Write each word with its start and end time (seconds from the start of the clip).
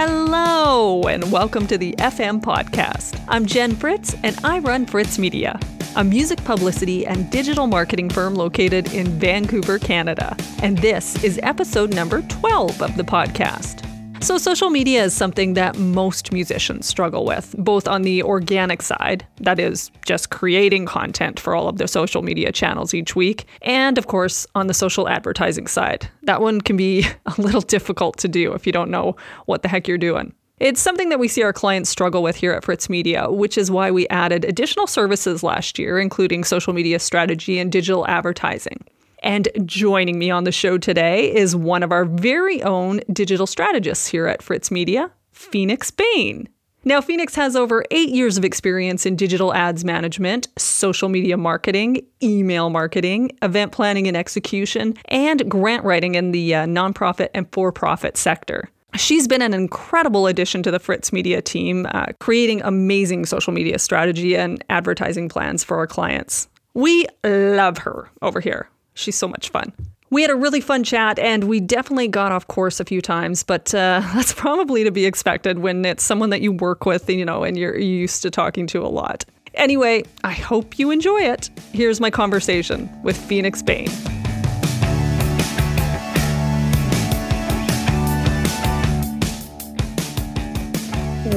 Hello, 0.00 1.02
and 1.08 1.32
welcome 1.32 1.66
to 1.66 1.76
the 1.76 1.92
FM 1.98 2.40
podcast. 2.40 3.20
I'm 3.26 3.44
Jen 3.44 3.74
Fritz, 3.74 4.14
and 4.22 4.38
I 4.44 4.60
run 4.60 4.86
Fritz 4.86 5.18
Media, 5.18 5.58
a 5.96 6.04
music 6.04 6.38
publicity 6.44 7.04
and 7.04 7.28
digital 7.32 7.66
marketing 7.66 8.08
firm 8.08 8.36
located 8.36 8.94
in 8.94 9.08
Vancouver, 9.18 9.76
Canada. 9.76 10.36
And 10.62 10.78
this 10.78 11.24
is 11.24 11.40
episode 11.42 11.92
number 11.92 12.22
12 12.22 12.80
of 12.80 12.96
the 12.96 13.02
podcast. 13.02 13.87
So, 14.20 14.36
social 14.36 14.68
media 14.68 15.04
is 15.04 15.14
something 15.14 15.54
that 15.54 15.78
most 15.78 16.32
musicians 16.32 16.86
struggle 16.86 17.24
with, 17.24 17.54
both 17.56 17.86
on 17.86 18.02
the 18.02 18.22
organic 18.24 18.82
side, 18.82 19.24
that 19.40 19.60
is, 19.60 19.92
just 20.04 20.30
creating 20.30 20.86
content 20.86 21.38
for 21.38 21.54
all 21.54 21.68
of 21.68 21.78
their 21.78 21.86
social 21.86 22.22
media 22.22 22.50
channels 22.50 22.94
each 22.94 23.14
week, 23.14 23.46
and 23.62 23.96
of 23.96 24.08
course, 24.08 24.44
on 24.56 24.66
the 24.66 24.74
social 24.74 25.08
advertising 25.08 25.68
side. 25.68 26.10
That 26.24 26.40
one 26.40 26.60
can 26.60 26.76
be 26.76 27.06
a 27.26 27.40
little 27.40 27.60
difficult 27.60 28.18
to 28.18 28.28
do 28.28 28.52
if 28.54 28.66
you 28.66 28.72
don't 28.72 28.90
know 28.90 29.16
what 29.46 29.62
the 29.62 29.68
heck 29.68 29.86
you're 29.86 29.98
doing. 29.98 30.34
It's 30.58 30.80
something 30.80 31.10
that 31.10 31.20
we 31.20 31.28
see 31.28 31.44
our 31.44 31.52
clients 31.52 31.88
struggle 31.88 32.20
with 32.20 32.34
here 32.34 32.52
at 32.52 32.64
Fritz 32.64 32.90
Media, 32.90 33.30
which 33.30 33.56
is 33.56 33.70
why 33.70 33.92
we 33.92 34.08
added 34.08 34.44
additional 34.44 34.88
services 34.88 35.44
last 35.44 35.78
year, 35.78 36.00
including 36.00 36.42
social 36.42 36.72
media 36.72 36.98
strategy 36.98 37.60
and 37.60 37.70
digital 37.70 38.06
advertising. 38.08 38.84
And 39.22 39.48
joining 39.64 40.18
me 40.18 40.30
on 40.30 40.44
the 40.44 40.52
show 40.52 40.78
today 40.78 41.34
is 41.34 41.56
one 41.56 41.82
of 41.82 41.92
our 41.92 42.04
very 42.04 42.62
own 42.62 43.00
digital 43.12 43.46
strategists 43.46 44.06
here 44.06 44.26
at 44.26 44.42
Fritz 44.42 44.70
Media, 44.70 45.10
Phoenix 45.32 45.90
Bain. 45.90 46.48
Now, 46.84 47.00
Phoenix 47.00 47.34
has 47.34 47.56
over 47.56 47.84
eight 47.90 48.10
years 48.10 48.38
of 48.38 48.44
experience 48.44 49.04
in 49.04 49.16
digital 49.16 49.52
ads 49.52 49.84
management, 49.84 50.48
social 50.56 51.08
media 51.08 51.36
marketing, 51.36 52.06
email 52.22 52.70
marketing, 52.70 53.32
event 53.42 53.72
planning 53.72 54.06
and 54.06 54.16
execution, 54.16 54.94
and 55.06 55.50
grant 55.50 55.84
writing 55.84 56.14
in 56.14 56.32
the 56.32 56.54
uh, 56.54 56.66
nonprofit 56.66 57.28
and 57.34 57.46
for 57.52 57.72
profit 57.72 58.16
sector. 58.16 58.70
She's 58.94 59.28
been 59.28 59.42
an 59.42 59.52
incredible 59.52 60.26
addition 60.26 60.62
to 60.62 60.70
the 60.70 60.78
Fritz 60.78 61.12
Media 61.12 61.42
team, 61.42 61.86
uh, 61.92 62.06
creating 62.20 62.62
amazing 62.62 63.26
social 63.26 63.52
media 63.52 63.78
strategy 63.78 64.36
and 64.36 64.64
advertising 64.70 65.28
plans 65.28 65.62
for 65.62 65.76
our 65.76 65.86
clients. 65.86 66.48
We 66.74 67.06
love 67.24 67.78
her 67.78 68.08
over 68.22 68.40
here. 68.40 68.68
She's 68.98 69.16
so 69.16 69.28
much 69.28 69.50
fun. 69.50 69.72
We 70.10 70.22
had 70.22 70.30
a 70.30 70.34
really 70.34 70.60
fun 70.60 70.82
chat 70.82 71.20
and 71.20 71.44
we 71.44 71.60
definitely 71.60 72.08
got 72.08 72.32
off 72.32 72.48
course 72.48 72.80
a 72.80 72.84
few 72.84 73.00
times, 73.00 73.44
but 73.44 73.72
uh, 73.72 74.02
that's 74.14 74.32
probably 74.32 74.82
to 74.82 74.90
be 74.90 75.06
expected 75.06 75.60
when 75.60 75.84
it's 75.84 76.02
someone 76.02 76.30
that 76.30 76.40
you 76.40 76.50
work 76.50 76.84
with, 76.84 77.08
you 77.08 77.24
know, 77.24 77.44
and 77.44 77.56
you're 77.56 77.78
used 77.78 78.22
to 78.22 78.30
talking 78.30 78.66
to 78.68 78.82
a 78.84 78.88
lot. 78.88 79.24
Anyway, 79.54 80.02
I 80.24 80.32
hope 80.32 80.80
you 80.80 80.90
enjoy 80.90 81.20
it. 81.20 81.48
Here's 81.72 82.00
my 82.00 82.10
conversation 82.10 82.90
with 83.04 83.16
Phoenix 83.16 83.62
Bain. 83.62 83.88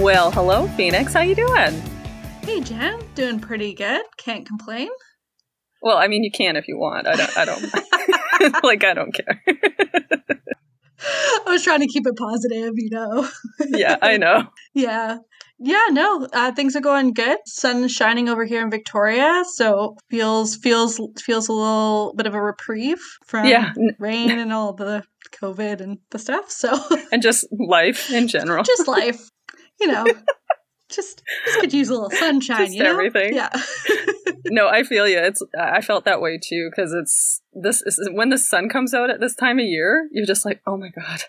Well, 0.02 0.32
hello, 0.32 0.68
Phoenix. 0.70 1.14
How 1.14 1.22
you 1.22 1.36
doing? 1.36 1.80
Hey, 2.42 2.60
Jen. 2.62 3.00
Doing 3.14 3.40
pretty 3.40 3.76
good. 3.76 4.02
Can't 4.18 4.48
complain. 4.48 4.90
Well, 5.82 5.98
I 5.98 6.08
mean, 6.08 6.24
you 6.24 6.32
can 6.32 6.56
if 6.56 6.68
you 6.68 6.78
want. 6.78 7.08
I 7.08 7.16
don't. 7.16 7.38
I 7.38 7.46
don't. 7.46 8.64
like, 8.64 8.84
I 8.84 8.94
don't 8.94 9.14
care. 9.14 9.44
I 11.48 11.50
was 11.50 11.64
trying 11.64 11.80
to 11.80 11.88
keep 11.88 12.06
it 12.06 12.16
positive, 12.16 12.74
you 12.76 12.90
know. 12.92 13.28
yeah, 13.70 13.98
I 14.02 14.18
know. 14.18 14.48
Yeah. 14.74 15.18
Yeah, 15.64 15.86
no, 15.92 16.28
uh, 16.34 16.52
things 16.54 16.76
are 16.76 16.82
going 16.82 17.14
good. 17.14 17.38
Sun 17.46 17.88
shining 17.88 18.30
over 18.30 18.46
here 18.46 18.64
in 18.64 18.72
Victoria, 18.72 19.44
so 19.54 19.96
feels 20.10 20.56
feels 20.56 21.00
feels 21.24 21.50
a 21.50 21.54
little 21.54 22.16
bit 22.18 22.26
of 22.26 22.34
a 22.34 22.42
reprieve 22.42 23.00
from 23.28 23.46
yeah. 23.46 23.72
rain 24.00 24.32
and 24.32 24.52
all 24.52 24.74
the 24.74 25.04
COVID 25.40 25.80
and 25.80 26.00
the 26.10 26.18
stuff. 26.18 26.50
So 26.50 26.80
and 27.12 27.22
just 27.22 27.46
life 27.52 28.10
in 28.10 28.28
general, 28.28 28.64
just 28.64 28.88
life, 28.88 29.30
you 29.80 29.86
know 29.86 30.06
just 30.92 31.24
just 31.46 31.60
could 31.60 31.74
use 31.74 31.90
a 31.90 31.94
little 31.94 32.10
sunshine, 32.10 32.66
just 32.66 32.74
you 32.74 32.84
know? 32.84 32.92
everything. 32.92 33.34
Yeah. 33.34 33.50
no, 34.46 34.68
I 34.68 34.84
feel 34.84 35.08
you. 35.08 35.20
It's 35.20 35.42
I 35.60 35.82
felt 35.82 36.06
that 36.06 36.22
way 36.22 36.38
too 36.38 36.70
because 36.70 36.94
it's 36.94 37.42
this 37.54 37.82
is 37.82 38.10
when 38.12 38.30
the 38.30 38.38
sun 38.38 38.70
comes 38.70 38.94
out 38.94 39.10
at 39.10 39.20
this 39.20 39.36
time 39.36 39.60
of 39.60 39.66
year. 39.66 40.08
You're 40.12 40.26
just 40.26 40.46
like, 40.46 40.62
oh 40.66 40.78
my 40.78 40.90
god, 40.90 41.22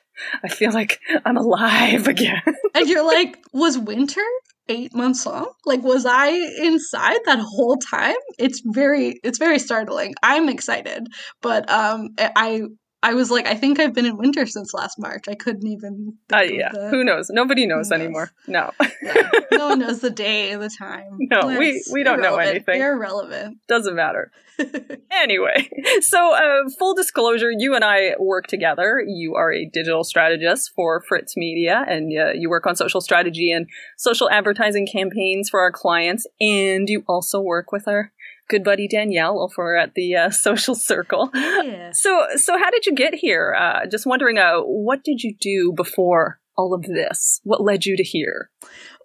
I 0.45 0.49
feel 0.49 0.73
like 0.73 1.01
I'm 1.25 1.37
alive 1.37 2.07
again. 2.09 2.43
and 2.75 2.89
you're 2.89 3.07
like, 3.07 3.39
was 3.53 3.79
winter 3.79 4.23
eight 4.69 4.95
months 4.95 5.27
long? 5.27 5.53
Like, 5.67 5.83
was 5.83 6.07
I 6.07 6.29
inside 6.31 7.21
that 7.27 7.41
whole 7.41 7.77
time? 7.77 8.17
It's 8.39 8.63
very 8.65 9.21
it's 9.23 9.39
very 9.39 9.59
startling. 9.59 10.15
I'm 10.23 10.49
excited, 10.49 11.07
but 11.41 11.69
um, 11.71 12.11
I 12.19 12.63
I 13.03 13.15
was 13.15 13.31
like, 13.31 13.47
I 13.47 13.55
think 13.55 13.81
I've 13.81 13.93
been 13.93 14.07
in 14.07 14.17
winter 14.17 14.47
since 14.47 14.73
last 14.73 14.99
March. 14.99 15.25
I 15.29 15.35
couldn't 15.35 15.67
even. 15.67 16.15
Uh, 16.33 16.43
yeah, 16.43 16.71
the... 16.73 16.89
who 16.89 17.03
knows? 17.03 17.29
Nobody 17.31 17.67
knows, 17.67 17.91
knows. 17.91 18.01
anymore. 18.01 18.31
No. 18.47 18.71
yeah. 19.03 19.31
No 19.51 19.69
one 19.71 19.81
knows 19.81 20.01
the 20.01 20.11
day, 20.11 20.55
the 20.55 20.71
time. 20.71 21.19
No, 21.19 21.47
we 21.47 21.85
we 21.93 22.05
don't 22.05 22.21
know 22.21 22.37
anything. 22.37 22.79
They're 22.79 22.95
irrelevant. 22.95 23.59
Doesn't 23.67 23.97
matter. 23.97 24.31
anyway, 25.11 25.69
so 26.01 26.35
uh, 26.35 26.69
full 26.79 26.95
disclosure, 26.95 27.51
you 27.57 27.75
and 27.75 27.85
I 27.85 28.15
work 28.19 28.47
together. 28.47 29.03
You 29.07 29.35
are 29.35 29.53
a 29.53 29.67
digital 29.67 30.05
strategist 30.05 30.71
for 30.75 31.03
Fritz 31.09 31.37
Media, 31.37 31.85
and 31.89 32.13
uh, 32.17 32.33
you 32.35 32.49
work 32.51 32.67
on 32.67 32.77
social 32.77 33.01
strategy 33.01 33.51
and 33.51 33.67
social 33.97 34.31
advertising 34.31 34.87
campaigns 34.87 35.49
for 35.51 35.61
our 35.61 35.73
clients. 35.73 36.27
And 36.41 36.89
you 36.89 37.03
also 37.09 37.41
work 37.41 37.73
with 37.73 37.89
our 37.89 38.13
good 38.49 38.65
buddy 38.65 38.89
Danielle 38.89 39.41
over 39.41 39.77
at 39.77 39.95
the 39.95 40.17
uh, 40.17 40.31
social 40.47 40.75
circle. 40.75 41.31
Yeah. 41.35 41.91
So, 41.93 42.27
so 42.37 42.59
how 42.59 42.71
did 42.71 42.87
you 42.87 42.95
get 42.95 43.15
here? 43.15 43.55
Uh, 43.59 43.87
just 43.87 44.07
wondering, 44.07 44.39
uh, 44.39 44.61
what 44.61 45.03
did 45.05 45.23
you 45.23 45.35
do 45.41 45.73
before 45.77 46.39
all 46.57 46.75
of 46.75 46.83
this? 46.83 47.41
What 47.45 47.63
led 47.63 47.87
you 47.87 47.97
to 47.97 48.03
here? 48.03 48.51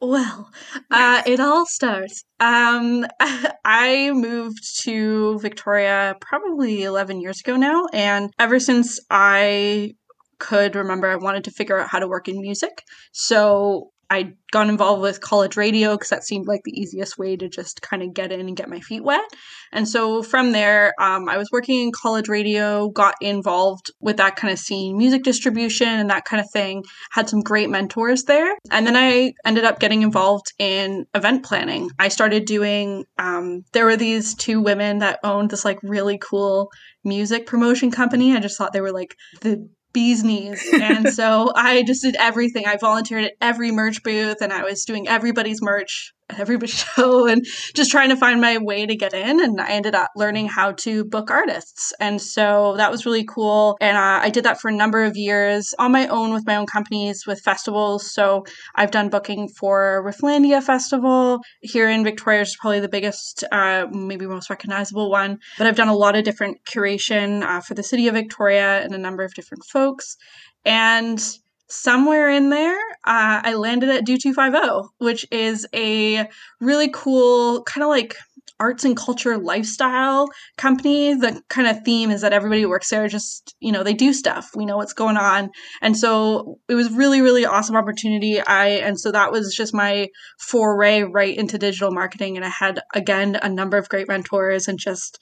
Well, 0.02 0.50
uh, 0.92 1.24
it 1.26 1.40
all 1.40 1.66
starts. 1.66 2.24
Um, 2.40 3.06
I 3.66 4.12
moved 4.14 4.82
to 4.84 5.40
Victoria 5.40 6.16
probably 6.22 6.84
11 6.84 7.22
years 7.22 7.40
ago 7.40 7.56
now, 7.56 7.86
and 7.94 8.32
ever 8.38 8.60
since 8.60 9.00
I 9.10 9.96
could 10.40 10.76
remember, 10.76 11.10
I 11.10 11.16
wanted 11.16 11.46
to 11.46 11.52
figure 11.52 11.80
out 11.80 11.90
how 11.90 12.00
to 12.00 12.08
work 12.08 12.28
in 12.28 12.40
music. 12.40 12.84
So 13.12 13.92
I 14.10 14.34
got 14.52 14.70
involved 14.70 15.02
with 15.02 15.20
college 15.20 15.58
radio 15.58 15.96
because 15.96 16.10
that 16.10 16.24
seemed 16.24 16.48
like 16.48 16.62
the 16.64 16.80
easiest 16.80 17.18
way 17.18 17.36
to 17.36 17.50
just 17.50 17.82
kind 17.82 18.02
of 18.02 18.14
get 18.14 18.32
in 18.32 18.40
and 18.40 18.56
get 18.56 18.70
my 18.70 18.80
feet 18.80 19.04
wet. 19.04 19.26
And 19.74 19.88
so 19.88 20.24
from 20.24 20.54
there, 20.54 20.94
um, 21.00 21.28
I 21.28 21.38
was 21.38 21.50
working 21.52 21.82
in 21.82 21.92
college 21.92 22.30
radio, 22.30 22.88
got 22.90 23.16
involved 23.20 23.92
with 24.00 24.18
that 24.18 24.38
kind 24.38 24.52
of 24.52 24.60
scene, 24.60 24.98
music 24.98 25.24
distribution 25.24 25.90
and 25.90 26.10
that 26.10 26.26
kind 26.26 26.40
of 26.40 26.50
thing, 26.52 26.84
had 27.12 27.28
some 27.28 27.42
great 27.42 27.70
mentors 27.70 28.24
there. 28.24 28.56
And 28.72 28.88
then 28.88 28.96
I 28.96 29.34
ended 29.46 29.66
up 29.66 29.80
getting 29.80 30.04
involved 30.04 30.54
in 30.58 31.06
event 31.14 31.44
planning. 31.44 31.90
I 32.00 32.08
started 32.08 32.46
doing, 32.46 33.04
um, 33.18 33.64
there 33.74 33.86
were 33.86 33.98
these 33.98 34.36
two 34.36 34.62
women 34.62 35.00
that 35.00 35.20
owned 35.24 35.50
this 35.50 35.66
like 35.66 35.80
really 35.84 36.18
cool 36.18 36.70
music 37.04 37.46
promotion 37.46 37.92
company. 37.92 38.36
I 38.36 38.40
just 38.40 38.58
thought 38.58 38.74
they 38.74 38.82
were 38.82 38.92
like 38.92 39.16
the 39.42 39.70
bee's 39.98 40.24
knees. 40.24 40.64
and 40.74 41.10
so 41.14 41.52
I 41.56 41.82
just 41.82 42.04
did 42.04 42.16
everything. 42.20 42.68
I 42.68 42.78
volunteered 42.78 43.24
at 43.24 43.34
every 43.42 43.72
merch 43.72 44.04
booth 44.04 44.38
and 44.42 44.54
I 44.54 44.64
was 44.64 44.86
doing 44.86 45.08
everybody's 45.08 45.60
merch 45.60 46.14
every 46.38 46.60
show 46.68 47.28
and 47.28 47.46
just 47.74 47.92
trying 47.92 48.10
to 48.10 48.16
find 48.16 48.42
my 48.42 48.58
way 48.58 48.86
to 48.86 48.96
get 48.96 49.14
in 49.14 49.42
and 49.44 49.62
i 49.62 49.70
ended 49.70 49.96
up 49.96 50.10
learning 50.16 50.48
how 50.48 50.72
to 50.74 51.06
book 51.06 51.32
artists. 51.32 51.94
And 52.00 52.22
so 52.22 52.76
that 52.78 52.92
was 52.92 53.06
really 53.06 53.24
cool. 53.24 53.78
And 53.80 53.98
uh, 53.98 54.20
i 54.22 54.30
did 54.30 54.44
that 54.46 54.60
for 54.60 54.70
a 54.70 54.76
number 54.76 55.04
of 55.04 55.16
years 55.16 55.74
on 55.80 55.92
my 55.92 56.08
own 56.08 56.34
with 56.34 56.46
my 56.46 56.56
own 56.56 56.66
companies 56.66 57.26
with 57.26 57.42
festivals. 57.42 58.14
So 58.14 58.46
i've 58.76 58.92
done 58.92 59.10
booking 59.10 59.48
for 59.48 60.04
rifflandia 60.06 60.62
festival. 60.62 61.42
Here 61.62 61.90
in 61.90 62.04
victoria 62.04 62.42
is 62.42 62.58
probably 62.60 62.80
the 62.80 62.90
biggest 62.90 63.44
uh, 63.52 63.88
maybe 63.92 64.26
most 64.26 64.50
recognizable 64.50 65.10
one. 65.10 65.40
But 65.58 65.68
i've 65.68 65.76
done 65.76 65.88
a 65.88 65.96
lot 65.96 66.16
of 66.16 66.24
different 66.24 66.66
curation 66.66 67.44
uh, 67.44 67.62
for 67.62 67.74
the 67.74 67.84
city 67.84 68.08
of 68.08 68.16
victoria 68.16 68.84
and 68.84 68.94
a 68.94 68.98
number 68.98 69.24
of 69.24 69.34
different 69.34 69.64
folks. 69.66 70.18
And 70.66 71.24
somewhere 71.68 72.30
in 72.30 72.50
there, 72.50 72.80
uh, 73.06 73.42
I 73.44 73.54
landed 73.56 73.90
at 73.90 74.06
Do 74.06 74.18
250, 74.18 74.90
which 75.00 75.26
is 75.32 75.68
a 75.74 76.28
really 76.60 76.90
cool 76.94 77.64
kind 77.64 77.84
of 77.84 77.90
like 77.90 78.16
arts 78.60 78.84
and 78.84 78.98
culture 78.98 79.38
lifestyle 79.38 80.28
company. 80.58 81.14
The 81.14 81.42
kind 81.50 81.68
of 81.68 81.84
theme 81.84 82.10
is 82.10 82.22
that 82.22 82.34
everybody 82.34 82.62
who 82.62 82.70
works 82.70 82.90
there 82.90 83.08
just, 83.08 83.56
you 83.60 83.72
know, 83.72 83.84
they 83.84 83.94
do 83.94 84.14
stuff. 84.14 84.50
We 84.56 84.66
know 84.66 84.78
what's 84.78 84.94
going 84.94 85.18
on. 85.18 85.50
And 85.82 85.96
so 85.96 86.60
it 86.68 86.76
was 86.76 86.92
really, 86.92 87.22
really 87.22 87.46
awesome 87.46 87.76
opportunity. 87.76 88.42
I 88.42 88.68
and 88.68 89.00
so 89.00 89.12
that 89.12 89.32
was 89.32 89.56
just 89.56 89.74
my 89.74 90.08
foray 90.40 91.04
right 91.04 91.38
into 91.38 91.58
digital 91.58 91.92
marketing. 91.92 92.36
And 92.36 92.46
I 92.46 92.50
had 92.50 92.82
again 92.94 93.38
a 93.42 93.50
number 93.50 93.78
of 93.78 93.90
great 93.90 94.08
mentors 94.08 94.68
and 94.68 94.80
just 94.80 95.20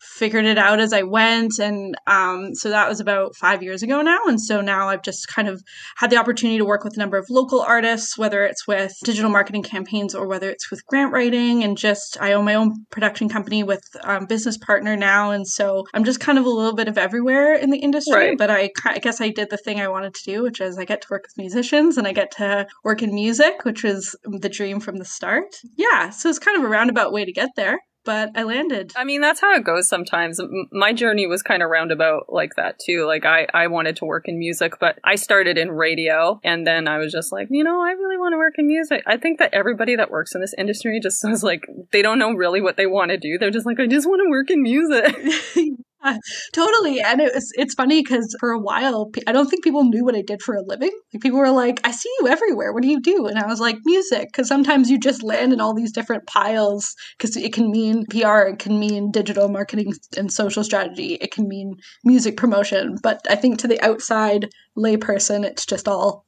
figured 0.00 0.44
it 0.44 0.58
out 0.58 0.80
as 0.80 0.92
I 0.92 1.02
went. 1.02 1.58
And 1.58 1.94
um, 2.06 2.54
so 2.54 2.70
that 2.70 2.88
was 2.88 3.00
about 3.00 3.36
five 3.36 3.62
years 3.62 3.82
ago 3.82 4.02
now. 4.02 4.18
And 4.26 4.40
so 4.40 4.60
now 4.60 4.88
I've 4.88 5.02
just 5.02 5.28
kind 5.28 5.48
of 5.48 5.62
had 5.96 6.10
the 6.10 6.16
opportunity 6.16 6.58
to 6.58 6.64
work 6.64 6.84
with 6.84 6.96
a 6.96 6.98
number 6.98 7.16
of 7.16 7.26
local 7.30 7.60
artists, 7.60 8.16
whether 8.16 8.44
it's 8.44 8.66
with 8.66 8.92
digital 9.04 9.30
marketing 9.30 9.62
campaigns 9.62 10.14
or 10.14 10.26
whether 10.26 10.50
it's 10.50 10.70
with 10.70 10.84
grant 10.86 11.12
writing. 11.12 11.64
And 11.64 11.76
just 11.76 12.16
I 12.20 12.32
own 12.32 12.44
my 12.44 12.54
own 12.54 12.86
production 12.90 13.28
company 13.28 13.62
with 13.62 13.82
um, 14.02 14.26
business 14.26 14.56
partner 14.58 14.96
now. 14.96 15.30
And 15.30 15.46
so 15.46 15.84
I'm 15.94 16.04
just 16.04 16.20
kind 16.20 16.38
of 16.38 16.44
a 16.44 16.50
little 16.50 16.74
bit 16.74 16.88
of 16.88 16.98
everywhere 16.98 17.54
in 17.54 17.70
the 17.70 17.78
industry. 17.78 18.14
Right. 18.14 18.38
But 18.38 18.50
I, 18.50 18.70
I 18.84 18.98
guess 18.98 19.20
I 19.20 19.30
did 19.30 19.50
the 19.50 19.56
thing 19.56 19.80
I 19.80 19.88
wanted 19.88 20.14
to 20.14 20.24
do, 20.24 20.42
which 20.42 20.60
is 20.60 20.78
I 20.78 20.84
get 20.84 21.02
to 21.02 21.08
work 21.10 21.24
with 21.24 21.38
musicians 21.38 21.98
and 21.98 22.06
I 22.06 22.12
get 22.12 22.30
to 22.32 22.66
work 22.84 23.02
in 23.02 23.14
music, 23.14 23.64
which 23.64 23.82
was 23.84 24.16
the 24.24 24.48
dream 24.48 24.80
from 24.80 24.98
the 24.98 25.04
start. 25.04 25.56
Yeah. 25.76 26.10
So 26.10 26.28
it's 26.28 26.38
kind 26.38 26.56
of 26.56 26.64
a 26.64 26.68
roundabout 26.68 27.12
way 27.12 27.24
to 27.24 27.32
get 27.32 27.50
there 27.56 27.80
but 28.08 28.30
I 28.34 28.44
landed. 28.44 28.94
I 28.96 29.04
mean, 29.04 29.20
that's 29.20 29.38
how 29.38 29.54
it 29.54 29.64
goes 29.64 29.86
sometimes. 29.86 30.40
My 30.72 30.94
journey 30.94 31.26
was 31.26 31.42
kind 31.42 31.62
of 31.62 31.68
roundabout 31.68 32.32
like 32.32 32.56
that 32.56 32.78
too. 32.78 33.04
Like 33.06 33.26
I, 33.26 33.46
I 33.52 33.66
wanted 33.66 33.96
to 33.96 34.06
work 34.06 34.28
in 34.28 34.38
music, 34.38 34.78
but 34.80 34.98
I 35.04 35.16
started 35.16 35.58
in 35.58 35.70
radio 35.70 36.40
and 36.42 36.66
then 36.66 36.88
I 36.88 36.96
was 36.96 37.12
just 37.12 37.32
like, 37.32 37.48
you 37.50 37.62
know, 37.62 37.82
I 37.82 37.90
really 37.90 38.16
want 38.16 38.32
to 38.32 38.38
work 38.38 38.54
in 38.56 38.66
music. 38.66 39.02
I 39.06 39.18
think 39.18 39.40
that 39.40 39.52
everybody 39.52 39.94
that 39.94 40.10
works 40.10 40.34
in 40.34 40.40
this 40.40 40.54
industry 40.56 41.00
just 41.00 41.22
is 41.28 41.42
like, 41.42 41.66
they 41.92 42.00
don't 42.00 42.18
know 42.18 42.32
really 42.32 42.62
what 42.62 42.78
they 42.78 42.86
want 42.86 43.10
to 43.10 43.18
do. 43.18 43.36
They're 43.36 43.50
just 43.50 43.66
like, 43.66 43.78
I 43.78 43.86
just 43.86 44.08
want 44.08 44.22
to 44.24 44.30
work 44.30 44.48
in 44.48 44.62
music. 44.62 45.14
totally. 46.52 47.00
And 47.00 47.20
it 47.20 47.34
was, 47.34 47.50
it's 47.54 47.74
funny 47.74 48.02
because 48.02 48.34
for 48.38 48.50
a 48.50 48.58
while, 48.58 49.10
I 49.26 49.32
don't 49.32 49.48
think 49.48 49.64
people 49.64 49.84
knew 49.84 50.04
what 50.04 50.14
I 50.14 50.22
did 50.22 50.42
for 50.42 50.54
a 50.54 50.62
living. 50.62 50.92
Like 51.12 51.22
people 51.22 51.38
were 51.38 51.50
like, 51.50 51.80
I 51.84 51.90
see 51.90 52.10
you 52.20 52.28
everywhere. 52.28 52.72
What 52.72 52.82
do 52.82 52.88
you 52.88 53.00
do? 53.00 53.26
And 53.26 53.38
I 53.38 53.46
was 53.46 53.60
like, 53.60 53.76
music. 53.84 54.28
Because 54.28 54.48
sometimes 54.48 54.90
you 54.90 54.98
just 54.98 55.22
land 55.22 55.52
in 55.52 55.60
all 55.60 55.74
these 55.74 55.92
different 55.92 56.26
piles 56.26 56.94
because 57.16 57.36
it 57.36 57.52
can 57.52 57.70
mean 57.70 58.06
PR, 58.06 58.42
it 58.42 58.58
can 58.58 58.78
mean 58.78 59.10
digital 59.10 59.48
marketing 59.48 59.92
and 60.16 60.32
social 60.32 60.64
strategy, 60.64 61.14
it 61.14 61.32
can 61.32 61.48
mean 61.48 61.74
music 62.04 62.36
promotion. 62.36 62.96
But 63.02 63.26
I 63.28 63.34
think 63.34 63.58
to 63.58 63.68
the 63.68 63.80
outside 63.80 64.48
layperson, 64.76 65.44
it's 65.44 65.66
just 65.66 65.88
all 65.88 66.24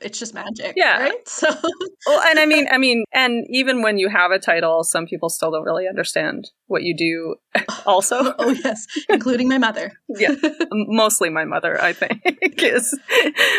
it's 0.00 0.18
just 0.18 0.34
magic. 0.34 0.74
Yeah. 0.76 1.00
Right. 1.00 1.12
So 1.26 1.48
Well 2.06 2.20
and 2.20 2.38
I 2.38 2.46
mean 2.46 2.66
I 2.70 2.78
mean 2.78 3.04
and 3.12 3.46
even 3.50 3.82
when 3.82 3.98
you 3.98 4.08
have 4.08 4.30
a 4.30 4.38
title, 4.38 4.82
some 4.84 5.06
people 5.06 5.28
still 5.28 5.50
don't 5.50 5.64
really 5.64 5.86
understand 5.88 6.50
what 6.66 6.82
you 6.82 6.96
do 6.96 7.36
also. 7.86 8.34
oh 8.38 8.50
yes. 8.50 8.86
Including 9.08 9.48
my 9.48 9.58
mother. 9.58 9.92
yeah. 10.08 10.34
Mostly 10.72 11.30
my 11.30 11.44
mother, 11.44 11.80
I 11.82 11.92
think. 11.92 12.22
is 12.62 12.98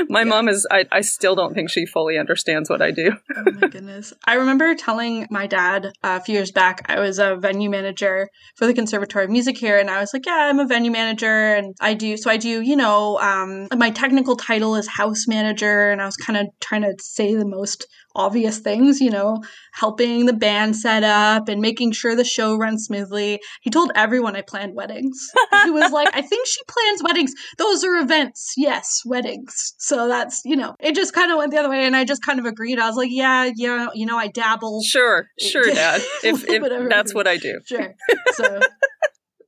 my 0.10 0.22
yeah. 0.22 0.26
mom 0.26 0.50
is 0.50 0.68
I, 0.70 0.86
I 0.92 1.02
still 1.02 1.36
don't 1.36 1.54
think 1.54 1.70
she 1.70 1.86
fully 1.86 2.18
understands 2.18 2.70
what 2.70 2.82
I 2.82 2.92
do. 2.92 3.12
oh 3.36 3.52
my 3.60 3.68
goodness. 3.68 4.14
I 4.26 4.36
remember 4.36 4.76
telling 4.76 5.28
my 5.30 5.48
dad 5.48 5.92
a 6.04 6.20
few 6.22 6.36
years 6.36 6.52
back 6.52 6.86
I 6.90 7.00
was 7.00 7.20
a 7.20 7.36
venue 7.36 7.70
manager 7.70 8.30
for 8.56 8.66
the 8.68 8.74
Conservatory 8.74 9.26
of 9.26 9.32
Music 9.32 9.58
here 9.58 9.80
and 9.80 9.90
I 9.90 10.00
was 10.00 10.14
like, 10.14 10.26
Yeah, 10.26 10.50
I'm 10.50 10.60
a 10.60 10.66
venue 10.66 10.92
manager 10.92 11.54
and 11.54 11.76
I 11.80 11.94
do 11.94 12.18
so 12.18 12.30
I 12.30 12.38
do, 12.38 12.62
you 12.62 12.76
know, 12.76 13.20
um 13.20 13.68
my 13.76 13.90
technical 13.92 14.36
title 14.36 14.76
is 14.76 14.88
house 14.88 15.28
manager 15.28 15.90
and 15.92 16.02
I 16.02 16.06
was 16.06 16.18
kind 16.18 16.31
kind 16.32 16.48
of 16.48 16.54
trying 16.60 16.82
to 16.84 16.96
say 17.00 17.36
the 17.36 17.46
most 17.46 17.88
obvious 18.16 18.60
things, 18.60 19.00
you 19.00 19.10
know, 19.10 19.42
helping 19.74 20.26
the 20.26 20.34
band 20.34 20.76
set 20.76 21.04
up 21.04 21.48
and 21.48 21.62
making 21.62 21.92
sure 21.92 22.16
the 22.16 22.24
show 22.24 22.58
runs 22.58 22.86
smoothly. 22.86 23.40
He 23.62 23.70
told 23.70 23.92
everyone 23.96 24.36
I 24.36 24.42
planned 24.42 24.76
weddings. 24.76 25.30
he 25.64 25.72
was 25.72 25.92
like, 25.94 26.10
I 26.14 26.22
think 26.22 26.48
she 26.48 26.62
plans 26.68 27.04
weddings. 27.04 27.34
Those 27.58 27.84
are 27.84 27.98
events. 27.98 28.54
Yes, 28.58 29.02
weddings. 29.06 29.74
So 29.78 30.08
that's, 30.08 30.42
you 30.46 30.56
know, 30.56 30.76
it 30.80 30.96
just 30.96 31.14
kind 31.14 31.32
of 31.32 31.38
went 31.38 31.52
the 31.52 31.60
other 31.60 31.70
way. 31.70 31.86
And 31.86 31.96
I 31.96 32.06
just 32.06 32.24
kind 32.24 32.40
of 32.40 32.46
agreed. 32.46 32.80
I 32.80 32.88
was 32.88 32.98
like, 32.98 33.12
yeah, 33.12 33.52
yeah, 33.56 33.88
you 33.94 34.06
know, 34.06 34.18
I 34.18 34.28
dabble. 34.28 34.82
Sure, 34.84 35.28
sure, 35.40 35.64
Dad. 35.74 36.02
If, 36.24 36.44
if 36.48 36.90
that's 36.90 37.14
what 37.14 37.28
I 37.28 37.38
do. 37.38 37.60
Sure. 37.66 37.94
So 38.34 38.60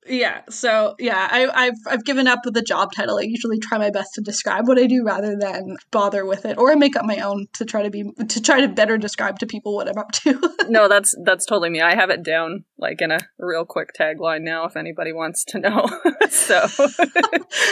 yeah 0.07 0.41
so 0.49 0.95
yeah 0.99 1.27
I, 1.31 1.65
have 1.65 1.75
I've 1.87 2.05
given 2.05 2.27
up 2.27 2.39
with 2.45 2.53
the 2.53 2.61
job 2.61 2.91
title. 2.93 3.17
I 3.17 3.23
usually 3.23 3.59
try 3.59 3.77
my 3.77 3.89
best 3.89 4.13
to 4.15 4.21
describe 4.21 4.67
what 4.67 4.77
i 4.77 4.85
do 4.85 5.03
rather 5.05 5.35
than 5.35 5.77
bother 5.91 6.25
with 6.25 6.45
it 6.45 6.57
or 6.57 6.71
i 6.71 6.75
make 6.75 6.95
up 6.95 7.05
my 7.05 7.17
own 7.17 7.47
to 7.53 7.65
try 7.65 7.83
to 7.83 7.89
be 7.89 8.03
to 8.27 8.41
try 8.41 8.61
to 8.61 8.67
better 8.67 8.97
describe 8.97 9.39
to 9.39 9.45
people 9.45 9.75
what 9.75 9.87
i'm 9.87 9.97
up 9.97 10.11
to. 10.11 10.39
No 10.69 10.87
that's 10.87 11.13
that's 11.25 11.45
totally 11.45 11.69
me. 11.69 11.81
I 11.81 11.93
have 11.93 12.09
it 12.09 12.23
down 12.23 12.63
like 12.77 13.01
in 13.01 13.11
a 13.11 13.19
real 13.37 13.65
quick 13.65 13.89
tagline 13.99 14.41
now 14.41 14.65
if 14.65 14.77
anybody 14.77 15.11
wants 15.11 15.43
to 15.45 15.59
know. 15.59 15.87
So 16.29 16.65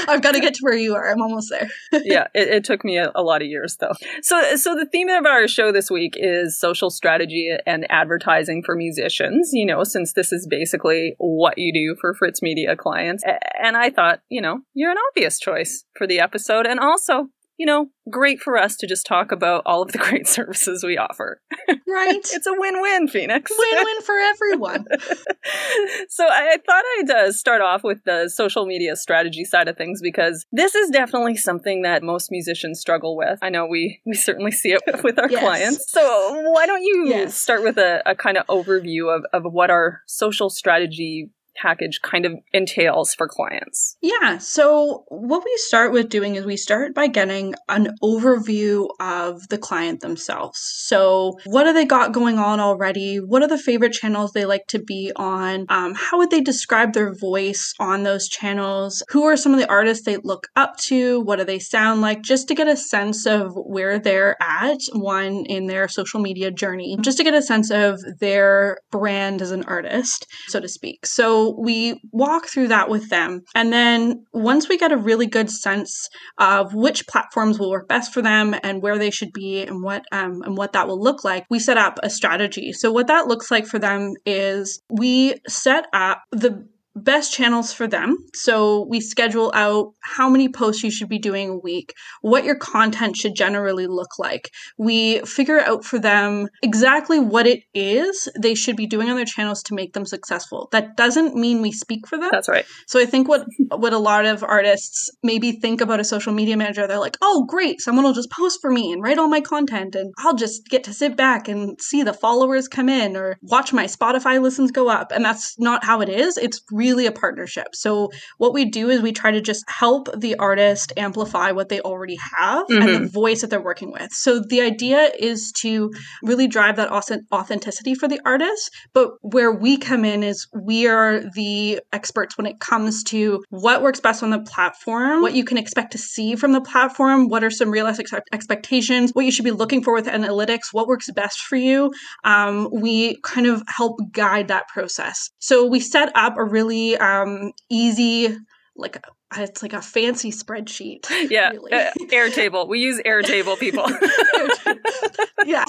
i've 0.08 0.22
got 0.22 0.34
to 0.34 0.40
get 0.40 0.54
to 0.56 0.60
where 0.62 0.76
you 0.76 0.94
are. 0.94 1.10
I'm 1.10 1.22
almost 1.22 1.50
there. 1.50 1.68
Yeah 2.04 2.28
it, 2.36 2.48
it, 2.48 2.64
took 2.64 2.84
me 2.86 2.98
a, 2.98 3.12
a 3.16 3.24
lot 3.24 3.42
of 3.42 3.48
years 3.48 3.78
though. 3.78 3.94
So 4.22 4.56
so 4.56 4.76
the 4.76 4.86
theme 4.86 5.10
of 5.10 5.26
our 5.26 5.48
show 5.48 5.72
this 5.72 5.90
week 5.90 6.14
is 6.16 6.60
social 6.60 6.90
strategy 6.90 7.50
and 7.66 7.88
advertising 7.90 8.62
for 8.64 8.76
musicians 8.76 9.52
you 9.54 9.66
know 9.66 9.84
since 9.84 10.14
this 10.14 10.32
is 10.32 10.46
basically 10.48 11.16
what 11.18 11.58
you 11.58 11.74
do 11.74 11.96
for 12.00 12.14
Fritz 12.22 12.40
Media 12.44 12.76
clients. 12.76 13.24
And 13.60 13.76
I 13.76 13.90
thought, 13.90 14.22
you 14.30 14.42
know, 14.42 14.60
you're 14.76 14.92
an 14.92 14.98
obvious 15.10 15.40
choice 15.40 15.86
for 15.98 16.06
the 16.06 16.20
episode. 16.20 16.68
And 16.68 16.80
also, 16.80 17.30
you 17.58 17.66
know, 17.66 17.88
great 18.12 18.40
for 18.40 18.58
us 18.58 18.76
to 18.76 18.86
just 18.86 19.08
talk 19.08 19.32
about 19.32 19.64
all 19.66 19.82
of 19.82 19.92
the 19.92 19.98
great 20.10 20.28
services 20.28 20.84
we 20.84 21.00
offer. 21.00 21.42
Right. 21.88 22.16
it's 22.32 22.46
a 22.46 22.54
win 22.54 22.80
win, 22.80 23.08
Phoenix. 23.08 23.52
Win 23.58 23.84
win 23.84 24.02
for 24.02 24.16
everyone. 24.20 24.86
so 26.10 26.28
I 26.28 26.58
thought 26.64 26.84
I'd 27.00 27.10
uh, 27.10 27.32
start 27.32 27.62
off 27.62 27.84
with 27.84 28.04
the 28.04 28.30
social 28.30 28.68
media 28.68 28.96
strategy 28.96 29.46
side 29.46 29.68
of 29.68 29.78
things 29.78 30.00
because 30.00 30.46
this 30.52 30.76
is 30.76 30.92
definitely 30.92 31.38
something 31.38 31.82
that 31.82 32.04
most 32.04 32.30
musicians 32.30 32.80
struggle 32.80 33.18
with. 33.18 33.40
I 33.42 33.50
know 33.50 33.66
we, 33.66 34.00
we 34.06 34.14
certainly 34.14 34.52
see 34.52 34.74
it 34.74 35.04
with 35.04 35.18
our 35.18 35.30
yes. 35.30 35.42
clients. 35.42 35.92
So 35.92 36.52
why 36.52 36.68
don't 36.68 36.84
you 36.84 37.06
yes. 37.08 37.36
start 37.36 37.64
with 37.64 37.80
a, 37.80 38.04
a 38.06 38.14
kind 38.14 38.38
of 38.38 38.46
overview 38.46 39.16
of, 39.16 39.26
of 39.34 39.52
what 39.52 39.72
our 39.72 40.02
social 40.06 40.52
strategy 40.52 41.32
package 41.56 42.00
kind 42.02 42.26
of 42.26 42.34
entails 42.54 43.14
for 43.14 43.28
clients? 43.28 43.98
Yeah. 44.02 44.38
So, 44.38 45.06
what 45.08 45.44
we 45.44 45.54
start 45.58 45.92
with 45.92 46.10
doing 46.10 46.36
is 46.36 46.46
we 46.46 46.58
start 46.58 46.94
by 46.94 47.08
getting 47.08 47.56
an 47.70 47.96
overview 48.04 48.90
of 49.00 49.48
the 49.50 49.58
client 49.58 50.02
themselves. 50.02 50.60
So, 50.62 51.38
what 51.46 51.66
have 51.66 51.76
they 51.76 51.86
got 51.86 52.14
going 52.14 52.40
on 52.40 52.60
already? 52.60 53.18
What 53.18 53.44
are 53.44 53.48
the 53.48 53.58
favorite 53.58 53.94
channels 53.94 54.32
they 54.32 54.46
like 54.46 54.68
to 54.68 54.80
be 54.80 55.12
on? 55.16 55.66
Um, 55.70 55.94
how 55.96 56.18
would 56.18 56.32
they 56.32 56.42
describe 56.42 56.94
their 56.94 57.14
voice 57.14 57.74
on 57.80 58.04
those 58.04 58.28
channels? 58.28 59.04
Who 59.10 59.24
are 59.24 59.38
some 59.38 59.54
of 59.54 59.60
the 59.60 59.70
artists 59.70 60.06
they 60.06 60.18
look 60.18 60.48
up 60.56 60.78
to? 60.88 61.22
What 61.22 61.38
do 61.38 61.46
they 61.46 61.60
sound 61.60 62.02
like? 62.02 62.22
Just 62.22 62.48
to 62.48 62.56
get 62.56 62.68
a 62.68 62.78
sense 62.78 63.26
of 63.26 63.54
where 63.56 64.00
they're 64.00 64.38
at, 64.42 64.80
one 64.94 65.46
in 65.46 65.68
their 65.68 65.88
social 65.88 66.20
media 66.20 66.52
journey, 66.52 66.98
just 67.02 67.18
to 67.18 67.24
get 67.24 67.34
a 67.34 67.42
sense 67.42 67.72
of 67.72 68.00
their 68.20 68.78
brand 68.92 69.42
as 69.42 69.52
an 69.52 69.64
artist, 69.64 70.28
so 70.48 70.60
to 70.60 70.68
speak. 70.68 71.06
So, 71.06 71.41
we 71.50 72.02
walk 72.12 72.48
through 72.48 72.70
that 72.70 72.90
with 72.90 73.10
them. 73.10 73.44
And 73.56 73.72
then 73.72 74.26
once 74.34 74.70
we 74.70 74.78
get 74.78 74.92
a 74.92 74.98
really 74.98 75.28
good 75.28 75.50
sense 75.50 76.10
of 76.38 76.74
which 76.74 77.08
platforms 77.08 77.60
will 77.60 77.72
work 77.72 77.88
best 77.88 78.14
for 78.14 78.22
them 78.22 78.56
and 78.64 78.82
where 78.82 78.98
they 78.98 79.12
should 79.12 79.34
be 79.34 79.62
and 79.64 79.84
what 79.84 80.04
um, 80.12 80.42
and 80.44 80.58
what 80.58 80.74
that 80.74 80.88
will 80.88 81.02
look 81.02 81.24
like, 81.24 81.46
we 81.50 81.60
set 81.60 81.78
up 81.78 82.00
a 82.04 82.10
strategy. 82.10 82.74
So 82.74 82.92
what 82.92 83.08
that 83.08 83.28
looks 83.28 83.52
like 83.52 83.66
for 83.66 83.80
them 83.80 84.14
is 84.26 84.82
we 84.90 85.36
set 85.48 85.86
up 85.94 86.24
the 86.32 86.68
best 86.96 87.34
channels 87.34 87.72
for 87.72 87.88
them. 87.88 88.18
So 88.34 88.86
we 88.90 89.00
schedule 89.00 89.52
out 89.54 89.94
how 90.02 90.30
many 90.30 90.50
posts 90.50 90.84
you 90.84 90.92
should 90.92 91.10
be 91.10 91.20
doing 91.20 91.50
a 91.50 91.58
week, 91.58 91.94
what 92.22 92.44
your 92.44 92.56
content 92.56 93.16
should 93.16 93.36
generally 93.36 93.88
look 93.88 94.20
like. 94.20 94.52
We 94.78 95.20
figure 95.22 95.60
out 95.60 95.86
for 95.86 96.00
them 96.00 96.48
exactly 96.62 97.20
what 97.20 97.48
it 97.48 97.64
is 97.74 98.28
they 98.40 98.56
should 98.56 98.76
be 98.76 98.88
doing 98.88 99.10
on 99.10 99.16
their 99.16 99.26
channels 99.26 99.64
to 99.64 99.74
make 99.74 99.94
them 99.94 100.06
successful. 100.06 100.68
That 100.72 100.98
doesn't 100.98 101.36
mean 101.36 101.62
we 101.62 101.72
speak 101.72 102.08
for 102.08 102.18
them. 102.18 102.30
That's 102.32 102.50
right. 102.50 102.66
So 102.88 103.00
I 103.00 103.06
think 103.06 103.28
what 103.28 103.46
what 103.70 103.94
a 103.94 103.98
lot 103.98 104.26
of 104.26 104.44
artists 104.44 105.10
maybe 105.24 105.54
think 105.54 105.82
about 105.82 106.00
a 106.00 106.04
social 106.04 106.34
media 106.34 106.58
manager, 106.58 106.88
they're 106.88 107.00
like, 107.00 107.18
"Oh, 107.22 107.46
great, 107.48 107.82
someone 107.82 108.06
will 108.06 108.14
just 108.14 108.32
post 108.32 108.60
for 108.62 108.72
me 108.72 108.92
and 108.92 109.02
write 109.02 109.18
all 109.18 109.30
my 109.30 109.42
content 109.42 109.96
and 109.96 110.14
I'll 110.18 110.36
just 110.36 110.68
get 110.68 110.84
to 110.86 110.94
sit 110.94 111.16
back 111.16 111.48
and 111.48 111.80
see 111.82 112.04
the 112.04 112.14
followers 112.14 112.68
come 112.68 112.90
in 112.90 113.16
or 113.16 113.38
watch 113.42 113.72
my 113.72 113.86
Spotify 113.86 114.42
listens 114.42 114.72
go 114.72 114.90
up." 114.90 115.12
And 115.12 115.24
that's 115.24 115.58
not 115.58 115.84
how 115.86 116.02
it 116.02 116.10
is. 116.10 116.38
It's 116.38 116.62
really 116.72 116.81
a 116.90 117.12
partnership. 117.12 117.68
So 117.74 118.12
what 118.38 118.54
we 118.54 118.66
do 118.66 118.90
is 118.90 119.02
we 119.02 119.12
try 119.12 119.32
to 119.32 119.42
just 119.42 119.64
help 119.70 120.10
the 120.18 120.36
artist 120.36 120.94
amplify 120.98 121.52
what 121.52 121.70
they 121.70 121.80
already 121.82 122.18
have 122.38 122.68
mm-hmm. 122.68 122.82
and 122.82 122.88
the 122.90 123.00
mm-hmm. 123.00 123.08
voice 123.08 123.42
that 123.42 123.50
they're 123.50 123.62
working 123.62 123.92
with. 123.92 124.12
So 124.12 124.40
the 124.40 124.62
idea 124.62 125.12
is 125.18 125.52
to 125.62 125.92
really 126.24 126.48
drive 126.48 126.78
that 126.78 126.92
authenticity 126.92 127.96
for 127.96 128.08
the 128.08 128.20
artist, 128.26 128.72
but 128.94 129.12
where 129.22 129.52
we 129.52 129.78
come 129.78 130.06
in 130.06 130.24
is 130.24 130.48
we 130.54 130.88
are 130.88 131.22
the 131.36 131.80
experts 131.94 132.38
when 132.38 132.48
it 132.48 132.60
comes 132.60 133.04
to 133.06 133.44
what 133.50 133.82
works 133.82 134.00
best 134.00 134.24
on 134.24 134.32
the 134.32 134.42
platform, 134.42 135.22
what 135.22 135.36
you 135.36 135.44
can 135.44 135.58
expect 135.58 135.92
to 135.92 135.98
see 135.98 136.36
from 136.36 136.52
the 136.52 136.62
platform, 136.62 137.30
what 137.30 137.44
are 137.44 137.52
some 137.52 137.70
realistic 137.70 138.08
expectations, 138.32 139.12
what 139.14 139.26
you 139.26 139.32
should 139.32 139.46
be 139.46 139.52
looking 139.52 139.84
for 139.84 139.94
with 139.94 140.08
analytics, 140.08 140.68
what 140.72 140.88
works 140.88 141.10
best 141.12 141.42
for 141.42 141.56
you. 141.56 141.92
Um, 142.24 142.70
we 142.72 143.18
kind 143.22 143.48
of 143.48 143.64
help 143.68 144.00
guide 144.12 144.48
that 144.48 144.68
process. 144.68 145.30
So 145.40 145.66
we 145.66 145.80
set 145.80 146.12
up 146.16 146.38
a 146.38 146.44
really 146.44 146.71
um, 146.98 147.52
easy 147.70 148.36
like 148.76 149.04
it's 149.38 149.62
like 149.62 149.74
a 149.74 149.82
fancy 149.82 150.32
spreadsheet. 150.32 151.06
Yeah, 151.30 151.52
really. 151.52 151.72
uh, 151.72 151.92
Airtable. 152.10 152.68
We 152.68 152.80
use 152.80 153.00
Airtable, 153.06 153.58
people. 153.58 153.86
yeah, 155.46 155.64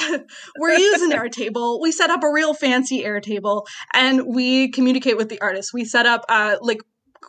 we're 0.59 0.77
using 0.77 1.11
Airtable. 1.11 1.81
We 1.81 1.93
set 1.93 2.11
up 2.11 2.25
a 2.25 2.31
real 2.31 2.55
fancy 2.55 3.03
Airtable, 3.05 3.67
and 3.93 4.27
we 4.27 4.71
communicate 4.71 5.17
with 5.17 5.29
the 5.29 5.41
artists. 5.41 5.73
We 5.73 5.85
set 5.85 6.07
up 6.07 6.25
uh, 6.29 6.57
like 6.63 6.81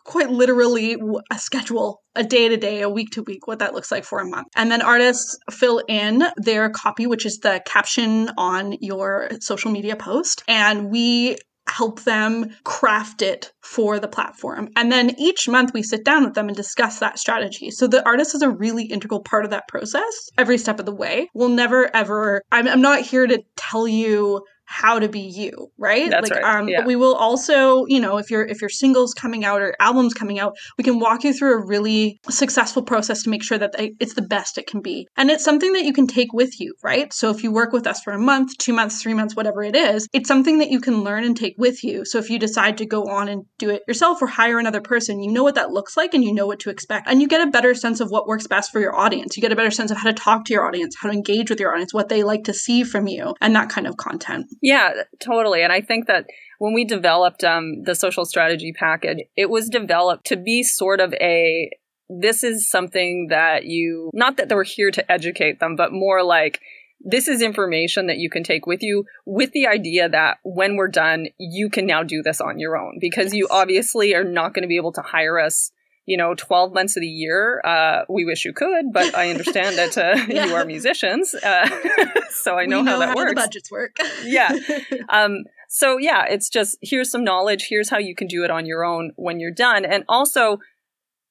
quite 0.06 0.30
literally 0.30 0.98
a 1.32 1.38
schedule, 1.38 2.02
a 2.16 2.24
day 2.24 2.50
to 2.50 2.58
day, 2.58 2.82
a 2.82 2.90
week 2.90 3.12
to 3.12 3.24
week, 3.24 3.46
what 3.46 3.60
that 3.60 3.74
looks 3.74 3.92
like 3.92 4.04
for 4.04 4.20
a 4.20 4.26
month. 4.26 4.48
And 4.56 4.72
then 4.72 4.82
artists 4.82 5.38
fill 5.52 5.84
in 5.88 6.24
their 6.38 6.70
copy, 6.70 7.06
which 7.06 7.26
is 7.26 7.40
the 7.40 7.62
caption 7.66 8.32
on 8.38 8.74
your 8.82 9.30
social 9.40 9.72
media 9.72 9.96
post. 9.96 10.44
And 10.48 10.90
we 10.90 11.38
help 11.68 12.02
them 12.02 12.50
craft 12.64 13.22
it 13.22 13.52
for 13.62 14.00
the 14.00 14.08
platform. 14.08 14.70
And 14.76 14.92
then 14.92 15.16
each 15.18 15.48
month 15.48 15.74
we 15.74 15.82
sit 15.82 16.04
down 16.04 16.24
with 16.24 16.34
them 16.34 16.48
and 16.48 16.58
discuss 16.58 17.00
that 17.00 17.20
strategy. 17.20 17.72
So 17.72 17.88
the 17.88 18.06
artist 18.06 18.36
is 18.36 18.42
a 18.42 18.50
really 18.50 18.86
integral 18.86 19.22
part 19.22 19.46
of 19.46 19.52
that 19.52 19.68
process 19.68 20.30
every 20.38 20.58
step 20.58 20.80
of 20.80 20.86
the 20.86 20.96
way. 20.96 21.30
We'll 21.34 21.50
never 21.50 21.94
ever, 21.96 22.42
I'm, 22.52 22.68
I'm 22.68 22.82
not 22.82 23.02
here 23.02 23.26
to 23.26 23.42
tell 23.56 23.88
you 23.88 24.44
how 24.74 24.98
to 24.98 25.08
be 25.08 25.20
you 25.20 25.72
right? 25.78 26.10
That's 26.10 26.30
like 26.30 26.42
right. 26.42 26.60
um 26.60 26.68
yeah. 26.68 26.86
we 26.86 26.96
will 26.96 27.14
also 27.14 27.86
you 27.86 28.00
know 28.00 28.18
if 28.18 28.32
your 28.32 28.44
if 28.44 28.60
your 28.60 28.70
singles 28.70 29.14
coming 29.14 29.46
out 29.46 29.62
or 29.62 29.76
albums 29.80 30.14
coming 30.16 30.40
out 30.40 30.58
we 30.78 30.84
can 30.84 31.00
walk 31.00 31.24
you 31.24 31.32
through 31.32 31.54
a 31.54 31.66
really 31.66 32.20
successful 32.30 32.82
process 32.82 33.24
to 33.24 33.30
make 33.30 33.44
sure 33.44 33.58
that 33.60 33.76
it's 33.78 34.16
the 34.16 34.22
best 34.24 34.58
it 34.58 34.66
can 34.66 34.82
be. 34.82 35.08
And 35.16 35.30
it's 35.30 35.44
something 35.44 35.74
that 35.74 35.86
you 35.86 35.94
can 35.94 36.08
take 36.08 36.34
with 36.34 36.60
you 36.60 36.74
right? 36.84 37.14
So 37.14 37.30
if 37.30 37.44
you 37.44 37.52
work 37.52 37.72
with 37.72 37.86
us 37.86 38.02
for 38.02 38.14
a 38.14 38.20
month 38.20 38.58
two 38.58 38.74
months 38.74 39.02
three 39.02 39.14
months 39.14 39.36
whatever 39.36 39.64
it 39.64 39.76
is 39.76 40.08
it's 40.12 40.28
something 40.28 40.58
that 40.58 40.72
you 40.72 40.80
can 40.80 41.04
learn 41.04 41.24
and 41.24 41.38
take 41.38 41.56
with 41.58 41.84
you. 41.84 42.04
So 42.04 42.18
if 42.18 42.32
you 42.32 42.40
decide 42.40 42.80
to 42.80 42.86
go 42.86 43.04
on 43.10 43.30
and 43.30 43.46
do 43.60 43.70
it 43.70 43.84
yourself 43.88 44.22
or 44.22 44.28
hire 44.28 44.58
another 44.58 44.82
person 44.82 45.22
you 45.22 45.32
know 45.32 45.44
what 45.44 45.56
that 45.56 45.70
looks 45.70 45.96
like 45.96 46.16
and 46.16 46.24
you 46.24 46.34
know 46.34 46.48
what 46.48 46.60
to 46.62 46.72
expect. 46.72 47.08
And 47.08 47.22
you 47.22 47.28
get 47.28 47.48
a 47.48 47.52
better 47.52 47.76
sense 47.76 48.00
of 48.00 48.10
what 48.10 48.28
works 48.28 48.48
best 48.48 48.72
for 48.72 48.80
your 48.80 48.96
audience. 48.96 49.38
You 49.38 49.42
get 49.42 49.52
a 49.52 49.56
better 49.56 49.72
sense 49.72 49.92
of 49.92 49.98
how 49.98 50.10
to 50.10 50.14
talk 50.14 50.46
to 50.46 50.54
your 50.54 50.66
audience 50.66 50.96
how 51.00 51.10
to 51.10 51.16
engage 51.16 51.50
with 51.50 51.60
your 51.60 51.72
audience 51.72 51.94
what 51.94 52.10
they 52.10 52.24
like 52.24 52.46
to 52.46 52.54
see 52.54 52.84
from 52.84 53.08
you 53.08 53.36
and 53.42 53.56
that 53.56 53.70
kind 53.70 53.88
of 53.88 53.98
content 53.98 54.48
yeah, 54.64 54.94
totally. 55.20 55.62
And 55.62 55.74
I 55.74 55.82
think 55.82 56.08
that 56.08 56.26
when 56.58 56.74
we 56.74 56.86
developed 56.86 57.44
um, 57.44 57.84
the 57.84 57.96
social 57.96 58.24
strategy 58.24 58.72
package, 58.72 59.20
it 59.36 59.50
was 59.50 59.68
developed 59.68 60.26
to 60.28 60.38
be 60.38 60.64
sort 60.64 61.02
of 61.02 61.14
a 61.16 61.70
this 62.10 62.44
is 62.44 62.70
something 62.70 63.28
that 63.30 63.66
you, 63.66 64.10
not 64.14 64.38
that 64.38 64.50
we're 64.50 64.64
here 64.64 64.90
to 64.92 65.12
educate 65.12 65.60
them, 65.60 65.76
but 65.76 65.92
more 65.92 66.24
like, 66.24 66.60
this 67.02 67.28
is 67.28 67.42
information 67.42 68.08
that 68.08 68.18
you 68.18 68.30
can 68.30 68.44
take 68.44 68.66
with 68.66 68.82
you 68.82 69.06
with 69.26 69.52
the 69.52 69.68
idea 69.68 70.08
that 70.08 70.38
when 70.44 70.78
we're 70.78 70.88
done, 70.88 71.28
you 71.38 71.70
can 71.70 71.86
now 71.86 72.02
do 72.02 72.22
this 72.22 72.40
on 72.40 72.60
your 72.60 72.78
own 72.78 72.98
because 73.02 73.26
yes. 73.26 73.34
you 73.34 73.48
obviously 73.52 74.16
are 74.16 74.24
not 74.24 74.54
going 74.54 74.62
to 74.62 74.70
be 74.70 74.78
able 74.78 74.94
to 74.94 75.02
hire 75.02 75.38
us 75.38 75.72
you 76.06 76.18
know, 76.18 76.36
12 76.36 76.74
months 76.74 76.98
of 76.98 77.02
the 77.02 77.08
year. 77.08 77.62
Uh, 77.64 78.02
we 78.10 78.26
wish 78.26 78.46
you 78.46 78.54
could, 78.54 78.92
but 78.92 79.16
I 79.16 79.30
understand 79.30 79.78
that 79.78 79.98
uh, 79.98 80.26
yeah. 80.28 80.46
you 80.46 80.56
are 80.56 80.66
musicians. 80.66 81.34
Uh, 81.34 81.70
so 82.30 82.58
I 82.58 82.66
know, 82.66 82.82
know 82.82 82.92
how 82.92 83.00
that 83.00 83.10
how 83.10 83.16
works. 83.16 83.34
Budgets 83.36 83.72
work. 83.72 83.98
yeah. 84.24 84.58
Um, 85.10 85.44
so 85.70 85.98
yeah, 85.98 86.26
it's 86.30 86.50
just 86.50 86.78
here's 86.82 87.10
some 87.10 87.24
knowledge. 87.24 87.68
Here's 87.70 87.90
how 87.90 87.98
you 87.98 88.16
can 88.16 88.28
do 88.28 88.44
it 88.44 88.52
on 88.52 88.66
your 88.66 88.84
own 88.84 89.12
when 89.16 89.40
you're 89.40 89.52
done. 89.52 89.86
And 89.86 90.04
also, 90.08 90.60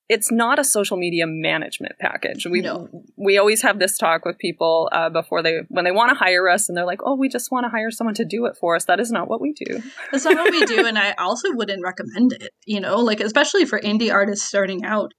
it's 0.09 0.31
not 0.31 0.59
a 0.59 0.65
social 0.65 0.97
media 0.97 1.27
management 1.27 1.95
package. 2.01 2.47
We 2.47 2.61
no. 2.61 2.89
we 3.17 3.39
always 3.39 3.63
have 3.63 3.79
this 3.79 3.97
talk 3.97 4.25
with 4.25 4.39
people 4.39 4.89
uh, 4.93 5.11
before 5.11 5.43
they 5.43 5.61
when 5.69 5.85
they 5.85 5.93
want 5.93 6.11
to 6.11 6.15
hire 6.15 6.49
us, 6.49 6.69
and 6.69 6.77
they're 6.77 6.87
like, 6.87 7.01
"Oh, 7.05 7.17
we 7.17 7.29
just 7.29 7.51
want 7.51 7.65
to 7.65 7.71
hire 7.71 7.91
someone 7.91 8.15
to 8.17 8.25
do 8.25 8.47
it 8.47 8.57
for 8.61 8.77
us." 8.77 8.85
That 8.87 9.01
is 9.01 9.11
not 9.11 9.29
what 9.29 9.41
we 9.41 9.53
do. 9.53 9.83
That's 10.11 10.25
not 10.25 10.37
what 10.37 10.51
we 10.51 10.65
do, 10.67 10.87
and 10.87 10.99
I 10.99 11.13
also 11.19 11.49
wouldn't 11.53 11.83
recommend 11.83 12.33
it. 12.35 12.51
You 12.67 12.81
know, 12.81 12.97
like 12.97 13.21
especially 13.21 13.65
for 13.65 13.81
indie 13.81 14.13
artists 14.13 14.47
starting 14.47 14.85
out, 14.85 15.13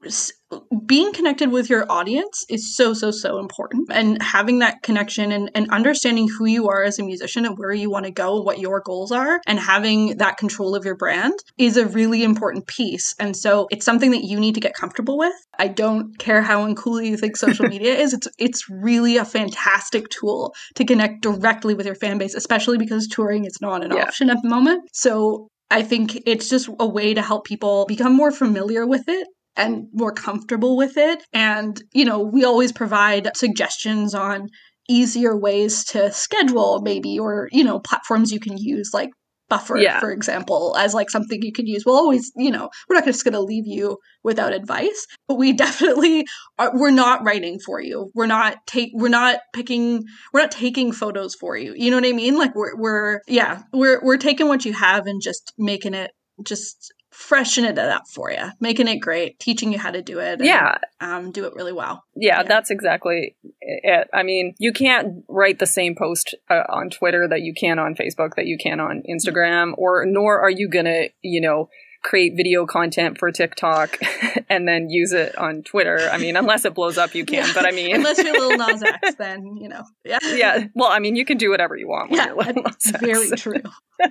being 0.85 1.13
connected 1.13 1.51
with 1.51 1.69
your 1.69 1.89
audience 1.91 2.45
is 2.49 2.75
so 2.75 2.93
so 2.93 3.11
so 3.11 3.39
important 3.39 3.87
and 3.91 4.21
having 4.21 4.59
that 4.59 4.81
connection 4.81 5.31
and, 5.31 5.49
and 5.55 5.69
understanding 5.71 6.27
who 6.27 6.45
you 6.45 6.67
are 6.69 6.83
as 6.83 6.99
a 6.99 7.03
musician 7.03 7.45
and 7.45 7.57
where 7.57 7.73
you 7.73 7.89
want 7.89 8.05
to 8.05 8.11
go 8.11 8.37
and 8.37 8.45
what 8.45 8.59
your 8.59 8.81
goals 8.81 9.11
are 9.11 9.39
and 9.47 9.59
having 9.59 10.17
that 10.17 10.37
control 10.37 10.75
of 10.75 10.85
your 10.85 10.95
brand 10.95 11.33
is 11.57 11.77
a 11.77 11.85
really 11.85 12.23
important 12.23 12.67
piece 12.67 13.13
and 13.19 13.35
so 13.35 13.67
it's 13.71 13.85
something 13.85 14.11
that 14.11 14.23
you 14.23 14.39
need 14.39 14.55
to 14.55 14.61
get 14.61 14.73
comfortable 14.73 15.17
with 15.17 15.33
i 15.59 15.67
don't 15.67 16.17
care 16.19 16.41
how 16.41 16.65
uncool 16.65 17.03
you 17.05 17.17
think 17.17 17.35
social 17.37 17.65
media 17.75 17.93
is 17.93 18.13
it's 18.13 18.27
it's 18.37 18.69
really 18.69 19.17
a 19.17 19.25
fantastic 19.25 20.09
tool 20.09 20.53
to 20.75 20.85
connect 20.85 21.21
directly 21.21 21.73
with 21.73 21.85
your 21.85 21.95
fan 21.95 22.17
base 22.17 22.35
especially 22.35 22.77
because 22.77 23.07
touring 23.07 23.45
is 23.45 23.57
not 23.61 23.83
an 23.83 23.91
Yeah. 23.91 24.03
option 24.03 24.29
at 24.29 24.41
the 24.41 24.49
moment 24.49 24.89
so 24.93 25.47
I 25.71 25.81
think 25.81 26.21
it's 26.27 26.49
just 26.49 26.69
a 26.79 26.85
way 26.85 27.15
to 27.15 27.21
help 27.21 27.45
people 27.45 27.85
become 27.87 28.13
more 28.15 28.31
familiar 28.31 28.85
with 28.85 29.05
it 29.07 29.27
and 29.55 29.87
more 29.93 30.11
comfortable 30.11 30.75
with 30.77 30.97
it. 30.97 31.23
And, 31.33 31.81
you 31.93 32.05
know, 32.05 32.19
we 32.19 32.43
always 32.43 32.71
provide 32.71 33.35
suggestions 33.35 34.13
on 34.13 34.49
easier 34.89 35.37
ways 35.37 35.83
to 35.85 36.11
schedule, 36.11 36.81
maybe, 36.81 37.19
or, 37.19 37.49
you 37.51 37.63
know, 37.63 37.79
platforms 37.79 38.31
you 38.31 38.39
can 38.39 38.57
use 38.57 38.91
like 38.93 39.09
Buffer, 39.49 39.77
Yeah. 39.77 39.99
for 39.99 40.11
example, 40.11 40.75
as 40.79 40.93
like 40.93 41.09
something 41.09 41.41
you 41.43 41.51
can 41.51 41.67
use. 41.67 41.83
We'll 41.85 41.97
always, 41.97 42.31
you 42.35 42.49
know, 42.49 42.69
we're 42.89 42.95
not 42.95 43.05
just 43.05 43.23
going 43.23 43.33
to 43.33 43.41
leave 43.41 43.67
you 43.67 43.97
without 44.23 44.53
advice, 44.53 45.05
but 45.27 45.35
we 45.35 45.53
definitely 45.65 46.25
are, 46.57 46.71
we're 46.73 46.91
not 46.91 47.23
writing 47.23 47.59
for 47.59 47.79
you. 47.79 48.09
We're 48.15 48.25
not 48.25 48.57
take 48.65 48.91
we're 48.93 49.09
not 49.09 49.39
picking 49.53 50.05
we're 50.33 50.41
not 50.41 50.51
taking 50.51 50.91
photos 50.91 51.35
for 51.35 51.55
you. 51.55 51.73
You 51.77 51.91
know 51.91 51.97
what 51.97 52.05
I 52.05 52.13
mean? 52.13 52.37
Like 52.37 52.55
we're 52.55 52.75
we're 52.75 53.19
yeah, 53.27 53.61
we're 53.73 54.03
we're 54.03 54.17
taking 54.17 54.47
what 54.47 54.65
you 54.65 54.73
have 54.73 55.05
and 55.05 55.21
just 55.21 55.53
making 55.57 55.93
it 55.93 56.11
just 56.43 56.91
freshen 57.13 57.63
it 57.63 57.77
up 57.77 58.07
for 58.07 58.31
you, 58.31 58.49
making 58.59 58.87
it 58.87 58.97
great, 58.97 59.39
teaching 59.39 59.71
you 59.71 59.79
how 59.79 59.91
to 59.91 60.01
do 60.01 60.19
it. 60.19 60.39
and, 60.39 60.45
Yeah. 60.45 60.77
um, 60.99 61.31
do 61.31 61.45
it 61.45 61.53
really 61.53 61.71
well. 61.73 62.03
Yeah, 62.15 62.37
Yeah. 62.41 62.43
that's 62.43 62.71
exactly 62.71 63.35
it. 63.61 64.07
I 64.13 64.23
mean, 64.23 64.55
you 64.57 64.73
can't 64.73 65.23
write 65.27 65.59
the 65.59 65.67
same 65.67 65.95
post 65.95 66.35
uh, 66.49 66.63
on 66.69 66.89
Twitter 66.89 67.27
that 67.27 67.41
you 67.41 67.53
can 67.53 67.79
on 67.79 67.95
Facebook, 67.95 68.35
that 68.35 68.47
you 68.47 68.57
can 68.57 68.79
on 68.79 69.03
Instagram, 69.09 69.73
or 69.77 70.05
nor 70.05 70.41
are 70.41 70.49
you 70.49 70.67
gonna, 70.67 71.05
you 71.21 71.39
know, 71.41 71.69
create 72.03 72.33
video 72.35 72.65
content 72.65 73.17
for 73.17 73.31
TikTok 73.31 73.97
and 74.49 74.67
then 74.67 74.89
use 74.89 75.13
it 75.13 75.37
on 75.37 75.63
Twitter. 75.63 76.09
I 76.11 76.17
mean, 76.17 76.35
unless 76.35 76.65
it 76.65 76.73
blows 76.73 76.97
up, 76.97 77.15
you 77.15 77.25
can. 77.25 77.45
Yeah. 77.45 77.51
But 77.53 77.65
I 77.65 77.71
mean, 77.71 77.95
Unless 77.95 78.23
you're 78.23 78.33
Lil 78.33 78.57
Nas 78.57 78.83
X, 78.83 79.15
then 79.17 79.55
you 79.57 79.69
know, 79.69 79.83
yeah, 80.03 80.19
yeah. 80.23 80.65
Well, 80.75 80.89
I 80.91 80.99
mean, 80.99 81.15
you 81.15 81.25
can 81.25 81.37
do 81.37 81.49
whatever 81.49 81.75
you 81.75 81.87
want. 81.87 82.11
Yeah, 82.11 82.27
you're 82.27 82.35
Lil 82.35 82.63
Nas 82.63 82.93
X. 82.93 82.99
very 82.99 83.29
true. 83.31 83.61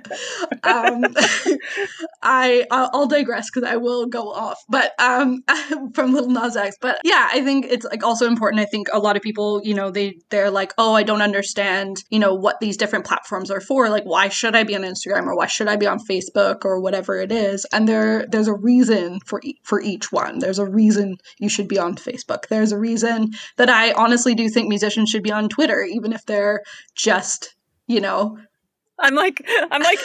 um, 0.62 1.04
I 2.22 2.64
I'll 2.70 2.90
I'll 2.92 3.06
digress 3.06 3.50
because 3.50 3.68
I 3.68 3.76
will 3.76 4.06
go 4.06 4.32
off, 4.32 4.58
but 4.68 4.92
um, 4.98 5.42
from 5.94 6.12
Little 6.12 6.30
Nas 6.30 6.56
X. 6.56 6.76
But 6.80 7.00
yeah, 7.04 7.28
I 7.30 7.42
think 7.42 7.66
it's 7.68 7.84
like 7.84 8.02
also 8.02 8.26
important. 8.26 8.60
I 8.60 8.64
think 8.64 8.88
a 8.92 8.98
lot 8.98 9.16
of 9.16 9.22
people, 9.22 9.60
you 9.62 9.74
know, 9.74 9.90
they 9.90 10.16
they're 10.30 10.50
like, 10.50 10.72
oh, 10.78 10.94
I 10.94 11.02
don't 11.02 11.22
understand, 11.22 11.98
you 12.10 12.18
know, 12.18 12.34
what 12.34 12.60
these 12.60 12.76
different 12.76 13.04
platforms 13.04 13.50
are 13.50 13.60
for. 13.60 13.88
Like, 13.90 14.04
why 14.04 14.28
should 14.28 14.56
I 14.56 14.62
be 14.64 14.74
on 14.74 14.82
Instagram 14.82 15.26
or 15.26 15.36
why 15.36 15.46
should 15.46 15.68
I 15.68 15.76
be 15.76 15.86
on 15.86 15.98
Facebook 15.98 16.64
or 16.64 16.80
whatever 16.80 17.16
it 17.16 17.30
is? 17.32 17.66
And 17.72 17.81
there 17.86 18.26
there's 18.26 18.48
a 18.48 18.54
reason 18.54 19.20
for 19.24 19.40
e- 19.42 19.58
for 19.62 19.80
each 19.80 20.10
one. 20.12 20.38
There's 20.38 20.58
a 20.58 20.66
reason 20.66 21.16
you 21.38 21.48
should 21.48 21.68
be 21.68 21.78
on 21.78 21.94
Facebook. 21.96 22.48
There's 22.48 22.72
a 22.72 22.78
reason 22.78 23.30
that 23.56 23.68
I 23.70 23.92
honestly 23.92 24.34
do 24.34 24.48
think 24.48 24.68
musicians 24.68 25.10
should 25.10 25.22
be 25.22 25.32
on 25.32 25.48
Twitter, 25.48 25.82
even 25.82 26.12
if 26.12 26.24
they're 26.26 26.62
just 26.94 27.54
you 27.86 28.00
know 28.00 28.38
I'm 28.98 29.14
like, 29.16 29.42
I'm 29.48 29.82
like, 29.82 29.98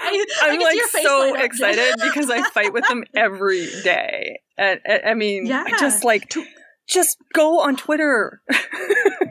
I, 0.00 0.24
can 0.40 0.60
like 0.60 0.78
so 1.02 1.34
excited 1.34 1.96
because 2.02 2.30
I 2.30 2.42
fight 2.50 2.72
with 2.72 2.86
them 2.88 3.04
every 3.14 3.66
day. 3.82 4.40
And, 4.56 4.80
and- 4.86 5.02
I 5.04 5.12
mean, 5.14 5.44
Yeah. 5.44 5.64
just 5.78 6.02
like, 6.02 6.30
to, 6.30 6.44
just 6.88 7.18
go 7.34 7.60
on 7.60 7.76
Twitter. 7.76 8.40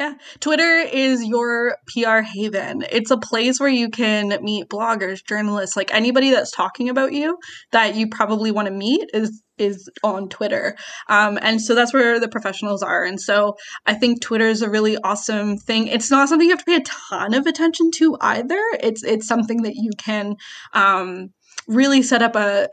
Yeah. 0.00 0.14
Twitter 0.40 0.78
is 0.90 1.22
your 1.22 1.76
PR 1.86 2.20
haven. 2.20 2.82
It's 2.90 3.10
a 3.10 3.18
place 3.18 3.60
where 3.60 3.68
you 3.68 3.90
can 3.90 4.42
meet 4.42 4.70
bloggers, 4.70 5.22
journalists, 5.22 5.76
like 5.76 5.92
anybody 5.92 6.30
that's 6.30 6.50
talking 6.50 6.88
about 6.88 7.12
you 7.12 7.36
that 7.72 7.96
you 7.96 8.08
probably 8.08 8.50
want 8.50 8.66
to 8.66 8.72
meet 8.72 9.10
is 9.12 9.42
is 9.58 9.90
on 10.02 10.30
Twitter. 10.30 10.74
Um, 11.10 11.38
and 11.42 11.60
so 11.60 11.74
that's 11.74 11.92
where 11.92 12.18
the 12.18 12.30
professionals 12.30 12.82
are. 12.82 13.04
And 13.04 13.20
so 13.20 13.56
I 13.84 13.92
think 13.92 14.22
Twitter 14.22 14.46
is 14.46 14.62
a 14.62 14.70
really 14.70 14.96
awesome 14.96 15.58
thing. 15.58 15.86
It's 15.86 16.10
not 16.10 16.30
something 16.30 16.48
you 16.48 16.56
have 16.56 16.64
to 16.64 16.70
pay 16.70 16.76
a 16.76 17.10
ton 17.10 17.34
of 17.34 17.46
attention 17.46 17.90
to 17.96 18.16
either. 18.22 18.62
It's 18.82 19.04
it's 19.04 19.26
something 19.26 19.64
that 19.64 19.74
you 19.74 19.90
can 19.98 20.36
um, 20.72 21.34
really 21.68 22.00
set 22.02 22.22
up 22.22 22.36
a 22.36 22.70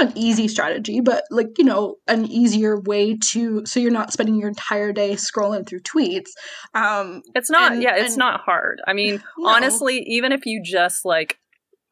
not 0.00 0.10
an 0.10 0.18
easy 0.18 0.48
strategy, 0.48 1.00
but 1.00 1.24
like, 1.30 1.58
you 1.58 1.64
know, 1.64 1.96
an 2.08 2.26
easier 2.26 2.80
way 2.80 3.16
to 3.32 3.64
so 3.66 3.80
you're 3.80 3.90
not 3.90 4.12
spending 4.12 4.36
your 4.36 4.48
entire 4.48 4.92
day 4.92 5.12
scrolling 5.12 5.66
through 5.66 5.80
tweets. 5.80 6.30
Um 6.74 7.22
It's 7.34 7.50
not, 7.50 7.72
And- 7.72 7.82
yeah, 7.82 7.96
it's 7.96 8.12
and- 8.12 8.18
not 8.18 8.40
hard. 8.40 8.80
I 8.86 8.92
mean, 8.92 9.22
No. 9.38 9.48
honestly, 9.48 9.98
even 10.06 10.32
if 10.32 10.46
you 10.46 10.62
just 10.62 11.04
like, 11.04 11.38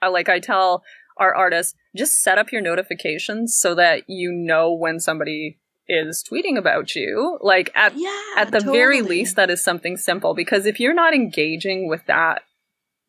I 0.03 0.09
like 0.09 0.29
I 0.29 0.39
tell 0.39 0.83
our 1.17 1.35
artists, 1.35 1.75
just 1.97 2.23
set 2.23 2.39
up 2.39 2.53
your 2.53 2.63
notifications 2.63 3.57
so 3.57 3.75
that 3.75 4.05
you 4.09 4.31
know 4.33 4.73
when 4.73 5.01
somebody 5.01 5.59
is 5.89 6.23
tweeting 6.31 6.57
about 6.59 6.95
you. 6.95 7.39
Like 7.41 7.73
at 7.75 7.95
yeah, 7.97 8.21
at 8.37 8.51
the 8.53 8.61
very 8.61 9.01
least 9.03 9.37
that 9.37 9.51
is 9.51 9.65
something 9.65 9.97
simple 9.97 10.35
because 10.35 10.67
if 10.67 10.79
you're 10.79 10.95
not 10.95 11.15
engaging 11.15 11.89
with 11.89 12.05
that 12.07 12.43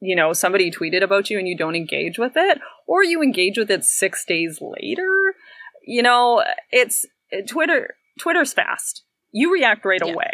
you 0.01 0.15
know 0.15 0.33
somebody 0.33 0.71
tweeted 0.71 1.03
about 1.03 1.29
you 1.29 1.37
and 1.37 1.47
you 1.47 1.57
don't 1.57 1.75
engage 1.75 2.17
with 2.17 2.33
it 2.35 2.59
or 2.87 3.03
you 3.03 3.21
engage 3.21 3.57
with 3.57 3.69
it 3.69 3.83
6 3.83 4.25
days 4.25 4.59
later 4.61 5.33
you 5.83 6.03
know, 6.03 6.43
it's 6.71 7.05
Twitter. 7.47 7.95
Twitter's 8.19 8.53
fast. 8.53 9.03
You 9.31 9.51
react 9.51 9.85
right 9.85 10.01
Yeah. 10.05 10.11
away. 10.13 10.33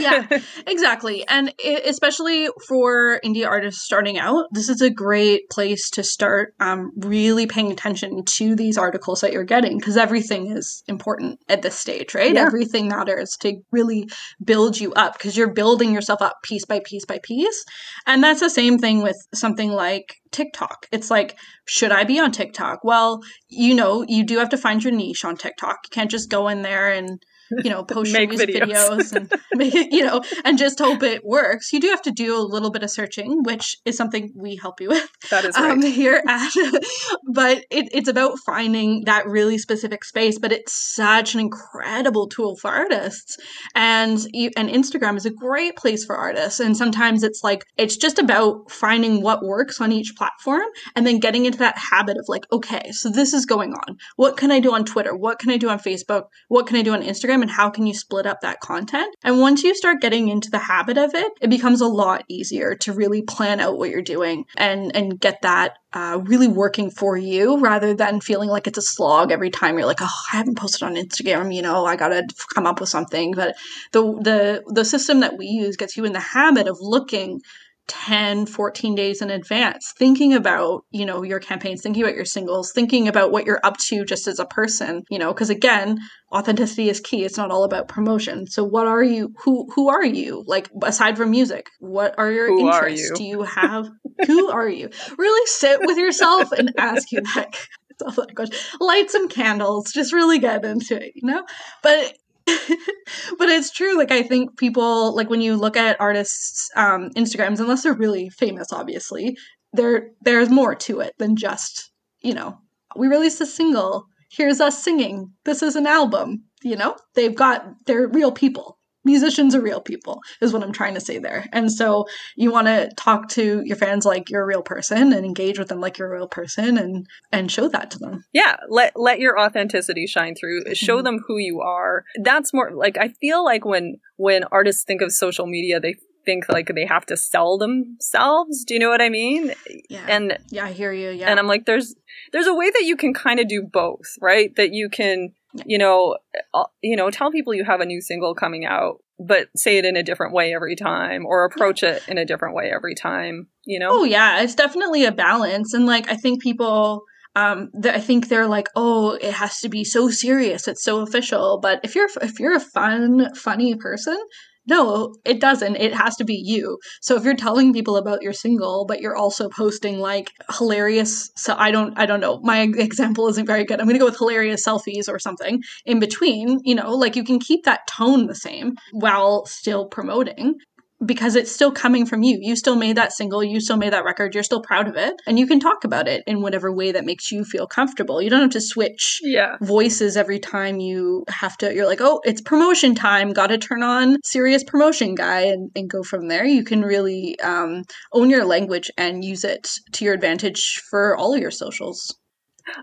Yeah, 0.00 0.26
exactly. 0.66 1.26
And 1.28 1.52
especially 1.84 2.48
for 2.66 3.20
indie 3.24 3.46
artists 3.46 3.82
starting 3.82 4.18
out, 4.18 4.46
this 4.52 4.68
is 4.68 4.80
a 4.80 4.90
great 4.90 5.48
place 5.50 5.90
to 5.90 6.02
start 6.02 6.54
um, 6.60 6.92
really 6.96 7.46
paying 7.46 7.70
attention 7.70 8.24
to 8.24 8.54
these 8.54 8.78
articles 8.78 9.20
that 9.20 9.32
you're 9.32 9.44
getting 9.44 9.78
because 9.78 9.96
everything 9.96 10.52
is 10.52 10.82
important 10.88 11.40
at 11.48 11.62
this 11.62 11.78
stage, 11.78 12.14
right? 12.14 12.34
Yeah. 12.34 12.46
Everything 12.46 12.88
matters 12.88 13.36
to 13.40 13.56
really 13.72 14.08
build 14.42 14.78
you 14.78 14.92
up 14.94 15.14
because 15.14 15.36
you're 15.36 15.52
building 15.52 15.92
yourself 15.92 16.22
up 16.22 16.36
piece 16.42 16.64
by 16.64 16.80
piece 16.84 17.04
by 17.04 17.18
piece. 17.22 17.64
And 18.06 18.22
that's 18.22 18.40
the 18.40 18.50
same 18.50 18.78
thing 18.78 19.02
with 19.02 19.16
something 19.34 19.70
like 19.70 20.16
TikTok. 20.32 20.86
It's 20.92 21.10
like, 21.10 21.38
should 21.66 21.92
I 21.92 22.04
be 22.04 22.18
on 22.18 22.32
TikTok? 22.32 22.80
Well, 22.84 23.22
you 23.48 23.74
know, 23.74 24.04
you 24.06 24.24
do 24.24 24.38
have 24.38 24.50
to 24.50 24.58
find 24.58 24.82
your 24.82 24.92
niche 24.92 25.24
on 25.24 25.36
TikTok. 25.36 25.78
You 25.84 25.90
can't 25.90 26.10
just 26.10 26.30
go 26.30 26.48
in 26.48 26.62
there 26.62 26.90
and 26.90 27.20
you 27.62 27.70
know 27.70 27.84
post 27.84 28.12
your 28.12 28.26
music 28.26 28.50
videos. 28.50 28.66
videos 28.66 29.12
and 29.12 29.32
make 29.54 29.74
it, 29.74 29.92
you 29.92 30.04
know 30.04 30.22
and 30.44 30.58
just 30.58 30.78
hope 30.78 31.02
it 31.02 31.24
works. 31.24 31.72
You 31.72 31.80
do 31.80 31.88
have 31.88 32.02
to 32.02 32.10
do 32.10 32.36
a 32.36 32.42
little 32.42 32.70
bit 32.70 32.82
of 32.82 32.90
searching 32.90 33.42
which 33.42 33.76
is 33.84 33.96
something 33.96 34.32
we 34.34 34.56
help 34.56 34.80
you 34.80 34.88
with 34.88 35.08
that 35.30 35.44
is 35.44 35.56
right. 35.56 35.70
um, 35.70 35.82
here 35.82 36.22
at 36.26 36.52
but 37.32 37.58
it, 37.70 37.88
it's 37.92 38.08
about 38.08 38.38
finding 38.44 39.04
that 39.04 39.26
really 39.26 39.58
specific 39.58 40.04
space 40.04 40.38
but 40.38 40.52
it's 40.52 40.72
such 40.72 41.34
an 41.34 41.40
incredible 41.40 42.28
tool 42.28 42.56
for 42.56 42.70
artists. 42.70 43.36
And 43.74 44.18
you, 44.32 44.50
and 44.56 44.68
instagram 44.68 45.16
is 45.16 45.26
a 45.26 45.30
great 45.30 45.76
place 45.76 46.04
for 46.04 46.16
artists 46.16 46.60
and 46.60 46.76
sometimes 46.76 47.22
it's 47.22 47.42
like 47.42 47.64
it's 47.76 47.96
just 47.96 48.18
about 48.18 48.70
finding 48.70 49.22
what 49.22 49.44
works 49.44 49.80
on 49.80 49.92
each 49.92 50.14
platform 50.16 50.64
and 50.94 51.06
then 51.06 51.18
getting 51.18 51.46
into 51.46 51.58
that 51.58 51.78
habit 51.78 52.16
of 52.18 52.24
like 52.28 52.44
okay 52.52 52.90
so 52.92 53.08
this 53.08 53.32
is 53.32 53.46
going 53.46 53.72
on. 53.72 53.96
What 54.16 54.36
can 54.36 54.50
i 54.50 54.60
do 54.60 54.74
on 54.74 54.84
twitter? 54.84 55.16
What 55.16 55.38
can 55.38 55.50
i 55.50 55.56
do 55.56 55.68
on 55.68 55.78
facebook? 55.78 56.24
What 56.48 56.66
can 56.66 56.76
i 56.76 56.82
do 56.82 56.92
on 56.92 57.02
instagram 57.02 57.35
and 57.42 57.50
how 57.50 57.70
can 57.70 57.86
you 57.86 57.94
split 57.94 58.26
up 58.26 58.40
that 58.40 58.60
content. 58.60 59.14
And 59.24 59.40
once 59.40 59.62
you 59.62 59.74
start 59.74 60.00
getting 60.00 60.28
into 60.28 60.50
the 60.50 60.58
habit 60.58 60.98
of 60.98 61.14
it 61.14 61.32
it 61.40 61.50
becomes 61.50 61.80
a 61.80 61.86
lot 61.86 62.24
easier 62.28 62.74
to 62.76 62.92
really 62.92 63.22
plan 63.22 63.60
out 63.60 63.78
what 63.78 63.90
you're 63.90 64.02
doing 64.02 64.44
and 64.56 64.94
and 64.94 65.20
get 65.20 65.42
that 65.42 65.78
uh, 65.92 66.20
really 66.24 66.48
working 66.48 66.90
for 66.90 67.16
you 67.16 67.58
rather 67.60 67.94
than 67.94 68.20
feeling 68.20 68.50
like 68.50 68.66
it's 68.66 68.78
a 68.78 68.82
slog 68.82 69.32
every 69.32 69.50
time. 69.50 69.78
You're 69.78 69.86
like 69.86 70.02
oh 70.02 70.20
i 70.32 70.36
haven't 70.36 70.58
posted 70.58 70.82
on 70.82 70.94
instagram 70.94 71.54
you 71.54 71.62
know 71.62 71.86
i 71.86 71.96
gotta 71.96 72.26
come 72.54 72.66
up 72.66 72.80
with 72.80 72.88
something. 72.88 73.32
But 73.32 73.56
the 73.92 74.02
the 74.02 74.64
the 74.66 74.84
system 74.84 75.20
that 75.20 75.38
we 75.38 75.46
use 75.46 75.76
gets 75.76 75.96
you 75.96 76.04
in 76.04 76.12
the 76.12 76.20
habit 76.20 76.68
of 76.68 76.78
looking 76.80 77.40
10 77.88 78.46
14 78.46 78.94
days 78.94 79.22
in 79.22 79.30
advance 79.30 79.92
thinking 79.96 80.34
about 80.34 80.82
you 80.90 81.06
know 81.06 81.22
your 81.22 81.38
campaigns 81.38 81.82
thinking 81.82 82.02
about 82.02 82.16
your 82.16 82.24
singles 82.24 82.72
thinking 82.72 83.06
about 83.08 83.30
what 83.30 83.46
you're 83.46 83.60
up 83.62 83.76
to 83.76 84.04
just 84.04 84.26
as 84.26 84.38
a 84.38 84.44
person 84.46 85.02
you 85.10 85.18
know 85.18 85.32
because 85.32 85.50
again 85.50 85.98
authenticity 86.32 86.88
is 86.88 87.00
key. 87.00 87.24
It's 87.24 87.36
not 87.36 87.50
all 87.50 87.64
about 87.64 87.88
promotion. 87.88 88.46
So 88.46 88.64
what 88.64 88.86
are 88.86 89.02
you 89.02 89.32
who 89.44 89.68
who 89.74 89.88
are 89.88 90.04
you? 90.04 90.42
Like 90.46 90.68
aside 90.82 91.16
from 91.16 91.30
music 91.30 91.66
what 91.78 92.14
are 92.18 92.30
your 92.30 92.48
Who 92.48 92.66
are 92.68 92.88
interests? 92.88 93.10
you? 93.10 93.16
do 93.16 93.24
you 93.24 93.42
have 93.42 93.88
who 94.26 94.50
are 94.50 94.68
you? 94.68 94.90
Really 95.16 95.46
sit 95.46 95.80
with 95.80 95.98
yourself 95.98 96.52
and 96.52 96.72
ask 96.78 97.12
you 97.12 97.20
that 97.20 97.54
yourself 98.00 98.16
that 98.26 98.34
question. 98.34 98.56
Light 98.80 99.10
some 99.10 99.28
candles 99.28 99.92
just 99.92 100.12
really 100.12 100.38
get 100.38 100.64
into 100.64 100.96
it 100.96 101.12
you 101.14 101.26
know? 101.28 101.44
But 101.82 102.14
but 103.38 103.48
it's 103.48 103.70
true 103.70 103.96
like 103.96 104.12
i 104.12 104.22
think 104.22 104.56
people 104.56 105.14
like 105.14 105.28
when 105.28 105.40
you 105.40 105.56
look 105.56 105.76
at 105.76 106.00
artists 106.00 106.70
um 106.76 107.10
instagrams 107.10 107.60
unless 107.60 107.82
they're 107.82 107.92
really 107.92 108.28
famous 108.30 108.72
obviously 108.72 109.36
there 109.72 110.10
there's 110.22 110.48
more 110.48 110.74
to 110.74 111.00
it 111.00 111.12
than 111.18 111.36
just 111.36 111.90
you 112.20 112.32
know 112.32 112.58
we 112.96 113.08
released 113.08 113.40
a 113.40 113.46
single. 113.46 114.06
Here's 114.30 114.60
us 114.60 114.82
singing. 114.82 115.32
This 115.44 115.62
is 115.62 115.76
an 115.76 115.86
album. 115.86 116.44
You 116.62 116.76
know? 116.76 116.96
They've 117.14 117.34
got 117.34 117.66
they're 117.86 118.08
real 118.08 118.32
people 118.32 118.75
musicians 119.06 119.54
are 119.54 119.60
real 119.62 119.80
people 119.80 120.20
is 120.42 120.52
what 120.52 120.62
i'm 120.62 120.72
trying 120.72 120.94
to 120.94 121.00
say 121.00 121.18
there. 121.18 121.46
And 121.52 121.72
so 121.72 122.06
you 122.36 122.50
want 122.50 122.66
to 122.66 122.90
talk 122.96 123.28
to 123.30 123.62
your 123.64 123.76
fans 123.76 124.04
like 124.04 124.28
you're 124.30 124.42
a 124.42 124.46
real 124.46 124.62
person 124.62 125.12
and 125.14 125.24
engage 125.24 125.58
with 125.58 125.68
them 125.68 125.80
like 125.80 125.96
you're 125.98 126.12
a 126.12 126.16
real 126.18 126.28
person 126.28 126.76
and 126.76 127.06
and 127.32 127.50
show 127.50 127.68
that 127.68 127.90
to 127.92 127.98
them. 127.98 128.24
Yeah 128.32 128.56
let 128.68 128.92
let 128.96 129.18
your 129.20 129.38
authenticity 129.40 130.06
shine 130.06 130.34
through. 130.34 130.74
Show 130.74 130.98
Mhm. 131.00 131.04
them 131.04 131.18
who 131.26 131.38
you 131.38 131.60
are. 131.60 132.04
That's 132.22 132.52
more 132.52 132.70
like 132.84 132.96
i 132.98 133.08
feel 133.22 133.44
like 133.44 133.64
when 133.64 133.96
when 134.16 134.44
artists 134.50 134.84
think 134.84 135.00
of 135.02 135.12
social 135.12 135.46
media 135.46 135.78
they 135.80 135.94
think 136.24 136.48
like 136.48 136.68
they 136.74 136.86
have 136.86 137.06
to 137.06 137.16
sell 137.16 137.56
themselves. 137.56 138.64
Do 138.64 138.74
you 138.74 138.80
know 138.80 138.88
what 138.90 139.00
i 139.00 139.08
mean? 139.08 139.54
Yeah. 139.88 140.06
And 140.08 140.36
yeah 140.50 140.64
i 140.66 140.72
hear 140.72 140.92
you 140.92 141.10
yeah. 141.10 141.28
and 141.30 141.38
i'm 141.38 141.46
like 141.46 141.64
there's 141.66 141.94
there's 142.32 142.48
a 142.48 142.54
way 142.54 142.68
that 142.70 142.82
you 142.84 142.96
can 142.96 143.14
kind 143.14 143.38
of 143.40 143.46
do 143.48 143.62
both 143.62 144.06
right? 144.20 144.50
That 144.56 144.72
you 144.72 144.88
can. 144.88 145.32
You 145.64 145.78
know 145.78 146.16
uh, 146.54 146.64
you 146.82 146.96
know 146.96 147.10
tell 147.10 147.30
people 147.30 147.54
you 147.54 147.64
have 147.64 147.80
a 147.80 147.86
new 147.86 148.00
single 148.00 148.34
coming 148.34 148.64
out 148.66 148.96
but 149.18 149.48
say 149.56 149.78
it 149.78 149.84
in 149.86 149.96
a 149.96 150.02
different 150.02 150.34
way 150.34 150.54
every 150.54 150.76
time 150.76 151.24
or 151.24 151.44
approach 151.46 151.82
it 151.82 152.02
in 152.06 152.18
a 152.18 152.24
different 152.26 152.54
way 152.54 152.70
every 152.70 152.94
time 152.94 153.46
you 153.64 153.78
know 153.78 153.88
Oh 153.90 154.04
yeah, 154.04 154.42
it's 154.42 154.54
definitely 154.54 155.04
a 155.04 155.12
balance, 155.12 155.72
and 155.72 155.86
like 155.86 156.10
I 156.10 156.16
think 156.16 156.42
people, 156.42 157.04
um, 157.34 157.70
th- 157.80 157.94
I 157.94 158.00
think 158.00 158.28
they're 158.28 158.46
like, 158.46 158.68
oh, 158.76 159.12
it 159.12 159.32
has 159.32 159.60
to 159.60 159.68
be 159.68 159.84
so 159.84 160.10
serious, 160.10 160.68
it's 160.68 160.84
so 160.84 161.00
official. 161.00 161.58
But 161.60 161.80
if 161.82 161.94
you're 161.94 162.08
if 162.20 162.38
you're 162.38 162.54
a 162.56 162.60
fun, 162.60 163.34
funny 163.34 163.74
person, 163.74 164.18
no, 164.66 165.14
it 165.24 165.40
doesn't. 165.40 165.76
It 165.76 165.94
has 165.94 166.16
to 166.16 166.24
be 166.24 166.34
you. 166.34 166.78
So 167.00 167.16
if 167.16 167.24
you're 167.24 167.34
telling 167.34 167.72
people 167.72 167.96
about 167.96 168.22
your 168.22 168.32
single, 168.32 168.84
but 168.86 169.00
you're 169.00 169.16
also 169.16 169.48
posting 169.48 169.98
like 169.98 170.32
hilarious, 170.58 171.30
so 171.36 171.54
I 171.56 171.70
don't, 171.70 171.96
I 171.98 172.06
don't 172.06 172.20
know, 172.20 172.40
my 172.42 172.60
example 172.60 173.28
isn't 173.28 173.46
very 173.46 173.64
good. 173.64 173.80
I'm 173.80 173.86
gonna 173.86 173.98
go 173.98 174.06
with 174.06 174.18
hilarious 174.18 174.66
selfies 174.66 175.08
or 175.08 175.18
something 175.18 175.62
in 175.84 176.00
between. 176.00 176.58
You 176.64 176.74
know, 176.74 176.92
like 176.94 177.16
you 177.16 177.24
can 177.24 177.38
keep 177.38 177.64
that 177.64 177.86
tone 177.86 178.26
the 178.26 178.34
same 178.34 178.74
while 178.92 179.46
still 179.46 179.86
promoting 179.86 180.54
because 181.04 181.36
it's 181.36 181.52
still 181.52 181.72
coming 181.72 182.06
from 182.06 182.22
you. 182.22 182.38
You 182.40 182.56
still 182.56 182.76
made 182.76 182.96
that 182.96 183.12
single, 183.12 183.44
you 183.44 183.60
still 183.60 183.76
made 183.76 183.92
that 183.92 184.04
record, 184.04 184.34
you're 184.34 184.42
still 184.42 184.62
proud 184.62 184.88
of 184.88 184.96
it, 184.96 185.14
and 185.26 185.38
you 185.38 185.46
can 185.46 185.60
talk 185.60 185.84
about 185.84 186.08
it 186.08 186.22
in 186.26 186.40
whatever 186.40 186.72
way 186.72 186.92
that 186.92 187.04
makes 187.04 187.30
you 187.30 187.44
feel 187.44 187.66
comfortable. 187.66 188.22
You 188.22 188.30
don't 188.30 188.40
have 188.40 188.50
to 188.50 188.60
switch 188.60 189.20
yeah 189.22 189.56
voices 189.60 190.16
every 190.16 190.38
time 190.38 190.80
you 190.80 191.24
have 191.28 191.56
to 191.58 191.74
you're 191.74 191.86
like, 191.86 192.00
"Oh, 192.00 192.20
it's 192.24 192.40
promotion 192.40 192.94
time, 192.94 193.32
got 193.32 193.48
to 193.48 193.58
turn 193.58 193.82
on 193.82 194.16
serious 194.24 194.64
promotion 194.64 195.14
guy 195.14 195.40
and 195.40 195.70
and 195.76 195.90
go 195.90 196.02
from 196.02 196.28
there." 196.28 196.44
You 196.44 196.64
can 196.64 196.82
really 196.82 197.38
um 197.40 197.84
own 198.12 198.30
your 198.30 198.44
language 198.44 198.90
and 198.96 199.24
use 199.24 199.44
it 199.44 199.68
to 199.92 200.04
your 200.04 200.14
advantage 200.14 200.80
for 200.90 201.16
all 201.16 201.34
of 201.34 201.40
your 201.40 201.50
socials. 201.50 202.14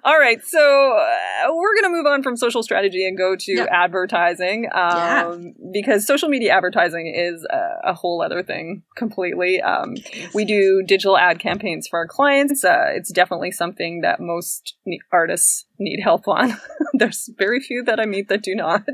All 0.04 0.18
right, 0.18 0.44
so 0.46 0.60
uh, 0.98 1.54
we're 1.54 1.74
going 1.76 1.84
to 1.84 1.90
move 1.90 2.06
on 2.06 2.24
from 2.24 2.38
social 2.38 2.64
strategy 2.64 3.06
and 3.08 3.18
go 3.18 3.36
to 3.36 3.52
Yeah. 3.52 3.66
advertising 3.70 4.68
um, 4.74 4.98
Yeah. 4.98 5.36
because 5.74 6.08
social 6.08 6.30
media 6.30 6.54
advertising 6.54 7.08
is 7.14 7.46
a, 7.50 7.90
a 7.92 7.94
whole 7.94 8.22
other 8.22 8.44
thing 8.44 8.84
completely. 8.96 9.62
Um, 9.62 9.96
we 10.34 10.46
do 10.46 10.84
digital 10.88 11.18
ad 11.18 11.40
campaigns 11.40 11.88
for 11.88 12.00
our 12.00 12.08
clients. 12.08 12.64
Uh, 12.64 12.92
it's 12.94 13.12
definitely 13.12 13.52
something 13.52 14.02
that 14.02 14.20
most 14.22 14.76
artists 15.12 15.66
need 15.80 16.00
help 16.02 16.28
on. 16.28 16.54
There's 16.94 17.30
very 17.38 17.60
few 17.60 17.84
that 17.84 18.00
I 18.00 18.06
meet 18.06 18.30
that 18.30 18.42
do 18.44 18.56
not. 18.56 18.88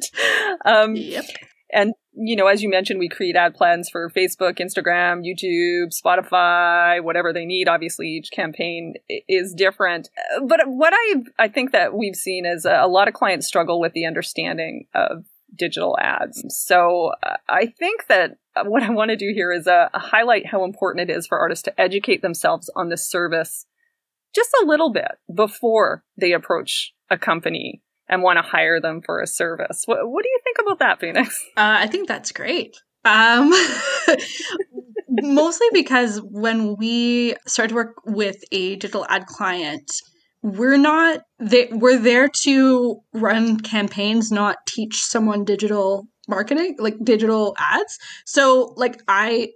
Um, 0.65 0.95
Yep. 0.95 1.25
and 1.71 1.93
you 2.21 2.35
know, 2.35 2.47
as 2.47 2.61
you 2.61 2.69
mentioned, 2.69 2.99
we 2.99 3.07
create 3.07 3.35
ad 3.35 3.55
plans 3.55 3.89
for 3.89 4.09
Facebook, 4.09 4.59
Instagram, 4.59 5.23
YouTube, 5.23 5.87
Spotify, 5.97 7.01
whatever 7.01 7.31
they 7.31 7.45
need. 7.45 7.69
Obviously, 7.69 8.07
each 8.07 8.31
campaign 8.31 8.95
is 9.27 9.53
different. 9.53 10.09
Uh, 10.35 10.45
But 10.45 10.61
what 10.65 10.93
I 10.93 11.15
I 11.37 11.47
think 11.47 11.71
that 11.71 11.93
we've 11.93 12.15
seen 12.15 12.45
is 12.45 12.65
a, 12.65 12.87
lot 12.87 13.07
of 13.07 13.13
clients 13.13 13.47
struggle 13.47 13.79
with 13.79 13.93
the 13.93 14.05
understanding 14.05 14.87
of 14.93 15.25
digital 15.55 15.97
ads. 15.99 16.43
So 16.49 17.11
uh, 17.23 17.37
I 17.47 17.67
think 17.67 18.07
that 18.07 18.37
what 18.65 18.83
I 18.83 18.89
want 18.89 19.09
to 19.09 19.15
do 19.15 19.31
here 19.33 19.51
is 19.51 19.67
uh, 19.67 19.89
highlight 19.93 20.45
how 20.45 20.63
important 20.63 21.09
it 21.09 21.15
is 21.15 21.27
for 21.27 21.39
artists 21.39 21.63
to 21.63 21.81
educate 21.81 22.21
themselves 22.21 22.69
on 22.75 22.89
the 22.89 22.97
service 22.97 23.65
just 24.35 24.49
a 24.61 24.65
little 24.65 24.91
bit 24.91 25.17
before 25.33 26.03
they 26.17 26.33
approach 26.33 26.93
a 27.09 27.17
company 27.17 27.81
and 28.09 28.23
want 28.23 28.37
to 28.37 28.41
hire 28.41 28.81
them 28.81 29.01
for 29.05 29.21
a 29.21 29.27
service. 29.27 29.83
What, 29.85 30.09
what 30.09 30.23
do 30.23 30.29
you 30.29 30.39
think 30.43 30.57
about 30.61 30.79
that, 30.79 30.99
Phoenix? 30.99 31.45
Uh, 31.55 31.77
I 31.79 31.87
think 31.87 32.07
that's 32.07 32.31
great. 32.31 32.75
Um, 33.05 33.53
mostly 35.09 35.67
because 35.73 36.19
when 36.19 36.75
we 36.75 37.35
start 37.47 37.69
to 37.69 37.75
work 37.75 37.95
with 38.05 38.37
a 38.51 38.75
digital 38.75 39.05
ad 39.07 39.25
client, 39.27 39.89
we're 40.41 40.77
not 40.77 41.21
they, 41.39 41.67
we're 41.71 41.99
there 41.99 42.29
to 42.43 42.99
run 43.13 43.59
campaigns, 43.59 44.31
not 44.31 44.57
teach 44.67 45.01
someone 45.01 45.43
digital 45.43 46.07
marketing, 46.27 46.75
like 46.79 46.95
digital 47.03 47.55
ads. 47.57 47.97
So, 48.25 48.73
like 48.77 49.01
I 49.07 49.49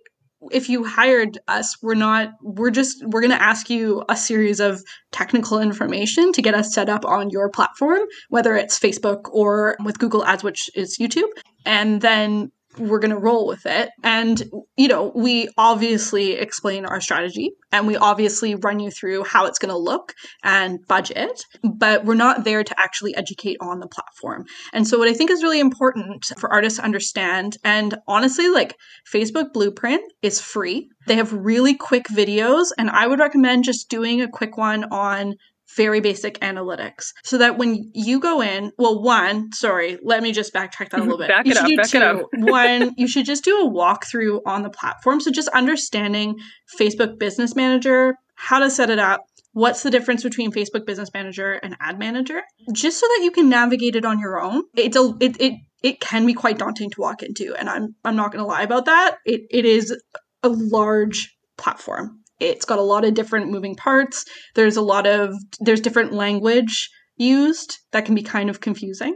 if 0.51 0.69
you 0.69 0.83
hired 0.83 1.37
us, 1.47 1.77
we're 1.81 1.93
not, 1.95 2.31
we're 2.41 2.71
just, 2.71 3.03
we're 3.05 3.21
going 3.21 3.31
to 3.31 3.41
ask 3.41 3.69
you 3.69 4.03
a 4.09 4.17
series 4.17 4.59
of 4.59 4.81
technical 5.11 5.59
information 5.59 6.31
to 6.33 6.41
get 6.41 6.55
us 6.55 6.73
set 6.73 6.89
up 6.89 7.05
on 7.05 7.29
your 7.29 7.49
platform, 7.49 8.01
whether 8.29 8.55
it's 8.55 8.79
Facebook 8.79 9.29
or 9.31 9.75
with 9.83 9.99
Google 9.99 10.25
Ads, 10.25 10.43
which 10.43 10.69
is 10.75 10.97
YouTube. 10.97 11.29
And 11.65 12.01
then 12.01 12.51
we're 12.77 12.99
going 12.99 13.11
to 13.11 13.17
roll 13.17 13.47
with 13.47 13.65
it. 13.65 13.89
And, 14.03 14.41
you 14.77 14.87
know, 14.87 15.11
we 15.15 15.49
obviously 15.57 16.33
explain 16.33 16.85
our 16.85 17.01
strategy 17.01 17.51
and 17.71 17.87
we 17.87 17.97
obviously 17.97 18.55
run 18.55 18.79
you 18.79 18.91
through 18.91 19.23
how 19.23 19.45
it's 19.45 19.59
going 19.59 19.71
to 19.71 19.77
look 19.77 20.13
and 20.43 20.79
budget, 20.87 21.45
but 21.63 22.05
we're 22.05 22.15
not 22.15 22.43
there 22.43 22.63
to 22.63 22.79
actually 22.79 23.15
educate 23.15 23.57
on 23.61 23.79
the 23.79 23.87
platform. 23.87 24.45
And 24.73 24.87
so, 24.87 24.97
what 24.97 25.07
I 25.07 25.13
think 25.13 25.31
is 25.31 25.43
really 25.43 25.59
important 25.59 26.25
for 26.37 26.51
artists 26.51 26.79
to 26.79 26.85
understand, 26.85 27.57
and 27.63 27.97
honestly, 28.07 28.49
like 28.49 28.75
Facebook 29.11 29.53
Blueprint 29.53 30.03
is 30.21 30.39
free. 30.39 30.89
They 31.07 31.15
have 31.15 31.33
really 31.33 31.75
quick 31.75 32.07
videos, 32.07 32.67
and 32.77 32.89
I 32.89 33.07
would 33.07 33.19
recommend 33.19 33.65
just 33.65 33.89
doing 33.89 34.21
a 34.21 34.29
quick 34.29 34.57
one 34.57 34.85
on 34.85 35.35
very 35.75 35.99
basic 35.99 36.39
analytics. 36.39 37.11
So 37.23 37.37
that 37.37 37.57
when 37.57 37.91
you 37.93 38.19
go 38.19 38.41
in 38.41 38.71
well 38.77 39.01
one 39.01 39.51
sorry 39.53 39.97
let 40.03 40.23
me 40.23 40.31
just 40.31 40.53
backtrack 40.53 40.89
that 40.89 40.99
a 40.99 41.03
little 41.03 41.17
bit. 41.19 41.29
Back 41.29 41.45
you 41.45 41.51
it 41.51 41.57
should 41.57 41.71
up 41.71 41.77
back 41.77 41.89
two. 41.89 41.97
it 41.97 42.03
up. 42.03 42.25
one 42.33 42.93
you 42.97 43.07
should 43.07 43.25
just 43.25 43.43
do 43.43 43.65
a 43.65 43.69
walkthrough 43.69 44.41
on 44.45 44.63
the 44.63 44.69
platform. 44.69 45.19
So 45.19 45.31
just 45.31 45.47
understanding 45.49 46.35
facebook 46.79 47.19
business 47.19 47.55
manager 47.55 48.15
how 48.35 48.59
to 48.59 48.69
set 48.69 48.89
it 48.89 48.99
up 48.99 49.21
what's 49.53 49.83
the 49.83 49.91
difference 49.91 50.23
between 50.23 50.51
facebook 50.51 50.85
business 50.85 51.09
manager 51.13 51.53
and 51.53 51.75
ad 51.79 51.99
manager. 51.99 52.41
Just 52.71 52.99
so 52.99 53.07
that 53.07 53.21
you 53.23 53.31
can 53.31 53.49
navigate 53.49 53.95
it 53.95 54.05
on 54.05 54.19
your 54.19 54.41
own 54.41 54.63
it's 54.75 54.97
a 54.97 55.13
it, 55.19 55.39
it 55.39 55.53
it 55.81 55.99
can 55.99 56.25
be 56.25 56.33
quite 56.33 56.57
daunting 56.57 56.89
to 56.89 57.01
walk 57.01 57.21
into 57.21 57.53
and 57.55 57.69
i'm 57.69 57.93
i'm 58.05 58.15
not 58.15 58.31
going 58.31 58.43
to 58.43 58.47
lie 58.47 58.63
about 58.63 58.85
that. 58.85 59.17
It, 59.25 59.41
it 59.49 59.65
is 59.65 59.95
a 60.43 60.49
large 60.49 61.35
platform 61.57 62.22
it's 62.39 62.65
got 62.65 62.79
a 62.79 62.83
lot 62.83 63.05
of 63.05 63.13
different 63.13 63.51
moving 63.51 63.75
parts. 63.75 64.25
There's 64.55 64.77
a 64.77 64.81
lot 64.81 65.07
of 65.07 65.33
there's 65.59 65.81
different 65.81 66.13
language 66.13 66.89
used 67.17 67.77
that 67.91 68.05
can 68.05 68.15
be 68.15 68.23
kind 68.23 68.49
of 68.49 68.61
confusing. 68.61 69.15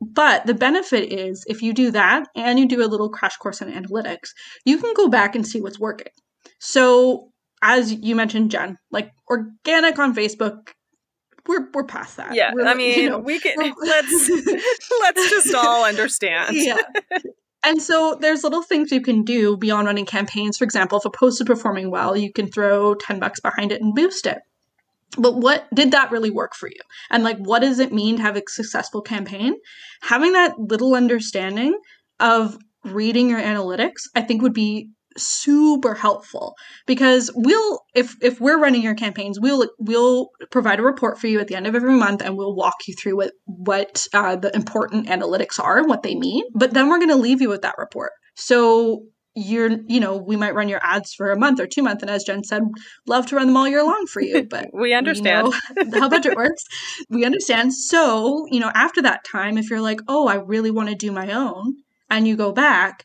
But 0.00 0.46
the 0.46 0.54
benefit 0.54 1.12
is 1.12 1.44
if 1.48 1.62
you 1.62 1.72
do 1.72 1.90
that 1.92 2.26
and 2.34 2.58
you 2.58 2.66
do 2.66 2.84
a 2.84 2.88
little 2.88 3.08
crash 3.08 3.36
course 3.36 3.62
in 3.62 3.70
analytics, 3.72 4.28
you 4.64 4.78
can 4.78 4.92
go 4.94 5.08
back 5.08 5.34
and 5.34 5.46
see 5.46 5.60
what's 5.60 5.80
working. 5.80 6.12
So 6.58 7.30
as 7.62 7.92
you 7.92 8.14
mentioned, 8.14 8.50
Jen, 8.50 8.76
like 8.90 9.10
organic 9.30 9.98
on 9.98 10.14
Facebook, 10.14 10.68
we're 11.46 11.68
we're 11.72 11.84
past 11.84 12.16
that. 12.16 12.34
Yeah, 12.34 12.52
We're, 12.54 12.66
I 12.66 12.74
mean, 12.74 12.98
you 12.98 13.10
know, 13.10 13.18
we 13.18 13.38
can 13.40 13.56
let's 13.80 14.30
let's 15.00 15.30
just 15.30 15.54
all 15.54 15.84
understand. 15.84 16.56
yeah. 16.56 16.76
And 17.66 17.82
so 17.82 18.16
there's 18.20 18.44
little 18.44 18.62
things 18.62 18.92
you 18.92 19.00
can 19.00 19.24
do 19.24 19.56
beyond 19.56 19.88
running 19.88 20.06
campaigns. 20.06 20.56
For 20.56 20.62
example, 20.62 20.98
if 20.98 21.04
a 21.04 21.10
post 21.10 21.40
is 21.40 21.46
performing 21.46 21.90
well, 21.90 22.16
you 22.16 22.32
can 22.32 22.46
throw 22.46 22.94
10 22.94 23.18
bucks 23.18 23.40
behind 23.40 23.72
it 23.72 23.82
and 23.82 23.92
boost 23.92 24.24
it. 24.24 24.38
But 25.18 25.38
what 25.38 25.66
did 25.74 25.90
that 25.90 26.12
really 26.12 26.30
work 26.30 26.54
for 26.54 26.68
you? 26.68 26.80
And 27.10 27.24
like 27.24 27.38
what 27.38 27.62
does 27.62 27.80
it 27.80 27.92
mean 27.92 28.18
to 28.18 28.22
have 28.22 28.36
a 28.36 28.42
successful 28.46 29.02
campaign? 29.02 29.56
Having 30.02 30.34
that 30.34 30.56
little 30.60 30.94
understanding 30.94 31.76
of 32.20 32.56
reading 32.84 33.28
your 33.28 33.40
analytics, 33.40 34.02
I 34.14 34.22
think 34.22 34.42
would 34.42 34.54
be 34.54 34.90
super 35.16 35.94
helpful 35.94 36.54
because 36.86 37.30
we'll 37.34 37.80
if 37.94 38.14
if 38.22 38.40
we're 38.40 38.58
running 38.58 38.82
your 38.82 38.94
campaigns 38.94 39.38
we'll 39.40 39.68
we'll 39.78 40.30
provide 40.50 40.78
a 40.78 40.82
report 40.82 41.18
for 41.18 41.26
you 41.26 41.40
at 41.40 41.48
the 41.48 41.54
end 41.54 41.66
of 41.66 41.74
every 41.74 41.94
month 41.94 42.22
and 42.22 42.36
we'll 42.36 42.54
walk 42.54 42.74
you 42.86 42.94
through 42.94 43.16
what 43.16 43.32
what 43.44 44.06
uh, 44.12 44.36
the 44.36 44.54
important 44.54 45.06
analytics 45.06 45.58
are 45.58 45.78
and 45.78 45.88
what 45.88 46.02
they 46.02 46.14
mean 46.14 46.44
but 46.54 46.72
then 46.74 46.88
we're 46.88 46.98
going 46.98 47.10
to 47.10 47.16
leave 47.16 47.40
you 47.40 47.48
with 47.48 47.62
that 47.62 47.74
report. 47.78 48.12
So 48.34 49.02
you're 49.38 49.70
you 49.86 50.00
know 50.00 50.16
we 50.16 50.34
might 50.34 50.54
run 50.54 50.68
your 50.68 50.80
ads 50.82 51.12
for 51.12 51.30
a 51.30 51.38
month 51.38 51.60
or 51.60 51.66
two 51.66 51.82
months 51.82 52.02
and 52.02 52.10
as 52.10 52.24
jen 52.24 52.42
said 52.42 52.62
love 53.06 53.26
to 53.26 53.36
run 53.36 53.48
them 53.48 53.56
all 53.56 53.68
year 53.68 53.84
long 53.84 54.06
for 54.08 54.22
you 54.22 54.42
but 54.44 54.68
We 54.72 54.94
understand. 54.94 55.52
know 55.76 56.00
how 56.00 56.08
budget 56.08 56.34
works 56.34 56.64
we 57.10 57.22
understand. 57.24 57.74
So 57.74 58.46
you 58.50 58.60
know 58.60 58.70
after 58.74 59.02
that 59.02 59.24
time 59.30 59.58
if 59.58 59.68
you're 59.68 59.82
like 59.82 60.00
oh 60.08 60.26
i 60.26 60.36
really 60.36 60.70
want 60.70 60.88
to 60.88 60.94
do 60.94 61.12
my 61.12 61.32
own 61.32 61.74
and 62.08 62.26
you 62.26 62.34
go 62.34 62.50
back 62.50 63.04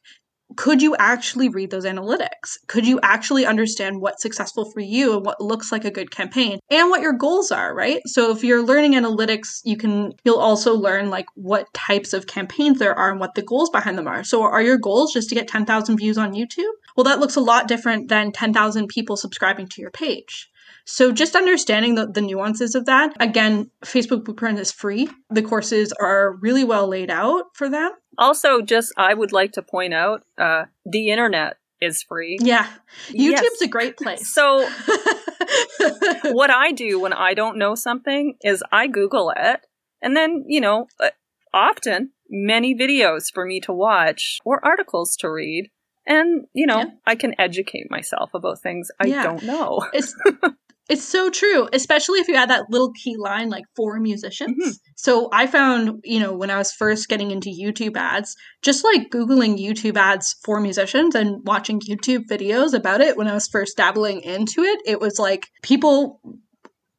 could 0.55 0.81
you 0.81 0.95
actually 0.97 1.49
read 1.49 1.71
those 1.71 1.85
analytics? 1.85 2.57
Could 2.67 2.85
you 2.85 2.99
actually 3.03 3.45
understand 3.45 4.01
what's 4.01 4.21
successful 4.21 4.69
for 4.71 4.79
you 4.79 5.15
and 5.15 5.25
what 5.25 5.41
looks 5.41 5.71
like 5.71 5.85
a 5.85 5.91
good 5.91 6.11
campaign 6.11 6.59
and 6.69 6.89
what 6.89 7.01
your 7.01 7.13
goals 7.13 7.51
are, 7.51 7.73
right? 7.73 8.01
So 8.05 8.31
if 8.31 8.43
you're 8.43 8.63
learning 8.63 8.93
analytics, 8.93 9.61
you 9.63 9.77
can 9.77 10.13
you'll 10.23 10.37
also 10.37 10.75
learn 10.75 11.09
like 11.09 11.27
what 11.35 11.73
types 11.73 12.13
of 12.13 12.27
campaigns 12.27 12.79
there 12.79 12.97
are 12.97 13.11
and 13.11 13.19
what 13.19 13.35
the 13.35 13.41
goals 13.41 13.69
behind 13.69 13.97
them 13.97 14.07
are. 14.07 14.23
So 14.23 14.41
are 14.43 14.61
your 14.61 14.77
goals 14.77 15.13
just 15.13 15.29
to 15.29 15.35
get 15.35 15.47
10,000 15.47 15.97
views 15.97 16.17
on 16.17 16.33
YouTube? 16.33 16.71
Well, 16.95 17.03
that 17.05 17.19
looks 17.19 17.35
a 17.35 17.41
lot 17.41 17.67
different 17.67 18.09
than 18.09 18.31
10,000 18.31 18.87
people 18.87 19.15
subscribing 19.17 19.67
to 19.67 19.81
your 19.81 19.91
page. 19.91 20.50
So 20.85 21.11
just 21.11 21.35
understanding 21.35 21.95
the, 21.95 22.07
the 22.07 22.21
nuances 22.21 22.75
of 22.75 22.85
that. 22.85 23.13
Again, 23.19 23.69
Facebook 23.85 24.25
Blueprint 24.25 24.59
is 24.59 24.71
free. 24.71 25.09
The 25.29 25.41
courses 25.41 25.93
are 25.99 26.33
really 26.41 26.63
well 26.63 26.87
laid 26.87 27.09
out 27.09 27.45
for 27.53 27.69
them. 27.69 27.91
Also, 28.17 28.61
just 28.61 28.91
I 28.97 29.13
would 29.13 29.31
like 29.31 29.53
to 29.53 29.61
point 29.61 29.93
out, 29.93 30.23
uh, 30.37 30.65
the 30.85 31.09
internet 31.11 31.57
is 31.81 32.03
free. 32.03 32.37
Yeah. 32.41 32.67
Yes. 33.11 33.41
YouTube's 33.41 33.61
a 33.61 33.67
great 33.67 33.97
place. 33.97 34.33
So 34.33 34.67
what 36.31 36.49
I 36.51 36.71
do 36.71 36.99
when 36.99 37.13
I 37.13 37.33
don't 37.33 37.57
know 37.57 37.75
something 37.75 38.35
is 38.43 38.63
I 38.71 38.87
Google 38.87 39.33
it, 39.35 39.61
and 40.01 40.15
then 40.15 40.45
you 40.47 40.61
know, 40.61 40.87
uh, 40.99 41.09
often 41.53 42.11
many 42.29 42.75
videos 42.75 43.31
for 43.33 43.45
me 43.45 43.59
to 43.61 43.73
watch 43.73 44.39
or 44.45 44.63
articles 44.65 45.15
to 45.17 45.29
read, 45.29 45.69
and 46.05 46.45
you 46.53 46.65
know, 46.67 46.79
Yeah. 46.79 46.85
I 47.05 47.15
can 47.15 47.33
educate 47.39 47.89
myself 47.89 48.31
about 48.33 48.61
things 48.61 48.89
I 48.99 49.07
Yeah. 49.07 49.23
don't 49.23 49.43
know. 49.43 49.85
it's 49.93 50.15
it's 50.91 51.05
so 51.05 51.29
true, 51.29 51.69
especially 51.71 52.19
if 52.19 52.27
you 52.27 52.35
add 52.35 52.49
that 52.49 52.69
little 52.69 52.91
key 52.91 53.15
line 53.17 53.49
like 53.49 53.63
for 53.77 53.97
musicians. 53.97 54.57
Mhm. 54.61 54.73
So 54.97 55.29
I 55.31 55.47
found, 55.47 56.01
you 56.03 56.19
know, 56.19 56.33
when 56.33 56.51
I 56.51 56.57
was 56.57 56.73
first 56.73 57.07
getting 57.07 57.31
into 57.31 57.49
YouTube 57.49 57.95
ads, 57.95 58.35
just 58.61 58.83
like 58.83 59.09
googling 59.09 59.57
YouTube 59.57 59.95
ads 59.95 60.35
for 60.43 60.59
musicians 60.59 61.15
and 61.15 61.37
watching 61.45 61.79
YouTube 61.79 62.25
videos 62.29 62.73
about 62.73 62.99
it 62.99 63.15
when 63.15 63.29
I 63.29 63.33
was 63.33 63.47
first 63.47 63.77
dabbling 63.77 64.19
into 64.21 64.63
it, 64.63 64.81
it 64.85 64.99
was 64.99 65.17
like 65.17 65.47
people 65.63 66.19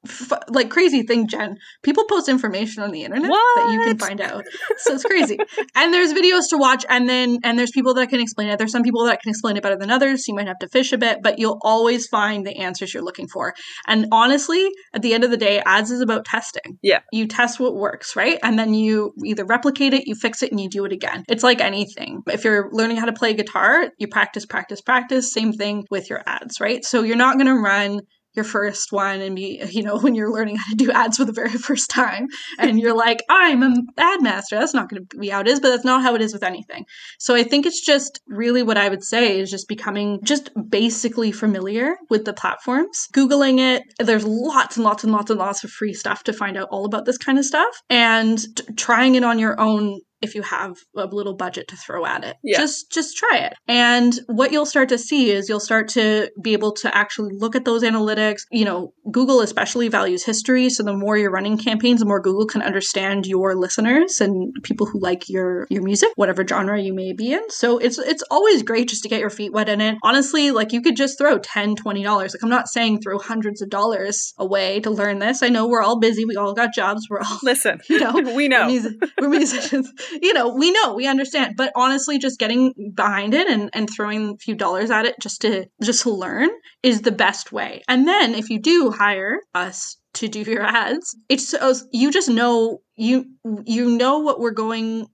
f- 0.07 0.33
like 0.49 0.71
crazy 0.71 1.03
thing, 1.03 1.29
Jen. 1.29 1.57
People 1.83 2.05
post 2.05 2.29
information 2.29 2.83
on 2.83 2.91
the 2.91 3.05
internet 3.05 3.31
that 3.31 3.71
you 3.73 3.81
can 3.85 3.99
find 3.99 4.21
out. 4.21 4.45
So 4.79 4.95
it's 4.95 5.05
crazy. 5.05 5.39
and 5.75 5.93
there's 5.93 6.13
videos 6.13 6.49
to 6.51 6.59
watch, 6.59 6.85
and 6.89 7.09
then 7.09 7.39
and 7.45 7.59
there's 7.59 7.71
people 7.71 7.95
that 7.95 8.09
can 8.09 8.21
explain 8.21 8.49
it. 8.49 8.59
There's 8.59 8.73
some 8.73 8.83
people 8.83 9.05
that 9.05 9.21
can 9.23 9.31
explain 9.31 9.57
it 9.57 9.63
better 9.63 9.77
than 9.77 9.91
others. 9.91 10.27
So 10.27 10.33
you 10.33 10.37
might 10.37 10.49
have 10.49 10.59
to 10.61 10.69
fish 10.69 10.93
a 10.93 10.99
bit, 10.99 11.19
but 11.23 11.39
you'll 11.39 11.59
always 11.63 12.07
find 12.07 12.47
the 12.47 12.57
answers 12.57 12.93
you're 12.93 13.03
looking 13.03 13.29
for. 13.29 13.55
And 13.87 14.07
honestly, 14.13 14.69
at 14.95 15.03
the 15.03 15.15
end 15.15 15.25
of 15.25 15.31
the 15.31 15.37
day, 15.37 15.63
ads 15.65 15.91
is 15.91 16.01
about 16.01 16.25
testing. 16.25 16.79
Yeah. 16.83 17.01
You 17.13 17.27
test 17.27 17.61
what 17.61 17.75
works, 17.75 18.17
right? 18.17 18.39
And 18.43 18.59
then 18.59 18.75
you 18.75 19.13
either 19.25 19.45
replicate 19.45 19.95
it, 19.95 20.07
you 20.07 20.15
fix 20.15 20.43
it, 20.43 20.51
and 20.51 20.61
you 20.61 20.69
do 20.69 20.85
it 20.85 20.93
again. 20.93 21.25
It's 21.29 21.43
like 21.43 21.61
anything. 21.61 22.23
If 22.27 22.45
you're 22.45 22.71
learning 22.73 22.97
how 22.97 23.07
to 23.07 23.13
play 23.13 23.35
guitar, 23.35 23.91
you 23.99 24.09
practice, 24.09 24.47
practice, 24.47 24.81
practice. 24.81 25.33
Same 25.33 25.53
thing 25.53 25.85
with 25.91 26.11
your 26.11 26.23
ads, 26.27 26.61
right? 26.61 26.85
So 26.85 27.03
you're 27.03 27.17
not 27.17 27.37
going 27.37 27.47
to 27.47 27.55
run 27.55 28.01
your 28.35 28.45
first 28.45 28.93
one 28.93 29.21
and 29.21 29.37
be, 29.37 29.63
you 29.71 29.83
know, 29.83 29.99
when 30.01 30.15
you're 30.15 30.33
learning 30.33 30.57
how 30.57 30.71
to 30.71 30.77
do 30.77 30.91
ads 30.91 31.17
for 31.17 31.25
the 31.25 31.33
very 31.33 31.51
first 31.51 31.91
time 31.91 32.29
and 32.59 32.79
you're 32.79 32.97
like, 32.97 33.23
I'm 33.29 33.63
an 33.63 33.87
ad 33.99 34.23
master. 34.23 34.59
That's 34.59 34.75
not 34.75 34.89
going 34.89 35.07
to 35.07 35.19
be 35.19 35.29
how 35.29 35.41
it 35.41 35.49
is, 35.49 35.61
but 35.61 35.71
that's 35.71 35.85
not 35.85 36.03
how 36.03 36.15
it 36.15 36.23
is 36.23 36.33
with 36.33 36.43
anything. 36.43 36.85
So 37.19 37.35
I 37.35 37.43
think 37.43 37.67
it's 37.67 37.85
just 37.85 38.21
really 38.27 38.63
what 38.63 38.79
I 38.79 38.89
would 38.89 39.03
say 39.03 39.39
is 39.39 39.51
just 39.51 39.69
becoming 39.69 40.21
just 40.25 40.51
basically 40.69 41.33
familiar 41.33 41.97
with 42.11 42.25
the 42.25 42.33
platforms, 42.33 43.09
Googling 43.15 43.59
it. 43.59 43.83
There's 43.99 44.25
lots 44.25 44.77
and 44.77 44.85
lots 44.85 45.05
and 45.05 45.13
lots 45.13 45.31
and 45.31 45.39
lots 45.39 45.65
of 45.65 45.71
free 45.71 45.95
stuff 45.95 46.25
to 46.25 46.33
find 46.33 46.57
out 46.57 46.69
all 46.71 46.85
about 46.85 47.05
this 47.05 47.19
kind 47.19 47.39
of 47.39 47.45
stuff 47.45 47.75
and 47.91 48.39
t- 48.39 48.65
trying 48.77 49.15
it 49.15 49.25
on 49.25 49.39
your 49.39 49.61
own 49.61 50.01
if 50.23 50.35
you 50.35 50.43
have 50.43 50.77
a 50.97 51.07
little 51.07 51.35
budget 51.35 51.69
to 51.69 51.77
throw 51.77 52.07
at 52.07 52.25
it. 52.25 52.37
Yeah. 52.43 52.59
Just 52.59 52.91
just 52.91 53.17
try 53.17 53.39
it. 53.39 53.55
And 53.69 54.19
what 54.27 54.53
you'll 54.53 54.67
start 54.67 54.89
to 54.91 54.99
see 54.99 55.31
is 55.31 55.49
you'll 55.49 55.61
start 55.61 55.89
to 55.91 56.31
be 56.41 56.53
able 56.53 56.73
to 56.73 56.97
actually 56.97 57.35
look 57.35 57.55
at 57.57 57.65
those 57.65 57.83
analytics. 57.83 58.43
You 58.51 58.65
know, 58.65 58.95
Google 59.11 59.41
especially 59.41 59.89
values 59.89 60.25
history, 60.25 60.71
so 60.71 60.83
the 60.83 60.93
more 60.93 61.17
you're 61.17 61.31
running 61.31 61.59
campaigns, 61.59 62.01
the 62.01 62.07
more 62.07 62.21
Google 62.21 62.47
can 62.47 62.63
understand 62.63 63.27
your 63.27 63.55
listeners 63.55 64.21
and 64.21 64.55
people 64.63 64.87
who 64.87 65.01
like 65.01 65.29
your 65.29 65.67
your 65.71 65.83
music, 65.83 66.11
whatever 66.17 66.47
genre 66.47 66.81
you 66.81 66.95
may 66.95 67.13
be 67.13 67.33
in. 67.33 67.51
So 67.51 67.79
it's 67.79 67.99
it's 67.99 68.23
always 68.31 68.63
great 68.63 68.89
just 68.89 69.03
to 69.03 69.09
get 69.09 69.21
your 69.21 69.31
feet 69.31 69.53
wet 69.53 69.69
in 69.69 69.81
it. 69.81 69.99
Honestly, 70.03 70.51
like 70.51 70.73
you 70.73 70.81
could 70.81 70.97
just 70.97 71.19
throw 71.19 71.39
10, 71.39 71.77
20 71.77 72.03
dollars. 72.03 72.35
Like 72.35 72.43
I'm 72.43 72.51
not 72.51 72.69
saying 72.69 73.01
throw 73.01 73.19
hundreds 73.19 73.61
of 73.63 73.71
dollars 73.71 74.35
away 74.39 74.81
to 74.81 74.91
learn 74.91 75.19
this. 75.19 75.43
I 75.43 75.49
know 75.49 75.67
we're 75.67 75.83
all 75.83 75.99
busy, 75.99 76.25
we 76.25 76.37
all 76.37 76.55
got 76.55 76.73
jobs, 76.73 77.09
we're 77.11 77.21
all 77.21 77.39
Listen, 77.43 77.81
you 77.89 77.99
know, 77.99 78.13
we 78.35 78.49
know. 78.49 78.67
we're, 78.67 78.81
mus- 78.81 79.11
we're 79.21 79.29
musicians. 79.29 79.93
You 80.21 80.33
know, 80.33 80.55
we 80.55 80.71
know, 80.73 80.95
we 80.95 81.07
understand. 81.07 81.55
But 81.57 81.73
honestly, 81.77 82.19
just 82.19 82.39
getting 82.39 82.93
behind 82.95 83.35
it 83.35 83.49
and, 83.49 83.71
and 83.73 83.89
throwing 83.89 84.31
a 84.31 84.37
few 84.37 84.55
dollars 84.55 84.91
at 84.91 85.07
it 85.07 85.17
just 85.21 85.43
to 85.43 85.67
just 85.83 86.03
to 86.03 86.11
learn 86.11 86.51
is 86.83 87.03
the 87.03 87.13
best 87.13 87.53
way. 87.53 87.83
And 87.89 88.07
then 88.07 88.35
if 88.35 88.51
you 88.51 88.61
do 88.61 88.91
hire 88.91 89.41
us 89.55 89.97
to 90.15 90.29
do 90.29 90.41
your 90.41 90.63
ads, 90.63 91.17
it's 91.29 91.55
you 91.93 92.11
just 92.11 92.29
know 92.29 92.81
you 92.97 93.27
you 93.65 93.97
know 93.97 94.19
what 94.19 94.41
we're 94.41 94.51
going 94.51 95.07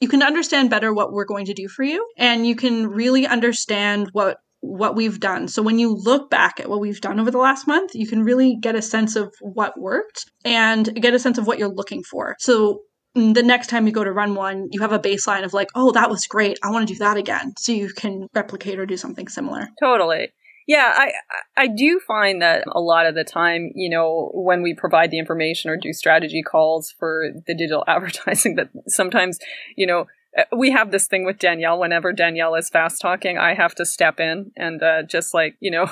you 0.00 0.08
can 0.08 0.22
understand 0.22 0.68
better 0.68 0.92
what 0.92 1.12
we're 1.12 1.24
going 1.24 1.46
to 1.46 1.54
do 1.54 1.68
for 1.68 1.82
you 1.82 2.06
and 2.18 2.46
you 2.46 2.54
can 2.54 2.86
really 2.86 3.26
understand 3.26 4.10
what 4.12 4.36
what 4.60 4.96
we've 4.96 5.20
done. 5.20 5.48
So 5.48 5.62
when 5.62 5.78
you 5.78 5.94
look 5.94 6.30
back 6.30 6.58
at 6.58 6.68
what 6.68 6.80
we've 6.80 7.00
done 7.00 7.20
over 7.20 7.30
the 7.30 7.38
last 7.38 7.66
month, 7.66 7.94
you 7.94 8.06
can 8.06 8.24
really 8.24 8.56
get 8.60 8.74
a 8.74 8.82
sense 8.82 9.14
of 9.14 9.32
what 9.40 9.78
worked 9.78 10.24
and 10.44 10.92
get 11.00 11.14
a 11.14 11.18
sense 11.18 11.38
of 11.38 11.46
what 11.46 11.58
you're 11.58 11.68
looking 11.68 12.02
for. 12.02 12.36
So 12.38 12.80
the 13.16 13.42
next 13.42 13.68
time 13.68 13.86
you 13.86 13.92
go 13.92 14.04
to 14.04 14.12
run 14.12 14.34
one, 14.34 14.68
you 14.70 14.82
have 14.82 14.92
a 14.92 14.98
baseline 14.98 15.44
of 15.44 15.54
like, 15.54 15.70
oh, 15.74 15.90
that 15.92 16.10
was 16.10 16.26
great. 16.26 16.58
I 16.62 16.70
want 16.70 16.86
to 16.86 16.94
do 16.94 16.98
that 16.98 17.16
again. 17.16 17.54
So 17.56 17.72
you 17.72 17.88
can 17.88 18.28
replicate 18.34 18.78
or 18.78 18.84
do 18.84 18.96
something 18.96 19.28
similar. 19.28 19.68
Totally. 19.80 20.32
Yeah, 20.66 20.92
I 20.94 21.12
I 21.56 21.68
do 21.68 22.00
find 22.06 22.42
that 22.42 22.64
a 22.66 22.80
lot 22.80 23.06
of 23.06 23.14
the 23.14 23.24
time, 23.24 23.70
you 23.74 23.88
know, 23.88 24.30
when 24.34 24.62
we 24.62 24.74
provide 24.74 25.10
the 25.10 25.18
information 25.18 25.70
or 25.70 25.76
do 25.76 25.92
strategy 25.92 26.42
calls 26.42 26.92
for 26.98 27.30
the 27.46 27.54
digital 27.54 27.84
advertising, 27.88 28.56
that 28.56 28.68
sometimes, 28.88 29.38
you 29.76 29.86
know, 29.86 30.06
uh, 30.36 30.42
we 30.56 30.72
have 30.72 30.90
this 30.90 31.06
thing 31.06 31.24
with 31.24 31.38
Danielle. 31.38 31.78
Whenever 31.78 32.12
Danielle 32.12 32.56
is 32.56 32.68
fast 32.68 33.00
talking, 33.00 33.38
I 33.38 33.54
have 33.54 33.74
to 33.76 33.86
step 33.86 34.20
in 34.20 34.50
and 34.56 34.82
uh, 34.82 35.04
just 35.04 35.32
like 35.32 35.56
you 35.60 35.70
know 35.70 35.86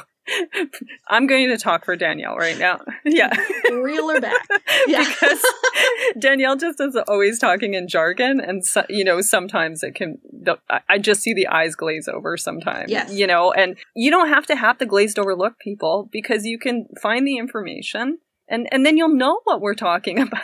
I'm 1.08 1.26
going 1.26 1.48
to 1.48 1.58
talk 1.58 1.84
for 1.84 1.96
Danielle 1.96 2.36
right 2.36 2.58
now. 2.58 2.80
Yeah. 3.04 3.30
Reel 3.70 4.08
her 4.08 4.20
back. 4.20 4.46
Yeah. 4.86 5.04
because 5.04 5.44
Danielle 6.18 6.56
just 6.56 6.80
is 6.80 6.96
always 7.06 7.38
talking 7.38 7.74
in 7.74 7.86
jargon. 7.86 8.40
And, 8.40 8.64
so, 8.64 8.84
you 8.88 9.04
know, 9.04 9.20
sometimes 9.20 9.82
it 9.82 9.94
can, 9.94 10.18
the, 10.32 10.58
I 10.88 10.98
just 10.98 11.22
see 11.22 11.34
the 11.34 11.46
eyes 11.48 11.74
glaze 11.74 12.08
over 12.08 12.36
sometimes. 12.36 12.90
Yes. 12.90 13.12
You 13.12 13.26
know, 13.26 13.52
and 13.52 13.76
you 13.94 14.10
don't 14.10 14.28
have 14.28 14.46
to 14.46 14.56
have 14.56 14.78
the 14.78 14.86
glazed 14.86 15.18
over 15.18 15.34
look, 15.36 15.58
people, 15.58 16.08
because 16.10 16.44
you 16.44 16.58
can 16.58 16.86
find 17.00 17.26
the 17.26 17.36
information 17.36 18.18
and, 18.48 18.68
and 18.72 18.84
then 18.84 18.96
you'll 18.96 19.14
know 19.14 19.40
what 19.44 19.60
we're 19.60 19.74
talking 19.74 20.20
about. 20.20 20.42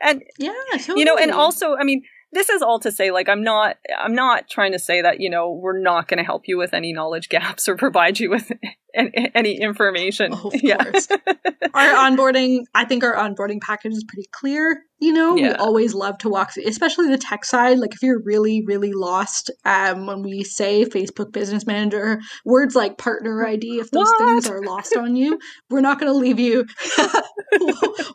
and, 0.00 0.22
yeah, 0.38 0.52
totally. 0.72 1.00
you 1.00 1.04
know, 1.04 1.16
and 1.16 1.30
also, 1.32 1.76
I 1.76 1.84
mean, 1.84 2.02
this 2.32 2.48
is 2.48 2.62
all 2.62 2.78
to 2.80 2.90
say 2.90 3.10
like 3.10 3.28
i'm 3.28 3.42
not 3.42 3.76
i'm 3.98 4.14
not 4.14 4.48
trying 4.48 4.72
to 4.72 4.78
say 4.78 5.02
that 5.02 5.20
you 5.20 5.30
know 5.30 5.50
we're 5.50 5.78
not 5.78 6.08
going 6.08 6.18
to 6.18 6.24
help 6.24 6.48
you 6.48 6.56
with 6.58 6.74
any 6.74 6.92
knowledge 6.92 7.28
gaps 7.28 7.68
or 7.68 7.76
provide 7.82 8.18
you 8.18 8.30
with 8.30 8.50
any 8.94 9.58
information. 9.58 10.32
Oh, 10.34 10.48
of 10.48 10.62
yeah. 10.62 10.84
course. 10.84 11.08
Our 11.74 12.10
onboarding 12.10 12.64
i 12.74 12.84
think 12.84 13.02
our 13.04 13.14
onboarding 13.14 13.60
package 13.60 13.92
is 13.92 14.04
pretty 14.04 14.28
clear 14.32 14.82
you 15.02 15.12
know 15.12 15.34
yeah. 15.36 15.48
we 15.48 15.54
always 15.54 15.94
love 15.94 16.16
to 16.16 16.28
walk 16.28 16.54
through 16.54 16.64
especially 16.66 17.08
the 17.08 17.18
tech 17.18 17.44
side 17.44 17.78
like 17.78 17.92
if 17.92 18.02
you're 18.02 18.22
really 18.22 18.62
really 18.64 18.92
lost 18.92 19.50
um 19.64 20.06
when 20.06 20.22
we 20.22 20.44
say 20.44 20.84
facebook 20.84 21.32
business 21.32 21.66
manager 21.66 22.20
words 22.44 22.76
like 22.76 22.96
partner 22.98 23.44
id 23.44 23.80
if 23.80 23.90
those 23.90 24.06
what? 24.06 24.18
things 24.18 24.48
are 24.48 24.62
lost 24.62 24.96
on 24.96 25.16
you 25.16 25.38
we're 25.70 25.80
not 25.80 25.98
going 25.98 26.10
to 26.10 26.16
leave 26.16 26.38
you 26.38 26.64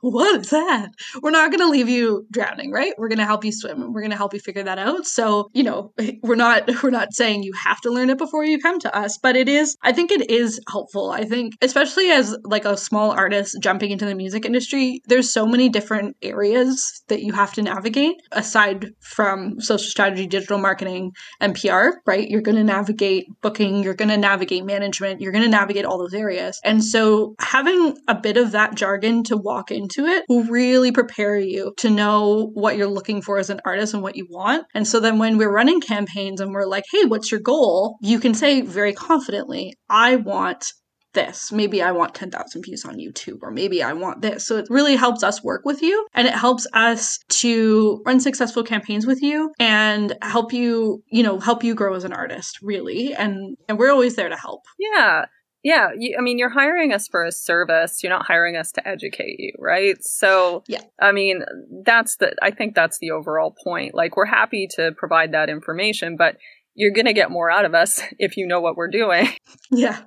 what 0.01 0.39
is 0.39 0.49
that 0.49 0.89
we're 1.21 1.29
not 1.29 1.51
going 1.51 1.59
to 1.59 1.69
leave 1.69 1.89
you 1.89 2.25
drowning 2.31 2.71
right 2.71 2.93
we're 2.97 3.09
going 3.09 3.17
to 3.17 3.25
help 3.25 3.43
you 3.43 3.51
swim 3.51 3.91
we're 3.91 4.01
going 4.01 4.11
to 4.11 4.17
help 4.17 4.33
you 4.33 4.39
figure 4.39 4.63
that 4.63 4.79
out 4.79 5.05
so 5.05 5.49
you 5.53 5.63
know 5.63 5.91
we're 6.23 6.35
not 6.35 6.63
we're 6.83 6.89
not 6.89 7.13
saying 7.13 7.43
you 7.43 7.51
have 7.53 7.81
to 7.81 7.91
learn 7.91 8.09
it 8.09 8.17
before 8.17 8.45
you 8.45 8.59
come 8.59 8.79
to 8.79 8.95
us 8.95 9.17
but 9.17 9.35
it 9.35 9.49
is 9.49 9.75
i 9.83 9.91
think 9.91 10.09
it 10.09 10.29
is 10.29 10.61
helpful 10.69 11.11
i 11.11 11.25
think 11.25 11.53
especially 11.61 12.09
as 12.11 12.37
like 12.45 12.63
a 12.63 12.77
small 12.77 13.11
artist 13.11 13.57
jumping 13.61 13.91
into 13.91 14.05
the 14.05 14.15
music 14.15 14.45
industry 14.45 15.01
there's 15.05 15.31
so 15.31 15.45
many 15.45 15.67
different 15.67 16.15
areas 16.21 16.76
that 17.07 17.21
you 17.21 17.33
have 17.33 17.53
to 17.53 17.61
navigate 17.61 18.15
aside 18.31 18.93
from 18.99 19.59
social 19.59 19.89
strategy, 19.89 20.27
digital 20.27 20.57
marketing, 20.57 21.13
and 21.39 21.55
PR, 21.55 21.99
right? 22.05 22.29
You're 22.29 22.41
going 22.41 22.57
to 22.57 22.63
navigate 22.63 23.27
booking, 23.41 23.83
you're 23.83 23.93
going 23.93 24.09
to 24.09 24.17
navigate 24.17 24.65
management, 24.65 25.21
you're 25.21 25.31
going 25.31 25.43
to 25.43 25.49
navigate 25.49 25.85
all 25.85 25.97
those 25.97 26.13
areas. 26.13 26.59
And 26.63 26.83
so 26.83 27.35
having 27.39 27.97
a 28.07 28.15
bit 28.15 28.37
of 28.37 28.51
that 28.51 28.75
jargon 28.75 29.23
to 29.23 29.37
walk 29.37 29.71
into 29.71 30.05
it 30.05 30.25
will 30.27 30.43
really 30.43 30.91
prepare 30.91 31.37
you 31.37 31.73
to 31.77 31.89
know 31.89 32.51
what 32.53 32.77
you're 32.77 32.87
looking 32.87 33.21
for 33.21 33.37
as 33.37 33.49
an 33.49 33.61
artist 33.65 33.93
and 33.93 34.03
what 34.03 34.15
you 34.15 34.27
want. 34.29 34.65
And 34.73 34.87
so 34.87 34.99
then 34.99 35.19
when 35.19 35.37
we're 35.37 35.51
running 35.51 35.81
campaigns 35.81 36.41
and 36.41 36.53
we're 36.53 36.65
like, 36.65 36.85
hey, 36.91 37.05
what's 37.05 37.31
your 37.31 37.39
goal? 37.39 37.97
You 38.01 38.19
can 38.19 38.33
say 38.33 38.61
very 38.61 38.93
confidently, 38.93 39.73
I 39.89 40.17
want 40.17 40.73
this. 41.17 41.51
Maybe 41.51 41.81
I 41.81 41.91
want 41.91 42.13
10,000 42.13 42.61
views 42.61 42.85
on 42.85 42.97
YouTube, 42.97 43.39
or 43.41 43.51
maybe 43.51 43.81
I 43.81 43.91
want 43.93 44.21
this. 44.21 44.45
So 44.45 44.57
it 44.57 44.67
really 44.69 44.95
helps 44.95 45.23
us 45.23 45.43
work 45.43 45.65
with 45.65 45.81
you 45.81 46.07
and 46.13 46.27
it 46.27 46.33
helps 46.33 46.67
us 46.73 47.19
to 47.41 48.01
run 48.05 48.19
successful 48.19 48.63
campaigns 48.63 49.05
with 49.07 49.21
you 49.21 49.51
and 49.59 50.15
help 50.21 50.53
you, 50.53 51.03
you 51.09 51.23
know, 51.23 51.39
help 51.39 51.63
you 51.63 51.73
grow 51.73 51.95
as 51.95 52.03
an 52.03 52.13
artist, 52.13 52.59
really. 52.61 53.15
And, 53.15 53.57
and 53.67 53.79
we're 53.79 53.91
always 53.91 54.15
there 54.15 54.29
to 54.29 54.37
help. 54.37 54.61
Yeah. 54.79 55.25
Yeah, 55.63 55.89
you, 55.97 56.15
I 56.17 56.21
mean, 56.21 56.37
you're 56.37 56.49
hiring 56.49 56.93
us 56.93 57.09
for 57.09 57.25
a 57.25 57.31
service. 57.31 58.01
You're 58.01 58.11
not 58.11 58.25
hiring 58.25 58.55
us 58.55 58.71
to 58.73 58.87
educate 58.87 59.39
you, 59.39 59.51
right? 59.59 60.01
So, 60.01 60.63
yeah, 60.67 60.83
I 61.01 61.11
mean, 61.11 61.43
that's 61.83 62.17
the. 62.17 62.33
I 62.41 62.51
think 62.51 62.73
that's 62.73 62.99
the 62.99 63.11
overall 63.11 63.53
point. 63.63 63.93
Like, 63.93 64.15
we're 64.15 64.25
happy 64.25 64.67
to 64.75 64.93
provide 64.95 65.33
that 65.33 65.49
information, 65.49 66.15
but 66.15 66.37
you're 66.77 66.91
going 66.91 67.07
to 67.07 67.13
get 67.13 67.31
more 67.31 67.49
out 67.51 67.65
of 67.65 67.73
us 67.73 68.01
if 68.19 68.37
you 68.37 68.47
know 68.47 68.61
what 68.61 68.77
we're 68.77 68.87
doing. 68.89 69.27
Yeah. 69.69 69.99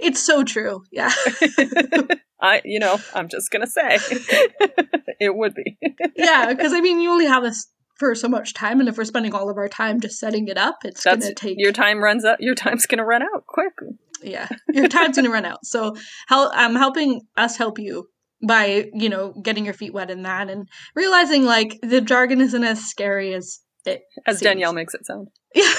It's 0.00 0.24
so 0.24 0.44
true. 0.44 0.84
Yeah. 0.92 1.10
I, 2.40 2.62
you 2.64 2.78
know, 2.78 2.98
I'm 3.12 3.28
just 3.28 3.50
going 3.50 3.62
to 3.62 3.66
say 3.66 3.98
it 5.18 5.34
would 5.34 5.54
be. 5.54 5.76
yeah. 6.14 6.54
Cause 6.54 6.72
I 6.72 6.80
mean, 6.80 7.00
you 7.00 7.10
only 7.10 7.26
have 7.26 7.42
us 7.42 7.66
for 7.98 8.14
so 8.14 8.28
much 8.28 8.54
time. 8.54 8.78
And 8.78 8.88
if 8.88 8.96
we're 8.96 9.04
spending 9.04 9.34
all 9.34 9.50
of 9.50 9.56
our 9.56 9.68
time 9.68 10.00
just 10.00 10.20
setting 10.20 10.46
it 10.46 10.56
up, 10.56 10.76
it's 10.84 11.02
going 11.02 11.20
to 11.20 11.34
take. 11.34 11.56
Your 11.58 11.72
time 11.72 11.98
runs 11.98 12.24
up. 12.24 12.36
Your 12.38 12.54
time's 12.54 12.86
going 12.86 12.98
to 12.98 13.04
run 13.04 13.22
out 13.22 13.44
quick. 13.48 13.72
Yeah. 14.22 14.48
Your 14.72 14.86
time's 14.86 15.16
going 15.16 15.26
to 15.26 15.32
run 15.32 15.44
out. 15.44 15.64
So 15.64 15.96
how 16.28 16.48
I'm 16.52 16.76
helping 16.76 17.22
us 17.36 17.56
help 17.56 17.80
you 17.80 18.06
by, 18.46 18.88
you 18.94 19.08
know, 19.08 19.32
getting 19.42 19.64
your 19.64 19.74
feet 19.74 19.92
wet 19.92 20.12
in 20.12 20.22
that 20.22 20.48
and 20.48 20.68
realizing 20.94 21.44
like 21.44 21.76
the 21.82 22.00
jargon 22.00 22.40
isn't 22.40 22.62
as 22.62 22.84
scary 22.84 23.34
as 23.34 23.58
it 23.84 24.02
as 24.26 24.38
seems. 24.38 24.42
Danielle 24.42 24.72
makes 24.74 24.94
it 24.94 25.04
sound. 25.04 25.26
Yeah. 25.56 25.74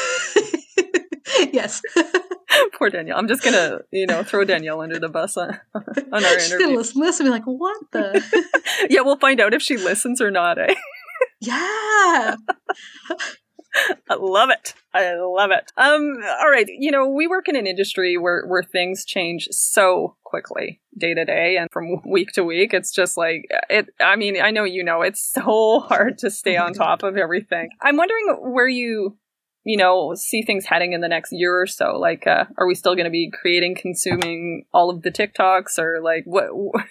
yes. 1.54 1.82
Poor 2.78 2.90
Danielle. 2.90 3.18
I'm 3.18 3.28
just 3.28 3.44
gonna, 3.44 3.80
you 3.92 4.08
know, 4.08 4.24
throw 4.24 4.44
Danielle 4.44 4.82
under 4.82 5.00
the 5.00 5.10
bus 5.10 5.38
on, 5.38 5.60
on 5.74 5.84
our 6.14 6.40
She's 6.40 6.48
interview. 6.48 6.68
Gonna 6.68 6.78
listen, 6.78 7.02
listen, 7.02 7.26
be 7.26 7.30
like, 7.30 7.46
what 7.46 7.80
the? 7.92 8.88
yeah, 8.90 9.02
we'll 9.02 9.18
find 9.18 9.40
out 9.40 9.54
if 9.54 9.62
she 9.62 9.78
listens 9.78 10.22
or 10.22 10.32
not. 10.32 10.58
Eh? 10.58 10.74
yeah. 11.42 12.36
I 14.10 14.16
love 14.16 14.50
it. 14.50 14.74
I 14.94 15.14
love 15.16 15.52
it. 15.52 15.72
Um, 15.78 16.16
all 16.42 16.50
right. 16.50 16.66
You 16.68 16.90
know, 16.90 17.08
we 17.08 17.28
work 17.28 17.48
in 17.48 17.56
an 17.56 17.68
industry 17.68 18.18
where, 18.18 18.44
where 18.48 18.64
things 18.64 19.06
change 19.06 19.48
so 19.52 20.18
quickly 20.24 20.82
day 20.98 21.14
to 21.14 21.24
day 21.24 21.58
and 21.58 21.70
from 21.72 22.02
week 22.06 22.32
to 22.34 22.44
week. 22.44 22.74
It's 22.74 22.92
just 22.92 23.16
like 23.16 23.44
it. 23.70 23.88
I 24.00 24.16
mean, 24.16 24.42
I 24.42 24.50
know 24.50 24.64
you 24.64 24.84
know 24.84 25.04
it's 25.04 25.32
so 25.32 25.82
hard 25.82 26.18
to 26.20 26.32
stay 26.32 26.58
on 26.58 26.74
top 26.74 27.04
of 27.04 27.16
everything. 27.16 27.70
I'm 27.80 27.96
wondering 27.96 28.38
where 28.42 28.68
you 28.68 29.18
you 29.64 29.78
know, 29.78 30.14
see 30.16 30.42
things 30.42 30.66
heading 30.66 30.94
in 30.94 31.02
the 31.02 31.08
next 31.08 31.32
year 31.32 31.62
or 31.62 31.68
so? 31.68 31.98
Like, 31.98 32.26
uh, 32.28 32.46
are 32.58 32.68
we 32.68 32.76
still 32.76 32.96
going 32.96 33.06
to 33.06 33.12
be 33.12 33.32
creating, 33.32 33.76
consuming 33.76 34.66
all 34.74 34.90
of 34.90 35.02
the 35.02 35.12
TikToks 35.12 35.78
or 35.78 36.02
like 36.02 36.24
what? 36.26 36.50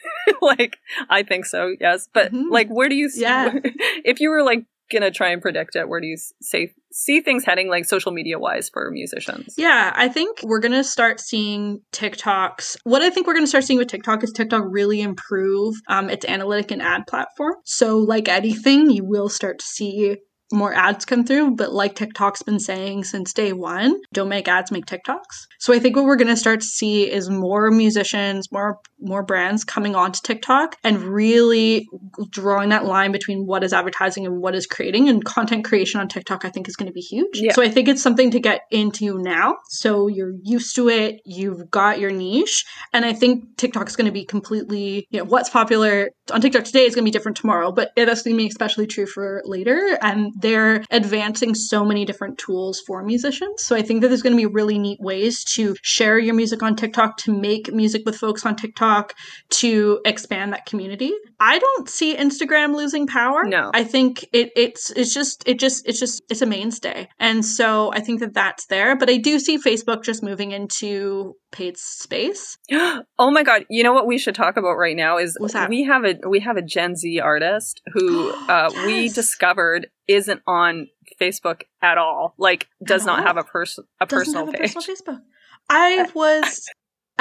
like, 0.42 0.78
I 1.08 1.22
think 1.22 1.46
so, 1.46 1.74
yes. 1.80 2.08
But 2.12 2.32
mm-hmm. 2.32 2.50
like, 2.50 2.68
where 2.68 2.88
do 2.88 2.94
you, 2.94 3.10
yeah. 3.14 3.52
if 4.04 4.20
you 4.20 4.30
were 4.30 4.42
like 4.42 4.64
gonna 4.90 5.10
try 5.10 5.30
and 5.30 5.42
predict 5.42 5.76
it, 5.76 5.88
where 5.88 6.00
do 6.00 6.06
you 6.06 6.16
say 6.40 6.72
see 6.90 7.20
things 7.20 7.44
heading 7.44 7.68
like 7.68 7.84
social 7.84 8.12
media 8.12 8.38
wise 8.38 8.68
for 8.68 8.90
musicians? 8.90 9.54
Yeah, 9.56 9.92
I 9.94 10.08
think 10.08 10.40
we're 10.42 10.60
gonna 10.60 10.84
start 10.84 11.20
seeing 11.20 11.80
TikToks. 11.92 12.78
What 12.84 13.02
I 13.02 13.10
think 13.10 13.26
we're 13.26 13.34
gonna 13.34 13.46
start 13.46 13.64
seeing 13.64 13.78
with 13.78 13.88
TikTok 13.88 14.24
is 14.24 14.32
TikTok 14.32 14.64
really 14.66 15.00
improve 15.00 15.76
um, 15.88 16.08
its 16.10 16.24
analytic 16.26 16.70
and 16.70 16.82
ad 16.82 17.06
platform. 17.06 17.54
So, 17.64 17.98
like 17.98 18.28
anything, 18.28 18.90
you 18.90 19.04
will 19.04 19.28
start 19.28 19.58
to 19.58 19.66
see 19.66 20.16
more 20.52 20.72
ads 20.72 21.04
come 21.04 21.24
through, 21.24 21.52
but 21.52 21.72
like 21.72 21.94
TikTok's 21.94 22.42
been 22.42 22.60
saying 22.60 23.04
since 23.04 23.32
day 23.32 23.52
one, 23.52 24.00
don't 24.12 24.28
make 24.28 24.48
ads, 24.48 24.70
make 24.70 24.86
TikToks. 24.86 25.46
So 25.58 25.72
I 25.72 25.78
think 25.78 25.96
what 25.96 26.04
we're 26.04 26.16
going 26.16 26.28
to 26.28 26.36
start 26.36 26.60
to 26.60 26.66
see 26.66 27.10
is 27.10 27.28
more 27.28 27.70
musicians, 27.70 28.50
more 28.50 28.78
more 29.00 29.22
brands 29.22 29.64
coming 29.64 29.94
onto 29.94 30.20
TikTok 30.22 30.76
and 30.82 31.00
really 31.00 31.86
drawing 32.30 32.70
that 32.70 32.84
line 32.84 33.12
between 33.12 33.46
what 33.46 33.62
is 33.62 33.72
advertising 33.72 34.26
and 34.26 34.40
what 34.40 34.54
is 34.54 34.66
creating 34.66 35.08
and 35.08 35.24
content 35.24 35.64
creation 35.64 36.00
on 36.00 36.08
TikTok 36.08 36.44
I 36.44 36.50
think 36.50 36.68
is 36.68 36.76
going 36.76 36.88
to 36.88 36.92
be 36.92 37.00
huge. 37.00 37.34
Yeah. 37.34 37.52
So 37.52 37.62
I 37.62 37.68
think 37.68 37.88
it's 37.88 38.02
something 38.02 38.30
to 38.32 38.40
get 38.40 38.62
into 38.70 39.18
now. 39.18 39.56
So 39.68 40.08
you're 40.08 40.34
used 40.42 40.74
to 40.76 40.88
it, 40.88 41.20
you've 41.24 41.70
got 41.70 42.00
your 42.00 42.10
niche, 42.10 42.64
and 42.92 43.04
I 43.04 43.12
think 43.12 43.56
TikTok 43.56 43.88
is 43.88 43.96
going 43.96 44.06
to 44.06 44.12
be 44.12 44.24
completely, 44.24 45.06
you 45.10 45.20
know, 45.20 45.24
what's 45.24 45.50
popular 45.50 46.10
on 46.32 46.40
TikTok 46.40 46.64
today 46.64 46.84
is 46.84 46.94
going 46.94 47.04
to 47.04 47.08
be 47.08 47.12
different 47.12 47.36
tomorrow, 47.36 47.72
but 47.72 47.90
that's 47.96 48.22
going 48.22 48.36
to 48.36 48.38
be 48.38 48.48
especially 48.48 48.86
true 48.86 49.06
for 49.06 49.42
later 49.44 49.98
and 50.02 50.32
they're 50.40 50.84
advancing 50.90 51.54
so 51.54 51.84
many 51.84 52.04
different 52.04 52.38
tools 52.38 52.80
for 52.86 53.02
musicians. 53.02 53.64
So 53.64 53.74
I 53.76 53.82
think 53.82 54.02
that 54.02 54.08
there's 54.08 54.22
going 54.22 54.36
to 54.36 54.36
be 54.36 54.46
really 54.46 54.78
neat 54.78 55.00
ways 55.00 55.44
to 55.54 55.74
share 55.82 56.18
your 56.18 56.34
music 56.34 56.62
on 56.62 56.76
TikTok, 56.76 57.16
to 57.18 57.32
make 57.32 57.72
music 57.72 58.02
with 58.06 58.16
folks 58.16 58.46
on 58.46 58.56
TikTok, 58.56 59.14
to 59.50 60.00
expand 60.04 60.52
that 60.52 60.66
community. 60.66 61.12
I 61.40 61.58
don't 61.58 61.88
see 61.88 62.16
Instagram 62.16 62.74
losing 62.74 63.06
power. 63.06 63.44
No. 63.44 63.70
I 63.74 63.84
think 63.84 64.24
it 64.32 64.50
it's 64.56 64.90
it's 64.90 65.14
just 65.14 65.46
it 65.46 65.58
just 65.58 65.86
it's 65.86 66.00
just 66.00 66.22
it's 66.30 66.42
a 66.42 66.46
mainstay. 66.46 67.08
And 67.18 67.44
so 67.44 67.92
I 67.92 68.00
think 68.00 68.20
that 68.20 68.34
that's 68.34 68.66
there, 68.66 68.96
but 68.96 69.10
I 69.10 69.16
do 69.16 69.38
see 69.38 69.58
Facebook 69.58 70.02
just 70.04 70.22
moving 70.22 70.52
into 70.52 71.34
paid 71.50 71.76
space. 71.76 72.58
oh 72.72 73.30
my 73.30 73.42
god! 73.42 73.64
You 73.68 73.82
know 73.82 73.92
what 73.92 74.06
we 74.06 74.18
should 74.18 74.34
talk 74.34 74.56
about 74.56 74.74
right 74.74 74.96
now 74.96 75.18
is 75.18 75.36
we 75.68 75.84
have 75.84 76.04
a 76.04 76.16
we 76.28 76.40
have 76.40 76.56
a 76.56 76.62
Gen 76.62 76.96
Z 76.96 77.20
artist 77.20 77.80
who 77.92 78.30
uh, 78.48 78.70
yes. 78.72 78.86
we 78.86 79.08
discovered 79.08 79.88
isn't 80.06 80.42
on 80.46 80.88
Facebook 81.20 81.62
at 81.82 81.98
all. 81.98 82.34
Like, 82.38 82.68
does 82.84 83.04
not 83.04 83.22
have 83.24 83.36
a 83.36 83.44
person 83.44 83.84
a 84.00 84.06
Doesn't 84.06 84.34
personal 84.34 84.46
page. 84.46 84.70
A 84.70 84.74
personal 84.74 84.96
Facebook. 84.96 85.20
I 85.70 86.08
was. 86.14 86.66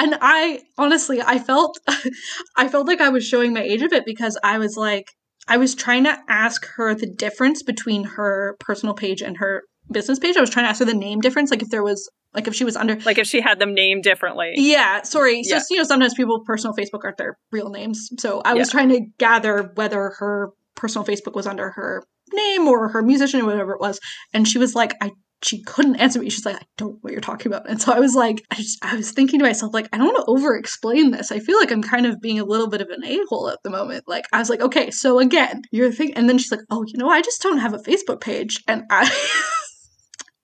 And 0.00 0.16
I 0.20 0.62
honestly, 0.78 1.20
I 1.20 1.40
felt, 1.40 1.78
I 2.56 2.68
felt 2.68 2.86
like 2.86 3.00
I 3.00 3.08
was 3.08 3.26
showing 3.26 3.52
my 3.52 3.62
age 3.62 3.82
a 3.82 3.88
bit 3.88 4.04
because 4.06 4.38
I 4.44 4.58
was 4.58 4.76
like, 4.76 5.10
I 5.48 5.56
was 5.56 5.74
trying 5.74 6.04
to 6.04 6.16
ask 6.28 6.64
her 6.76 6.94
the 6.94 7.06
difference 7.06 7.62
between 7.62 8.04
her 8.04 8.56
personal 8.60 8.94
page 8.94 9.22
and 9.22 9.38
her 9.38 9.64
business 9.90 10.18
page. 10.18 10.36
I 10.36 10.40
was 10.40 10.50
trying 10.50 10.66
to 10.66 10.70
ask 10.70 10.78
her 10.78 10.84
the 10.84 10.94
name 10.94 11.20
difference, 11.20 11.50
like 11.50 11.62
if 11.62 11.70
there 11.70 11.82
was 11.82 12.08
like 12.34 12.46
if 12.46 12.54
she 12.54 12.64
was 12.64 12.76
under 12.76 12.96
like 13.00 13.18
if 13.18 13.26
she 13.26 13.40
had 13.40 13.58
them 13.58 13.74
named 13.74 14.02
differently. 14.04 14.52
Yeah, 14.56 15.02
sorry. 15.02 15.42
So 15.44 15.56
Yeah. 15.56 15.62
you 15.70 15.76
know, 15.78 15.84
sometimes 15.84 16.14
people 16.14 16.40
personal 16.44 16.74
Facebook 16.74 17.00
aren't 17.04 17.16
their 17.18 17.36
real 17.52 17.70
names. 17.70 18.08
So 18.18 18.42
I 18.44 18.54
was 18.54 18.68
Yeah. 18.68 18.72
trying 18.72 18.88
to 18.90 19.00
gather 19.18 19.72
whether 19.74 20.12
her 20.18 20.50
personal 20.76 21.04
Facebook 21.06 21.34
was 21.34 21.46
under 21.46 21.70
her 21.70 22.04
name 22.32 22.68
or 22.68 22.88
her 22.88 23.02
musician 23.02 23.40
or 23.40 23.46
whatever 23.46 23.72
it 23.72 23.80
was. 23.80 23.98
And 24.34 24.46
she 24.46 24.58
was 24.58 24.74
like, 24.74 24.94
I 25.00 25.10
she 25.40 25.62
couldn't 25.62 25.94
answer 25.96 26.18
me. 26.18 26.28
She's 26.30 26.44
like, 26.44 26.56
I 26.56 26.66
don't 26.78 26.94
know 26.94 26.98
what 27.02 27.12
you're 27.12 27.20
talking 27.22 27.46
about. 27.46 27.70
And 27.70 27.80
so 27.80 27.92
I 27.92 28.00
was 28.00 28.16
like, 28.16 28.42
I 28.50 28.56
just 28.56 28.84
I 28.84 28.96
was 28.96 29.12
thinking 29.12 29.38
to 29.38 29.44
myself, 29.44 29.72
like, 29.72 29.88
I 29.92 29.96
don't 29.96 30.08
want 30.12 30.16
to 30.26 30.30
over 30.32 30.56
explain 30.56 31.12
this. 31.12 31.30
I 31.30 31.38
feel 31.38 31.56
like 31.60 31.70
I'm 31.70 31.80
kind 31.82 32.06
of 32.06 32.20
being 32.20 32.40
a 32.40 32.44
little 32.44 32.68
bit 32.68 32.80
of 32.80 32.88
an 32.88 33.04
a-hole 33.04 33.48
at 33.48 33.60
the 33.62 33.70
moment. 33.70 34.02
Like 34.08 34.24
I 34.32 34.40
was 34.40 34.50
like, 34.50 34.60
okay, 34.60 34.90
so 34.90 35.20
again, 35.20 35.62
you're 35.70 35.92
thinking 35.92 36.16
and 36.16 36.28
then 36.28 36.38
she's 36.38 36.50
like, 36.50 36.62
Oh, 36.70 36.82
you 36.88 36.98
know, 36.98 37.08
I 37.08 37.22
just 37.22 37.40
don't 37.40 37.58
have 37.58 37.72
a 37.72 37.78
Facebook 37.78 38.20
page. 38.20 38.64
And 38.66 38.82
I 38.90 39.08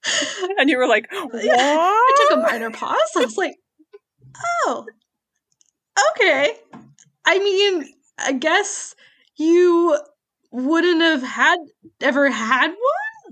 And 0.58 0.68
you 0.70 0.78
were 0.78 0.86
like, 0.86 1.06
what? 1.12 1.34
I 1.44 2.26
took 2.28 2.38
a 2.38 2.40
minor 2.42 2.70
pause. 2.70 2.98
I 3.16 3.20
was 3.20 3.36
like, 3.36 3.54
oh, 4.66 4.84
okay. 6.12 6.54
I 7.24 7.38
mean, 7.38 7.86
I 8.18 8.32
guess 8.32 8.94
you 9.36 9.96
wouldn't 10.52 11.00
have 11.02 11.22
had 11.22 11.58
ever 12.00 12.30
had 12.30 12.68
one. 12.68 12.76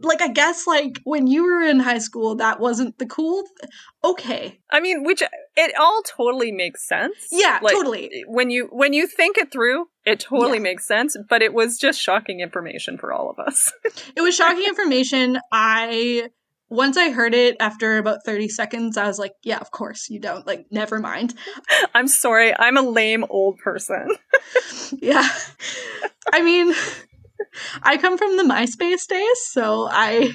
Like, 0.04 0.22
I 0.22 0.28
guess, 0.28 0.66
like, 0.66 0.98
when 1.04 1.26
you 1.28 1.44
were 1.44 1.62
in 1.62 1.78
high 1.78 1.98
school, 1.98 2.34
that 2.36 2.58
wasn't 2.58 2.98
the 2.98 3.06
cool. 3.06 3.44
th- 3.60 3.70
okay. 4.02 4.58
I 4.72 4.80
mean, 4.80 5.04
which 5.04 5.22
it 5.54 5.74
all 5.78 6.02
totally 6.02 6.50
makes 6.50 6.88
sense. 6.88 7.14
Yeah, 7.30 7.60
Like, 7.62 7.74
totally. 7.74 8.24
When 8.26 8.50
you 8.50 8.68
when 8.72 8.94
you 8.94 9.06
think 9.06 9.36
it 9.38 9.52
through, 9.52 9.86
it 10.04 10.18
totally 10.18 10.56
Yeah. 10.58 10.62
makes 10.64 10.88
sense. 10.88 11.16
But 11.28 11.42
it 11.42 11.52
was 11.54 11.78
just 11.78 12.00
shocking 12.00 12.40
information 12.40 12.98
for 12.98 13.12
all 13.12 13.30
of 13.30 13.38
us. 13.38 13.72
It 14.16 14.22
was 14.22 14.34
shocking 14.34 14.64
information. 14.66 15.38
I. 15.52 16.30
Once 16.72 16.96
I 16.96 17.10
heard 17.10 17.34
it 17.34 17.56
after 17.60 17.98
about 17.98 18.24
30 18.24 18.48
seconds, 18.48 18.96
I 18.96 19.06
was 19.06 19.18
like, 19.18 19.34
yeah, 19.42 19.58
of 19.58 19.70
course 19.70 20.08
you 20.08 20.18
don't. 20.18 20.46
Like, 20.46 20.64
never 20.70 20.98
mind. 20.98 21.34
I'm 21.94 22.08
sorry, 22.08 22.56
I'm 22.58 22.78
a 22.78 22.82
lame 22.82 23.24
old 23.28 23.58
person. 23.58 24.08
Yeah. 25.00 25.26
I 26.30 26.42
mean, 26.42 26.74
I 27.82 27.96
come 27.96 28.18
from 28.18 28.36
the 28.36 28.42
MySpace 28.42 29.06
days, 29.08 29.38
so 29.50 29.88
I. 29.90 30.32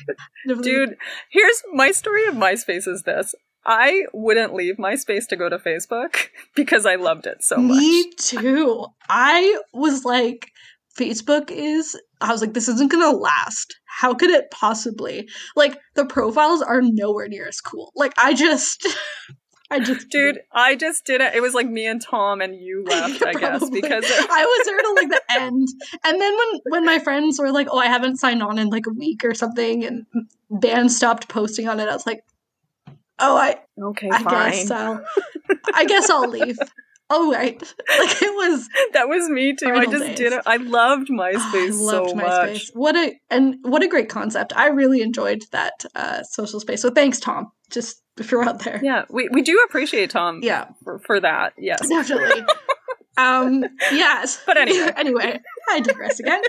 Dude, 0.48 0.98
here's 1.30 1.62
my 1.74 1.92
story 1.92 2.26
of 2.28 2.34
MySpace 2.34 2.88
is 2.88 3.04
this. 3.04 3.36
I 3.68 4.06
wouldn't 4.14 4.56
leave 4.56 4.78
MySpace 4.78 5.28
to 5.28 5.36
go 5.36 5.48
to 5.48 5.60
Facebook 5.60 6.30
because 6.56 6.86
I 6.86 6.96
loved 6.96 7.28
it 7.28 7.44
so 7.44 7.58
much. 7.58 7.78
Me 7.78 8.12
too. 8.14 8.88
I 9.10 9.60
was 9.74 10.06
like, 10.06 10.50
Facebook 10.98 11.52
is. 11.52 12.00
I 12.20 12.32
was 12.32 12.42
like, 12.42 12.54
this 12.54 12.68
isn't 12.68 12.92
gonna 12.92 13.12
last. 13.12 13.78
How 13.86 14.14
could 14.14 14.30
it 14.32 14.50
possibly? 14.52 15.30
Like, 15.56 15.80
the 15.96 16.06
profiles 16.06 16.62
are 16.62 16.82
nowhere 16.82 17.28
near 17.28 17.48
as 17.48 17.62
cool. 17.62 17.92
Like, 17.96 18.14
I 18.18 18.34
just. 18.34 18.88
I 19.70 19.80
just. 19.82 20.10
Dude, 20.10 20.40
I 20.54 20.76
just 20.76 21.06
did 21.06 21.20
it. 21.20 21.36
It 21.36 21.42
was 21.42 21.54
like 21.54 21.68
me 21.68 21.86
and 21.86 22.02
Tom 22.02 22.40
and 22.42 22.56
you 22.56 22.84
left, 22.88 23.22
I 23.26 23.34
guess, 23.34 23.70
because 23.70 24.06
I 24.10 24.46
was 24.46 24.66
there 24.66 24.80
to 24.82 24.94
like 24.94 25.10
the 25.10 25.42
end, 25.42 25.68
and 26.06 26.22
then 26.22 26.38
when 26.38 26.62
when 26.70 26.86
my 26.86 27.00
friends 27.00 27.38
were 27.38 27.52
like, 27.52 27.68
"Oh, 27.70 27.78
I 27.78 27.88
haven't 27.88 28.18
signed 28.18 28.42
on 28.42 28.58
in 28.60 28.70
like 28.70 28.88
a 28.88 28.94
week 28.94 29.26
or 29.26 29.34
something," 29.34 29.84
and 29.84 30.06
bands 30.50 30.96
stopped 30.96 31.28
posting 31.28 31.68
on 31.68 31.82
it, 31.82 31.90
I 31.90 31.94
was 31.94 32.08
like, 32.08 32.24
"Oh, 33.20 33.36
I 33.36 33.58
okay, 33.78 34.10
I 34.10 34.24
fine. 34.24 34.52
guess 34.52 34.72
I'll 34.72 35.04
I 35.74 35.86
guess 35.86 36.10
I'll 36.10 36.30
leave." 36.30 36.58
Oh 37.10 37.32
right, 37.32 37.62
like 38.00 38.22
it 38.22 38.36
was. 38.36 38.68
That 38.94 39.10
was 39.10 39.30
me 39.30 39.54
too. 39.56 39.72
I 39.72 39.86
just 39.86 40.06
days. 40.06 40.18
did 40.18 40.34
it. 40.34 40.42
I 40.46 40.58
loved 40.58 41.10
oh, 41.12 41.14
MySpace 41.14 41.36
I 41.36 41.70
loved 41.70 42.10
so 42.10 42.16
MySpace. 42.16 42.54
much. 42.54 42.70
What 42.74 42.96
a 42.96 43.14
and 43.30 43.58
what 43.62 43.84
a 43.84 43.88
great 43.88 44.10
concept. 44.10 44.54
I 44.56 44.68
really 44.68 45.02
enjoyed 45.02 45.44
that 45.52 45.86
uh, 45.94 46.24
social 46.24 46.60
space. 46.60 46.82
So 46.82 46.90
thanks, 46.90 47.20
Tom. 47.20 47.52
Just 47.70 48.02
if 48.18 48.32
you're 48.32 48.44
out 48.44 48.64
there, 48.64 48.80
Yeah, 48.84 49.06
we, 49.10 49.30
we 49.32 49.42
do 49.42 49.64
appreciate 49.68 50.10
Tom 50.10 50.40
yeah, 50.42 50.70
for, 50.84 51.00
for 51.00 51.20
that. 51.20 51.54
Yes. 51.58 51.88
definitely. 51.88 52.44
um, 53.18 53.64
yes. 53.92 54.42
But 54.46 54.58
anyway. 54.62 54.92
anyway, 54.96 55.40
I 55.70 55.80
digress 55.80 56.20
again. 56.20 56.42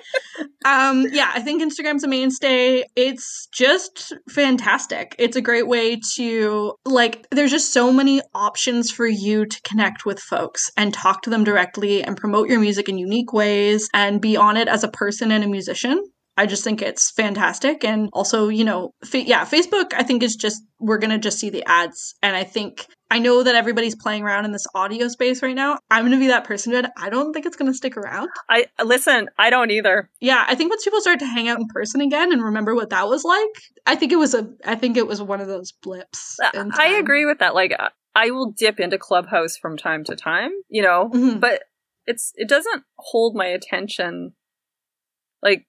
Um, 0.65 1.07
yeah, 1.11 1.31
I 1.35 1.41
think 1.41 1.63
Instagram's 1.63 2.05
a 2.05 2.09
mainstay. 2.09 2.85
It's 2.95 3.49
just 3.53 4.13
fantastic. 4.29 5.15
It's 5.19 5.37
a 5.37 5.41
great 5.41 5.67
way 5.67 6.01
to 6.17 6.75
like. 6.85 7.27
There's 7.31 7.51
just 7.51 7.73
so 7.73 7.93
many 7.93 8.21
options 8.35 8.91
for 8.91 9.07
you 9.07 9.47
to 9.47 9.63
connect 9.63 10.05
with 10.05 10.21
folks 10.21 10.71
and 10.77 10.93
talk 10.93 11.23
to 11.23 11.31
them 11.31 11.45
directly 11.45 12.03
and 12.03 12.17
promote 12.17 12.49
your 12.49 12.61
music 12.61 12.89
in 12.89 12.99
unique 12.99 13.33
ways 13.33 13.89
and 13.95 14.21
be 14.21 14.37
on 14.37 14.57
it 14.57 14.69
as 14.69 14.85
a 14.85 14.89
person 14.89 15.33
and 15.33 15.45
a 15.45 15.49
musician. 15.49 16.03
I 16.39 16.47
just 16.47 16.63
think 16.63 16.83
it's 16.83 17.11
fantastic. 17.11 17.85
And 17.85 18.11
also, 18.13 18.49
you 18.49 18.65
know, 18.65 18.93
fa- 19.05 19.27
yeah, 19.27 19.45
Facebook, 19.45 19.93
I 19.93 20.05
think 20.05 20.23
is 20.23 20.37
just, 20.37 20.63
we're 20.79 20.99
going 20.99 21.11
to 21.11 21.19
just 21.19 21.41
see 21.41 21.51
the 21.51 21.65
ads. 21.67 22.15
And 22.23 22.37
I 22.37 22.45
think, 22.45 22.87
I 23.11 23.19
know 23.21 23.43
that 23.43 23.55
everybody's 23.55 23.95
playing 23.97 24.23
around 24.23 24.45
in 24.45 24.53
this 24.53 24.67
audio 24.75 25.09
space 25.09 25.43
right 25.43 25.55
now. 25.57 25.79
I'm 25.91 26.03
going 26.03 26.13
to 26.13 26.19
be 26.19 26.27
that 26.29 26.45
person, 26.45 26.73
but 26.73 26.93
I 26.97 27.09
don't 27.11 27.33
think 27.33 27.47
it's 27.47 27.57
going 27.57 27.71
to 27.71 27.77
stick 27.77 27.97
around. 27.97 28.29
I 28.51 28.67
listen, 28.85 29.29
I 29.39 29.51
don't 29.51 29.71
either. 29.71 30.11
Yeah, 30.21 30.45
I 30.47 30.55
think 30.55 30.71
once 30.71 30.85
people 30.85 31.01
start 31.01 31.21
to 31.21 31.27
hang 31.27 31.49
out 31.49 31.59
in 31.59 31.67
person 31.69 32.01
again 32.01 32.33
and 32.33 32.43
remember 32.43 32.75
what 32.75 32.91
that 32.91 33.09
was 33.09 33.25
like, 33.25 33.49
I 33.87 33.95
think 33.97 34.13
it 34.13 34.17
was 34.17 34.35
a, 34.35 34.49
I 34.65 34.75
think 34.75 34.97
it 34.97 35.07
was 35.07 35.23
one 35.23 35.41
of 35.41 35.49
those 35.49 35.73
blips. 35.73 36.39
I 36.85 36.89
agree 36.99 37.25
with 37.27 37.39
that. 37.39 37.55
Like 37.55 37.73
I- 37.79 37.91
will 38.33 38.51
dip 38.51 38.81
into 38.81 38.99
Clubhouse 38.99 39.57
from 39.57 39.77
time 39.77 40.03
to 40.05 40.17
time, 40.17 40.51
you 40.69 40.83
know, 40.83 41.11
Mhm. 41.15 41.39
but 41.41 41.63
it's 42.07 42.33
it 42.37 42.49
doesn't 42.49 42.83
hold 42.99 43.37
my 43.37 43.47
attention 43.47 44.33
like 45.43 45.68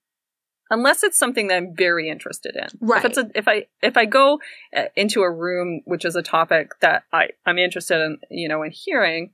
unless 0.70 1.04
it's 1.04 1.18
something 1.18 1.48
that 1.48 1.58
I'm 1.58 1.76
very 1.76 2.10
interested 2.10 2.56
in. 2.56 2.68
Right. 2.80 3.04
If 3.04 3.06
it's 3.06 3.18
a, 3.18 3.30
if 3.36 3.48
I 3.48 3.68
if 3.82 3.98
I 3.98 4.06
go 4.06 4.40
uh, 4.76 4.86
into 4.96 5.22
a 5.22 5.32
room 5.32 5.82
which 5.86 6.06
is 6.06 6.16
a 6.16 6.22
topic 6.22 6.72
that 6.82 7.04
I 7.12 7.30
I'm 7.46 7.58
interested 7.58 8.02
in, 8.02 8.18
you 8.30 8.48
know, 8.48 8.64
in 8.64 8.72
hearing, 8.72 9.32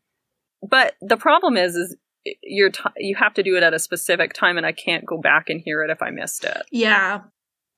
but 0.68 0.96
the 1.02 1.18
problem 1.18 1.58
is 1.58 1.76
is 1.76 1.96
you're 2.42 2.72
t- 2.72 2.84
you 2.98 3.16
have 3.16 3.34
to 3.36 3.44
do 3.44 3.56
it 3.56 3.64
at 3.64 3.74
a 3.74 3.80
specific 3.80 4.34
time 4.34 4.58
and 4.58 4.66
I 4.66 4.72
can't 4.72 5.06
go 5.06 5.18
back 5.18 5.50
and 5.50 5.62
hear 5.62 5.84
it 5.84 5.90
if 5.90 6.02
I 6.02 6.10
missed 6.10 6.44
it. 6.44 6.64
Yeah. 6.72 7.22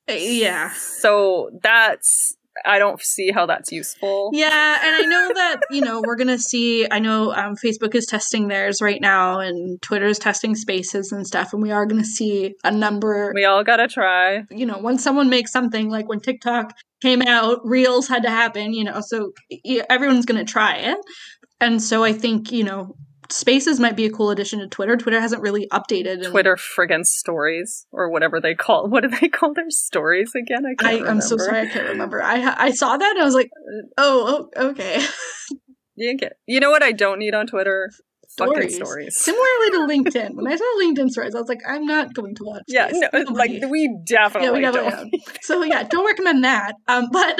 Uh, 0.09 0.13
Yeah. 0.13 0.71
So 0.73 1.51
that's 1.61 2.37
I 2.65 2.79
don't 2.79 3.01
see 3.01 3.31
how 3.31 3.45
that's 3.45 3.71
useful. 3.71 4.29
Yeah, 4.33 4.77
and 4.83 4.95
I 4.95 5.01
know 5.01 5.31
that 5.33 5.61
you 5.71 5.81
know 5.81 6.01
we're 6.05 6.15
gonna 6.15 6.39
see. 6.39 6.87
I 6.89 6.99
know 6.99 7.33
um, 7.33 7.55
Facebook 7.55 7.95
is 7.95 8.05
testing 8.05 8.47
theirs 8.47 8.81
right 8.81 9.01
now, 9.01 9.39
and 9.39 9.81
Twitter 9.81 10.05
is 10.05 10.19
testing 10.19 10.55
Spaces 10.55 11.11
and 11.11 11.25
stuff, 11.25 11.53
and 11.53 11.61
we 11.61 11.71
are 11.71 11.85
gonna 11.85 12.03
see 12.03 12.55
a 12.63 12.71
number. 12.71 13.31
We 13.33 13.45
all 13.45 13.63
gotta 13.63 13.87
try. 13.87 14.43
You 14.49 14.65
know, 14.65 14.79
when 14.79 14.97
someone 14.97 15.29
makes 15.29 15.51
something 15.51 15.89
like 15.89 16.07
when 16.07 16.19
TikTok 16.19 16.73
came 17.01 17.21
out, 17.21 17.59
Reels 17.63 18.07
had 18.07 18.23
to 18.23 18.29
happen. 18.29 18.73
You 18.73 18.85
know, 18.85 19.01
so 19.01 19.31
everyone's 19.89 20.25
gonna 20.25 20.45
try 20.45 20.75
it, 20.75 20.97
and 21.59 21.81
so 21.81 22.03
I 22.03 22.13
think 22.13 22.51
you 22.51 22.63
know 22.63 22.95
Spaces 23.29 23.79
might 23.79 23.95
be 23.95 24.05
a 24.05 24.11
cool 24.11 24.29
addition 24.29 24.59
to 24.59 24.67
Twitter. 24.67 24.95
Twitter 24.97 25.19
hasn't 25.19 25.41
really 25.41 25.67
updated. 25.67 26.23
in- 26.23 26.31
Twitter 26.31 26.55
friggin' 26.55 27.05
stories 27.05 27.85
or 27.91 28.09
whatever 28.09 28.39
they 28.39 28.55
call. 28.55 28.87
What 28.97 29.03
do 29.03 29.09
they 29.09 29.27
call 29.29 29.53
their 29.53 29.69
stories 29.69 30.31
again? 30.35 30.65
I 30.65 30.71
I, 30.71 30.97
can't 30.97 31.09
I'm 31.09 31.21
so 31.21 31.37
sorry, 31.37 31.61
I 31.61 31.67
can't 31.67 31.89
remember. 31.89 32.21
I 32.21 32.53
I 32.57 32.71
saw 32.71 32.97
that 32.97 33.11
and 33.11 33.21
I 33.21 33.25
was 33.25 33.35
like, 33.35 33.49
oh, 33.97 34.49
oh 34.57 34.69
okay. 34.69 35.05
You, 35.99 36.15
get, 36.15 36.33
you 36.45 36.59
know 36.59 36.69
what 36.69 36.83
I 36.83 36.91
don't 36.91 37.17
need 37.17 37.33
on 37.33 37.47
Twitter? 37.47 37.89
Stories. 38.37 38.75
stories. 38.75 39.17
Similarly 39.17 39.71
to 39.71 39.77
LinkedIn, 39.87 40.35
when 40.35 40.47
I 40.47 40.55
saw 40.55 40.63
LinkedIn 40.81 41.09
stories, 41.09 41.35
I 41.35 41.39
was 41.39 41.49
like, 41.49 41.61
I'm 41.67 41.85
not 41.85 42.13
going 42.13 42.35
to 42.35 42.43
watch. 42.43 42.63
Yeah, 42.67 42.87
this. 42.89 43.03
no, 43.13 43.19
like 43.33 43.51
we 43.69 43.97
definitely, 44.05 44.47
yeah, 44.47 44.53
we 44.53 44.61
definitely 44.61 44.91
don't. 44.91 45.11
don't. 45.11 45.43
So 45.43 45.63
yeah, 45.63 45.83
don't 45.83 46.05
recommend 46.05 46.43
that. 46.43 46.75
Um, 46.87 47.07
but 47.11 47.35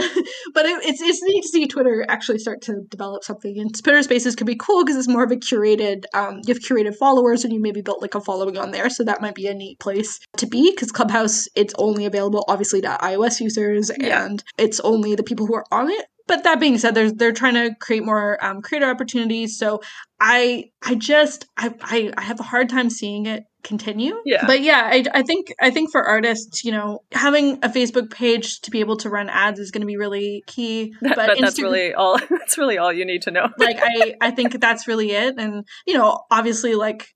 but 0.53 0.65
it, 0.65 0.79
it's 0.86 1.01
it's 1.01 1.21
neat 1.23 1.41
to 1.43 1.47
see 1.49 1.67
Twitter 1.67 2.05
actually 2.10 2.39
start 2.39 2.62
to 2.63 2.81
develop 2.89 3.23
something, 3.23 3.60
and 3.60 3.73
Twitter 3.83 4.01
Spaces 4.03 4.36
could 4.36 4.47
be 4.47 4.55
cool 4.55 4.83
because 4.83 4.97
it's 4.97 5.07
more 5.07 5.23
of 5.23 5.31
a 5.31 5.36
curated. 5.38 6.03
Um, 6.13 6.41
you 6.47 6.53
have 6.53 6.63
curated 6.63 6.95
followers, 6.95 7.43
and 7.43 7.53
you 7.53 7.62
maybe 7.62 7.81
built 7.81 8.01
like 8.01 8.15
a 8.15 8.21
following 8.21 8.57
on 8.57 8.71
there, 8.71 8.89
so 8.89 9.03
that 9.03 9.21
might 9.21 9.36
be 9.36 9.47
a 9.47 9.53
neat 9.53 9.79
place 9.79 10.19
to 10.38 10.47
be. 10.47 10.71
Because 10.71 10.91
Clubhouse, 10.91 11.47
it's 11.55 11.73
only 11.77 12.05
available 12.05 12.43
obviously 12.47 12.81
to 12.81 12.88
iOS 13.01 13.39
users, 13.39 13.91
Yeah. 13.99 14.25
and 14.25 14.43
it's 14.57 14.79
only 14.81 15.15
the 15.15 15.23
people 15.23 15.45
who 15.47 15.55
are 15.55 15.65
on 15.71 15.89
it. 15.89 16.05
But 16.27 16.43
that 16.43 16.59
being 16.59 16.77
said, 16.77 16.93
they're 16.93 17.11
they're 17.11 17.31
trying 17.31 17.55
to 17.55 17.75
create 17.75 18.03
more 18.03 18.43
um, 18.43 18.61
creator 18.61 18.89
opportunities. 18.89 19.57
So 19.57 19.81
I 20.19 20.71
I 20.83 20.95
just 20.95 21.45
I, 21.57 21.73
I 21.81 22.11
I 22.17 22.21
have 22.21 22.39
a 22.39 22.43
hard 22.43 22.69
time 22.69 22.89
seeing 22.89 23.25
it 23.25 23.43
continue. 23.67 24.15
Yeah. 24.25 24.45
But 24.47 24.61
yeah, 24.61 24.81
I, 24.91 25.03
I 25.13 25.21
think 25.23 25.53
I 25.59 25.69
think 25.69 25.91
for 25.91 26.03
artists, 26.03 26.63
you 26.63 26.71
know, 26.71 27.03
having 27.11 27.59
a 27.63 27.69
Facebook 27.69 28.09
page 28.09 28.61
to 28.61 28.71
be 28.71 28.79
able 28.79 28.97
to 28.97 29.09
run 29.09 29.29
ads 29.29 29.59
is 29.59 29.71
going 29.71 29.81
to 29.81 29.87
be 29.87 29.97
really 29.97 30.43
key. 30.47 30.93
But, 31.01 31.15
But, 31.15 31.37
that's 31.39 31.61
really 31.61 31.93
all. 31.93 32.17
That's 32.29 32.57
really 32.57 32.77
all 32.77 32.91
you 32.91 33.05
need 33.05 33.23
to 33.23 33.31
know. 33.31 33.49
like 33.57 33.77
I 33.81 34.15
I 34.21 34.31
think 34.31 34.59
that's 34.59 34.87
really 34.87 35.11
it. 35.11 35.35
And 35.37 35.65
you 35.85 35.93
know, 35.93 36.23
obviously, 36.31 36.75
like 36.75 37.13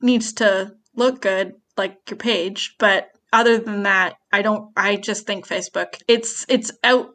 needs 0.00 0.34
to 0.34 0.74
look 0.94 1.20
good, 1.20 1.54
like 1.76 1.98
your 2.08 2.16
page. 2.16 2.74
But 2.78 3.08
other 3.32 3.58
than 3.58 3.84
that, 3.84 4.16
I 4.32 4.42
don't. 4.42 4.70
I 4.76 4.96
just 4.96 5.26
think 5.26 5.46
Facebook 5.46 6.00
it's 6.08 6.46
it's 6.48 6.72
out 6.82 7.10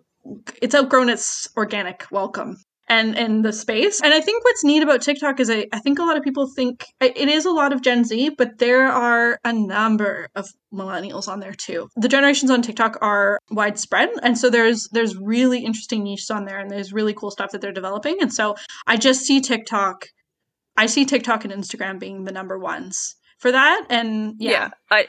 it's 0.62 0.76
outgrown 0.76 1.10
its 1.10 1.50
organic 1.58 2.06
welcome. 2.12 2.58
and 2.89 3.18
and 3.18 3.46
the 3.46 3.54
space. 3.54 4.02
And 4.02 4.13
I 4.13 4.20
think 4.20 4.44
what's 4.44 4.64
neat 4.64 4.82
about 4.84 5.01
TikTok 5.01 5.39
is 5.39 5.49
I, 5.49 5.68
I 5.72 5.80
think 5.80 5.99
a 5.99 6.03
lot 6.03 6.18
of 6.18 6.24
people 6.24 6.47
think 6.47 6.86
it 6.99 7.30
is 7.30 7.45
a 7.45 7.51
lot 7.51 7.72
of 7.72 7.82
Gen 7.82 8.03
Z, 8.03 8.32
but 8.38 8.58
there 8.58 8.88
are 8.88 9.39
a 9.45 9.53
number 9.53 10.28
of 10.36 10.49
millennials 10.74 11.28
on 11.28 11.39
there 11.39 11.53
too. 11.53 11.89
The 11.95 12.08
generations 12.08 12.51
on 12.51 12.62
TikTok 12.62 12.97
are 13.01 13.39
widespread, 13.51 14.10
and 14.24 14.38
so 14.38 14.49
there's 14.49 14.89
there's 14.91 15.16
really 15.16 15.64
interesting 15.64 16.03
niches 16.03 16.32
on 16.32 16.45
there, 16.45 16.60
and 16.60 16.70
there's 16.70 16.91
really 16.91 17.14
cool 17.14 17.32
stuff 17.32 17.51
that 17.51 17.62
they're 17.62 17.72
developing. 17.72 18.18
And 18.22 18.34
so 18.34 18.56
I 18.88 18.97
just 18.97 19.22
see 19.22 19.39
TikTok, 19.39 20.08
I 20.76 20.88
see 20.88 21.06
TikTok 21.06 21.45
and 21.45 21.53
Instagram 21.53 21.99
being 21.99 22.24
the 22.26 22.32
number 22.32 22.58
ones 22.58 23.16
for 23.38 23.51
that. 23.51 23.86
And 23.89 24.36
yeah, 24.39 24.51
yeah 24.51 24.70
I 24.89 25.08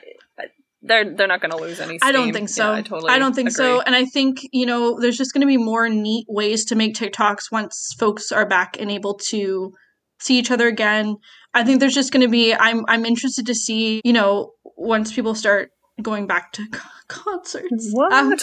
they're 0.82 1.14
they're 1.14 1.26
not 1.28 1.40
going 1.40 1.50
to 1.50 1.58
lose 1.58 1.80
any. 1.80 1.98
Steam. 1.98 2.08
I 2.08 2.12
don't 2.12 2.32
think 2.32 2.48
so. 2.48 2.72
Yeah, 2.72 2.78
I 2.78 2.82
totally. 2.82 3.10
I 3.10 3.18
don't 3.18 3.34
think 3.34 3.48
agree. 3.48 3.64
so. 3.64 3.80
And 3.80 3.94
I 3.94 4.04
think 4.04 4.40
you 4.52 4.66
know, 4.66 4.98
there's 4.98 5.16
just 5.16 5.32
going 5.32 5.42
to 5.42 5.46
be 5.46 5.56
more 5.56 5.88
neat 5.88 6.26
ways 6.28 6.64
to 6.66 6.74
make 6.74 6.94
TikToks 6.94 7.52
once 7.52 7.94
folks 7.98 8.32
are 8.32 8.46
back 8.46 8.76
and 8.80 8.90
able 8.90 9.14
to 9.28 9.72
see 10.20 10.38
each 10.38 10.50
other 10.50 10.68
again. 10.68 11.16
I 11.52 11.64
think 11.64 11.80
there's 11.80 11.94
just 11.94 12.12
going 12.12 12.22
to 12.22 12.30
be. 12.30 12.54
I'm 12.54 12.84
I'm 12.88 13.04
interested 13.04 13.46
to 13.46 13.54
see 13.54 14.00
you 14.04 14.12
know 14.12 14.52
once 14.76 15.12
people 15.12 15.34
start 15.34 15.70
going 16.00 16.26
back 16.26 16.52
to 16.52 16.66
concerts. 17.08 17.90
What 17.92 18.12
um, 18.12 18.34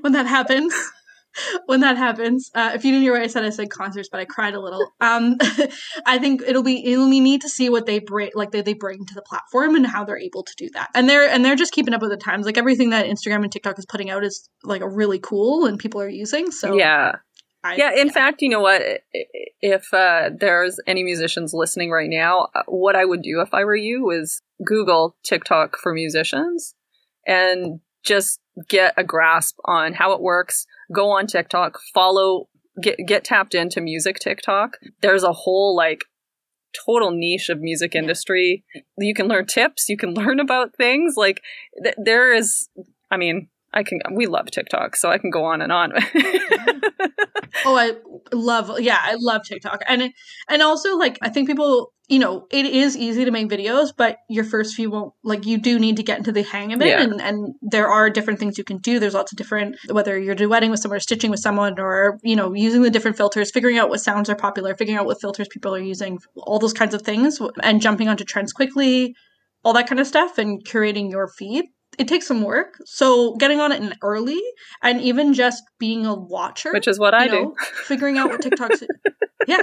when 0.00 0.12
that 0.12 0.26
happens? 0.26 0.74
when 1.66 1.80
that 1.80 1.96
happens. 1.96 2.50
Uh, 2.54 2.72
if 2.74 2.84
you 2.84 2.92
didn't 2.92 3.02
hear 3.02 3.12
what 3.12 3.22
I 3.22 3.26
said, 3.26 3.44
I 3.44 3.50
said 3.50 3.70
concerts, 3.70 4.08
but 4.10 4.20
I 4.20 4.24
cried 4.24 4.54
a 4.54 4.60
little. 4.60 4.92
Um, 5.00 5.36
I 6.06 6.18
think 6.18 6.42
it'll 6.46 6.62
be 6.62 6.84
it'll 6.84 7.10
be 7.10 7.20
neat 7.20 7.42
to 7.42 7.48
see 7.48 7.68
what 7.68 7.86
they 7.86 7.98
bring, 7.98 8.30
like 8.34 8.50
they, 8.50 8.62
they 8.62 8.74
bring 8.74 9.04
to 9.06 9.14
the 9.14 9.22
platform 9.22 9.74
and 9.74 9.86
how 9.86 10.04
they're 10.04 10.18
able 10.18 10.42
to 10.42 10.52
do 10.56 10.68
that. 10.74 10.90
And 10.94 11.08
they're 11.08 11.28
and 11.28 11.44
they're 11.44 11.56
just 11.56 11.72
keeping 11.72 11.94
up 11.94 12.02
with 12.02 12.10
the 12.10 12.16
times. 12.16 12.46
Like 12.46 12.58
everything 12.58 12.90
that 12.90 13.06
Instagram 13.06 13.42
and 13.42 13.52
TikTok 13.52 13.78
is 13.78 13.86
putting 13.86 14.10
out 14.10 14.24
is 14.24 14.48
like 14.62 14.82
a 14.82 14.88
really 14.88 15.18
cool 15.18 15.66
and 15.66 15.78
people 15.78 16.00
are 16.00 16.08
using. 16.08 16.50
So 16.50 16.74
yeah. 16.74 17.16
I, 17.64 17.76
yeah, 17.76 17.92
in 17.92 18.10
fact, 18.10 18.42
you 18.42 18.48
know 18.48 18.60
what? 18.60 18.82
If 19.12 19.94
uh, 19.94 20.30
there's 20.36 20.80
any 20.84 21.04
musicians 21.04 21.54
listening 21.54 21.92
right 21.92 22.10
now, 22.10 22.48
uh, 22.56 22.62
what 22.66 22.96
I 22.96 23.04
would 23.04 23.22
do 23.22 23.40
if 23.40 23.54
I 23.54 23.62
were 23.62 23.76
you 23.76 24.10
is 24.10 24.42
Google 24.64 25.14
TikTok 25.22 25.76
for 25.76 25.94
musicians 25.94 26.74
and 27.24 27.78
just 28.02 28.40
get 28.68 28.94
a 28.96 29.04
grasp 29.04 29.56
on 29.64 29.94
how 29.94 30.12
it 30.12 30.20
works. 30.20 30.66
Go 30.94 31.10
on 31.10 31.26
TikTok, 31.26 31.78
follow, 31.94 32.48
get 32.80 32.98
get 33.06 33.24
tapped 33.24 33.54
into 33.54 33.80
music 33.80 34.18
TikTok. 34.18 34.78
There's 35.00 35.22
a 35.22 35.32
whole 35.32 35.76
like 35.76 36.04
total 36.86 37.10
niche 37.10 37.48
of 37.48 37.60
music 37.60 37.94
industry. 37.94 38.64
You 38.96 39.14
can 39.14 39.28
learn 39.28 39.46
tips, 39.46 39.88
you 39.88 39.96
can 39.96 40.14
learn 40.14 40.40
about 40.40 40.76
things. 40.76 41.14
Like 41.16 41.40
th- 41.82 41.96
there 42.02 42.32
is 42.32 42.68
I 43.10 43.18
mean, 43.18 43.48
I 43.74 43.82
can 43.82 44.00
we 44.12 44.26
love 44.26 44.50
TikTok, 44.50 44.96
so 44.96 45.10
I 45.10 45.18
can 45.18 45.30
go 45.30 45.44
on 45.44 45.62
and 45.62 45.72
on. 45.72 45.92
oh, 47.64 47.76
I 47.76 47.92
love 48.32 48.80
yeah, 48.80 48.98
I 49.00 49.16
love 49.18 49.42
TikTok. 49.44 49.82
And 49.86 50.12
and 50.48 50.62
also 50.62 50.96
like 50.96 51.18
I 51.22 51.28
think 51.28 51.48
people, 51.48 51.92
you 52.08 52.18
know, 52.18 52.46
it 52.50 52.66
is 52.66 52.96
easy 52.96 53.24
to 53.24 53.30
make 53.30 53.48
videos, 53.48 53.92
but 53.96 54.18
your 54.28 54.44
first 54.44 54.74
few 54.74 54.90
won't 54.90 55.14
like 55.24 55.46
you 55.46 55.58
do 55.58 55.78
need 55.78 55.96
to 55.96 56.02
get 56.02 56.18
into 56.18 56.32
the 56.32 56.42
hang 56.42 56.72
of 56.72 56.82
it 56.82 56.88
Yeah. 56.88 57.02
and 57.02 57.20
and 57.20 57.54
there 57.62 57.88
are 57.88 58.10
different 58.10 58.38
things 58.40 58.58
you 58.58 58.64
can 58.64 58.78
do. 58.78 58.98
There's 58.98 59.14
lots 59.14 59.32
of 59.32 59.38
different 59.38 59.76
whether 59.90 60.18
you're 60.18 60.36
duetting 60.36 60.70
with 60.70 60.80
someone 60.80 60.96
or 60.96 61.00
stitching 61.00 61.30
with 61.30 61.40
someone 61.40 61.78
or, 61.78 62.18
you 62.22 62.36
know, 62.36 62.52
using 62.54 62.82
the 62.82 62.90
different 62.90 63.16
filters, 63.16 63.50
figuring 63.50 63.78
out 63.78 63.88
what 63.88 64.00
sounds 64.00 64.28
are 64.28 64.36
popular, 64.36 64.76
figuring 64.76 64.98
out 64.98 65.06
what 65.06 65.20
filters 65.20 65.48
people 65.48 65.74
are 65.74 65.80
using, 65.80 66.18
all 66.36 66.58
those 66.58 66.72
kinds 66.74 66.94
of 66.94 67.02
things 67.02 67.40
and 67.62 67.80
jumping 67.80 68.08
onto 68.08 68.24
trends 68.24 68.52
quickly, 68.52 69.14
all 69.64 69.72
that 69.72 69.86
kind 69.86 70.00
of 70.00 70.06
stuff 70.06 70.38
and 70.38 70.64
curating 70.64 71.10
your 71.10 71.28
feed 71.28 71.66
it 71.98 72.08
takes 72.08 72.26
some 72.26 72.42
work. 72.42 72.78
So 72.84 73.34
getting 73.36 73.60
on 73.60 73.72
it 73.72 73.82
in 73.82 73.94
early 74.02 74.40
and 74.82 75.00
even 75.00 75.34
just 75.34 75.62
being 75.78 76.06
a 76.06 76.14
watcher, 76.14 76.72
Which 76.72 76.88
is 76.88 76.98
what 76.98 77.14
I 77.14 77.26
know, 77.26 77.54
figuring 77.84 78.18
out 78.18 78.30
what 78.30 78.42
TikTok's. 78.42 78.82
yeah. 79.46 79.58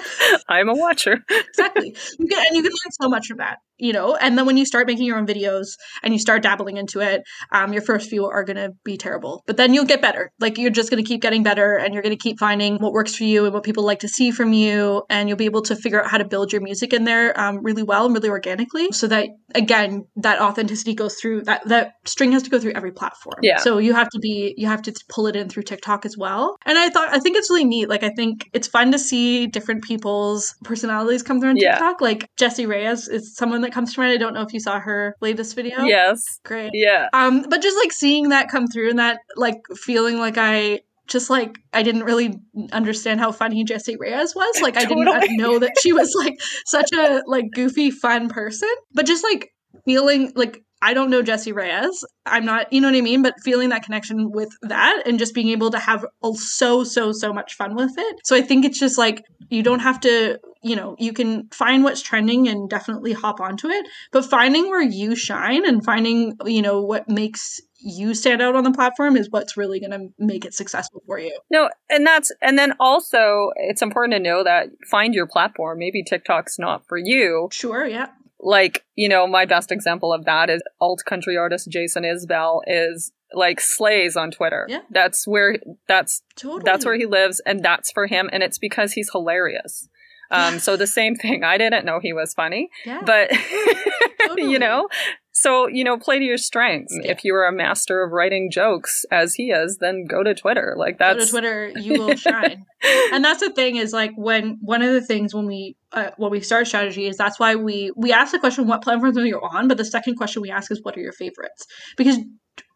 I'm 0.48 0.70
a 0.70 0.74
watcher. 0.74 1.18
exactly. 1.30 1.96
You 2.20 2.28
can, 2.28 2.46
and 2.48 2.56
you 2.56 2.62
can 2.64 2.72
learn 2.72 2.92
so 3.02 3.10
much 3.10 3.28
from 3.28 3.38
that, 3.38 3.60
you 3.80 3.94
know. 3.94 4.16
And 4.16 4.38
then 4.38 4.46
when 4.46 4.58
you 4.58 4.66
start 4.66 4.88
making 4.88 5.06
your 5.06 5.18
own 5.18 5.28
videos 5.28 5.68
and 6.04 6.14
you 6.14 6.20
start 6.20 6.44
dabbling 6.44 6.78
into 6.78 7.00
it, 7.00 7.22
um, 7.52 7.74
your 7.74 7.82
first 7.82 8.10
few 8.10 8.26
are 8.26 8.44
gonna 8.44 8.70
be 8.84 8.98
terrible, 8.98 9.44
but 9.48 9.58
then 9.58 9.74
you'll 9.74 9.86
get 9.86 10.02
better. 10.02 10.32
Like 10.40 10.58
you're 10.58 10.72
just 10.72 10.90
gonna 10.90 11.04
keep 11.04 11.22
getting 11.22 11.44
better, 11.44 11.76
and 11.78 11.94
you're 11.94 12.04
gonna 12.04 12.16
keep 12.16 12.40
finding 12.40 12.78
what 12.78 12.94
works 12.94 13.16
for 13.16 13.24
you 13.24 13.46
and 13.46 13.54
what 13.54 13.64
people 13.64 13.84
like 13.84 14.00
to 14.00 14.08
see 14.08 14.32
from 14.32 14.54
you, 14.54 15.04
and 15.10 15.28
you'll 15.28 15.38
be 15.38 15.46
able 15.46 15.62
to 15.64 15.76
figure 15.76 16.02
out 16.04 16.10
how 16.10 16.18
to 16.18 16.26
build 16.26 16.52
your 16.52 16.62
music 16.62 16.94
in 16.94 17.04
there 17.04 17.40
um, 17.40 17.64
really 17.64 17.84
well 17.84 18.06
and 18.06 18.14
really 18.14 18.30
organically, 18.30 18.92
so 18.92 19.08
that 19.08 19.30
again 19.56 20.06
that 20.16 20.40
authenticity 20.42 20.94
goes 20.94 21.16
through 21.16 21.42
that 21.42 21.68
that 21.68 21.94
string 22.06 22.32
has 22.32 22.44
to 22.44 22.50
go 22.50 22.60
through 22.60 22.74
every 22.74 22.92
platform. 22.92 23.40
Yeah. 23.42 23.58
So 23.58 23.78
you 23.78 23.94
have 23.94 24.10
to 24.10 24.20
be 24.20 24.54
you 24.58 24.68
have 24.68 24.82
to 24.84 24.94
pull 25.10 25.28
it 25.28 25.36
in 25.36 25.50
through 25.50 25.64
TikTok 25.64 26.06
as 26.06 26.18
well. 26.18 26.58
And 26.66 26.78
I 26.78 26.90
thought 26.90 27.10
I 27.10 27.20
think 27.20 27.38
it's 27.38 27.50
really 27.50 27.66
neat. 27.66 27.90
Like 27.90 28.04
I 28.04 28.10
think 28.10 28.50
it's 28.54 28.68
fun 28.68 28.92
to 28.92 29.00
see 29.00 29.48
different 29.48 29.84
people's 29.84 30.54
personalities 30.64 31.24
come 31.24 31.40
through 31.40 31.52
on 31.52 31.58
Yeah. 31.58 31.74
TikTok. 31.74 32.02
Like 32.02 32.30
Jessie 32.38 32.66
Reyez 32.66 33.10
is 33.10 33.36
someone 33.36 33.62
that 33.62 33.68
comes 33.72 33.93
to 33.93 33.99
mind. 33.99 34.13
I 34.13 34.17
don't 34.17 34.34
know 34.34 34.41
if 34.41 34.53
you 34.53 34.59
saw 34.59 34.80
her 34.80 35.15
latest 35.22 35.55
video. 35.55 35.84
Yes. 35.84 36.24
Great. 36.43 36.72
Yeah. 36.74 37.07
Um, 37.13 37.45
but 37.49 37.61
just 37.61 37.78
like 37.78 37.91
seeing 37.91 38.30
that 38.30 38.49
come 38.49 38.67
through 38.67 38.89
and 38.89 38.99
that 38.99 39.20
like 39.36 39.61
feeling 39.76 40.20
like 40.20 40.38
I 40.38 40.82
just 41.07 41.30
like 41.30 41.57
I 41.74 41.84
didn't 41.84 42.03
really 42.03 42.39
understand 42.72 43.20
how 43.20 43.32
funny 43.32 43.63
Jessie 43.63 43.97
Reyez 43.97 44.36
was. 44.36 44.61
Like 44.61 44.78
I 44.78 44.86
didn't 44.86 45.38
know 45.38 45.59
that 45.59 45.76
she 45.82 45.91
was 45.91 46.13
like 46.15 46.39
such 46.65 46.91
a 46.93 47.24
like 47.26 47.45
goofy 47.53 47.91
fun 47.91 48.30
person. 48.30 48.70
But 48.93 49.05
just 49.05 49.24
like 49.24 49.53
feeling 49.86 50.32
like 50.36 50.63
I 50.82 50.94
don't 50.94 51.10
know 51.10 51.22
Jessie 51.22 51.54
Reyez. 51.54 52.04
I'm 52.26 52.46
not, 52.46 52.72
you 52.72 52.82
know 52.82 52.88
what 52.90 52.98
I 52.98 53.02
mean? 53.02 53.22
But 53.22 53.36
feeling 53.44 53.70
that 53.70 53.84
connection 53.84 54.32
with 54.32 54.50
that 54.62 55.04
and 55.06 55.20
just 55.20 55.34
being 55.34 55.50
able 55.50 55.72
to 55.72 55.80
have 55.80 56.06
so, 56.36 56.84
so, 56.84 57.12
so 57.12 57.34
much 57.34 57.56
fun 57.56 57.76
with 57.76 57.94
it. 57.98 58.16
So 58.24 58.36
I 58.36 58.42
think 58.42 58.66
it's 58.66 58.80
just 58.80 58.98
like 58.98 59.24
you 59.50 59.64
don't 59.64 59.80
have 59.80 60.00
to, 60.02 60.40
you 60.62 60.76
know, 60.76 60.96
you 61.00 61.14
can 61.14 61.48
find 61.52 61.84
what's 61.84 62.02
trending 62.02 62.48
and 62.48 62.70
definitely 62.70 63.14
hop 63.14 63.40
onto 63.40 63.68
it. 63.68 63.86
But 64.12 64.26
finding 64.26 64.70
where 64.70 64.82
you 64.82 65.16
shine 65.16 65.68
and 65.68 65.84
finding, 65.84 66.36
you 66.46 66.62
know, 66.62 66.82
what 66.82 67.10
makes 67.10 67.60
you 67.82 68.14
stand 68.14 68.42
out 68.42 68.56
on 68.56 68.64
the 68.64 68.72
platform 68.72 69.16
is 69.16 69.30
what's 69.30 69.56
really 69.56 69.80
going 69.80 69.92
to 69.92 70.10
make 70.18 70.44
it 70.46 70.54
successful 70.54 71.02
for 71.06 71.18
you. 71.18 71.38
No, 71.50 71.70
and 71.90 72.06
that's 72.06 72.32
and 72.42 72.60
then 72.60 72.74
also 72.80 73.52
it's 73.56 73.82
important 73.82 74.14
to 74.14 74.20
know 74.20 74.44
that 74.44 74.68
find 74.90 75.14
your 75.14 75.28
platform. 75.28 75.80
Maybe 75.80 76.04
TikTok's 76.04 76.60
not 76.60 76.86
for 76.88 76.98
you. 76.98 77.48
Sure, 77.52 77.86
yeah. 77.86 78.10
Like, 78.40 78.86
you 78.96 79.10
know, 79.10 79.28
my 79.28 79.46
best 79.46 79.72
example 79.72 80.14
of 80.14 80.26
that 80.26 80.50
is 80.50 80.62
alt 80.80 81.02
country 81.06 81.38
artist 81.38 81.70
Jason 81.70 82.04
Isbell 82.04 82.62
is 82.68 83.12
like 83.34 83.60
slays 83.60 84.16
on 84.16 84.32
Twitter. 84.32 84.66
Yeah. 84.70 84.82
That's 84.90 85.28
where 85.28 85.58
that's 85.88 86.24
Totally. 86.36 86.64
that's 86.66 86.86
where 86.86 86.96
he 86.96 87.06
lives 87.06 87.42
and 87.46 87.64
that's 87.64 87.92
for 87.92 88.08
him 88.08 88.30
and 88.32 88.42
it's 88.42 88.58
because 88.58 88.94
he's 88.94 89.10
hilarious. 89.12 89.90
Um 90.32 90.60
so 90.60 90.78
the 90.78 90.88
same 90.88 91.16
thing. 91.16 91.44
I 91.44 91.58
didn't 91.58 91.86
know 91.86 92.00
he 92.00 92.14
was 92.14 92.34
funny, 92.34 92.70
yeah. 92.86 93.02
but 93.06 93.32
Totally. 94.28 94.52
you 94.52 94.60
know, 94.60 94.88
so 95.32 95.68
you 95.68 95.84
know, 95.84 95.98
play 95.98 96.20
to 96.20 96.26
your 96.26 96.38
strengths. 96.38 96.98
Yeah. 97.02 97.12
If 97.12 97.24
you're 97.24 97.46
a 97.46 97.52
master 97.52 98.04
of 98.04 98.12
writing 98.12 98.52
jokes 98.52 99.06
as 99.12 99.36
he 99.36 99.52
is, 99.52 99.78
then 99.78 100.06
go 100.06 100.22
to 100.22 100.36
Twitter. 100.36 100.76
Like 100.78 101.00
Go 101.00 101.14
that's 101.14 101.28
to 101.28 101.32
Twitter, 101.32 101.72
you 101.76 101.94
will 102.00 102.16
shine. 102.16 102.66
and 103.14 103.24
that's 103.24 103.40
the 103.40 103.50
thing 103.52 103.78
is 103.78 103.94
like 103.94 104.12
when 104.16 104.58
one 104.62 104.82
of 104.82 104.92
the 104.92 105.02
things 105.02 105.34
when 105.34 105.46
we 105.46 105.78
uh, 105.94 106.12
when 106.18 106.32
we 106.32 106.42
start 106.42 106.68
strategy 106.68 107.08
is 107.08 107.16
that's 107.18 107.40
why 107.40 107.56
we 107.56 107.92
we 107.96 108.12
ask 108.12 108.32
the 108.32 108.40
question 108.40 108.68
what 108.68 108.82
platforms 108.82 109.18
are 109.18 109.26
you 109.26 109.40
on 109.40 109.68
but 109.68 109.78
the 109.78 109.86
second 109.86 110.16
question 110.16 110.42
we 110.42 110.52
ask 110.52 110.72
is 110.72 110.84
what 110.84 110.96
are 110.98 111.02
your 111.02 111.14
favorites 111.14 111.66
because 111.98 112.18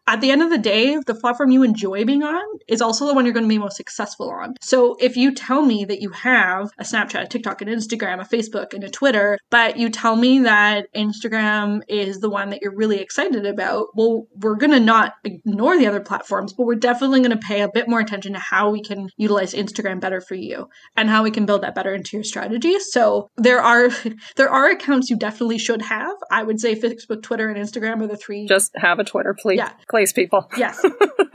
at 0.06 0.20
the 0.20 0.30
end 0.30 0.42
of 0.42 0.50
the 0.50 0.58
day 0.58 0.98
the 1.06 1.14
platform 1.14 1.50
you 1.50 1.62
enjoy 1.62 2.04
being 2.04 2.22
on 2.22 2.44
is 2.68 2.80
also 2.80 3.06
the 3.06 3.14
one 3.14 3.24
you're 3.24 3.34
going 3.34 3.44
to 3.44 3.48
be 3.48 3.58
most 3.58 3.76
successful 3.76 4.30
on 4.30 4.54
so 4.60 4.96
if 5.00 5.16
you 5.16 5.32
tell 5.34 5.62
me 5.62 5.84
that 5.84 6.00
you 6.00 6.10
have 6.10 6.70
a 6.78 6.84
snapchat 6.84 7.22
a 7.22 7.26
tiktok 7.26 7.60
an 7.62 7.68
instagram 7.68 8.20
a 8.20 8.24
facebook 8.24 8.72
and 8.72 8.84
a 8.84 8.90
twitter 8.90 9.38
but 9.50 9.76
you 9.76 9.88
tell 9.88 10.16
me 10.16 10.40
that 10.40 10.86
instagram 10.94 11.80
is 11.88 12.20
the 12.20 12.30
one 12.30 12.50
that 12.50 12.60
you're 12.62 12.74
really 12.74 13.00
excited 13.00 13.46
about 13.46 13.86
well 13.94 14.26
we're 14.36 14.56
going 14.56 14.70
to 14.70 14.80
not 14.80 15.14
ignore 15.24 15.78
the 15.78 15.86
other 15.86 16.00
platforms 16.00 16.52
but 16.52 16.64
we're 16.64 16.74
definitely 16.74 17.20
going 17.20 17.30
to 17.30 17.36
pay 17.36 17.62
a 17.62 17.70
bit 17.72 17.88
more 17.88 18.00
attention 18.00 18.32
to 18.32 18.38
how 18.38 18.70
we 18.70 18.82
can 18.82 19.08
utilize 19.16 19.54
instagram 19.54 20.00
better 20.00 20.20
for 20.20 20.34
you 20.34 20.68
and 20.96 21.08
how 21.08 21.22
we 21.22 21.30
can 21.30 21.46
build 21.46 21.62
that 21.62 21.74
better 21.74 21.94
into 21.94 22.16
your 22.16 22.24
strategy 22.24 22.78
so 22.78 23.30
there 23.36 23.60
are 23.60 23.88
there 24.36 24.50
are 24.50 24.70
accounts 24.70 25.10
you 25.10 25.16
definitely 25.16 25.58
should 25.58 25.82
have 25.82 26.16
i 26.30 26.42
would 26.42 26.60
say 26.60 26.74
facebook 26.74 27.22
twitter 27.22 27.48
and 27.48 27.58
instagram 27.58 28.00
are 28.00 28.06
the 28.06 28.16
three 28.16 28.46
just 28.46 28.72
have 28.76 28.98
a 28.98 29.04
Twitter, 29.04 29.34
please. 29.34 29.58
Yeah. 29.58 29.72
Please, 29.94 30.12
people. 30.12 30.48
yes 30.56 30.84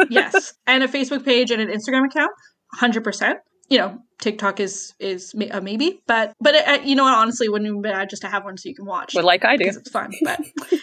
yes 0.09 0.53
and 0.67 0.83
a 0.83 0.87
facebook 0.87 1.23
page 1.23 1.49
and 1.51 1.61
an 1.61 1.69
instagram 1.69 2.05
account 2.05 2.31
100% 2.81 3.35
you 3.69 3.77
know 3.77 3.97
tiktok 4.19 4.59
is 4.59 4.93
is 4.99 5.33
a 5.51 5.61
maybe 5.61 6.01
but 6.07 6.33
but 6.41 6.55
uh, 6.67 6.79
you 6.83 6.95
know 6.95 7.03
what 7.03 7.13
honestly 7.17 7.47
wouldn't 7.47 7.67
even 7.67 7.81
be 7.81 7.89
bad 7.89 8.09
just 8.09 8.21
to 8.23 8.27
have 8.27 8.43
one 8.43 8.57
so 8.57 8.67
you 8.67 8.75
can 8.75 8.85
watch 8.85 9.13
But 9.13 9.23
like 9.23 9.45
I 9.45 9.55
do. 9.55 9.59
because 9.59 9.77
it's 9.77 9.91
fun 9.91 10.11
but 10.23 10.39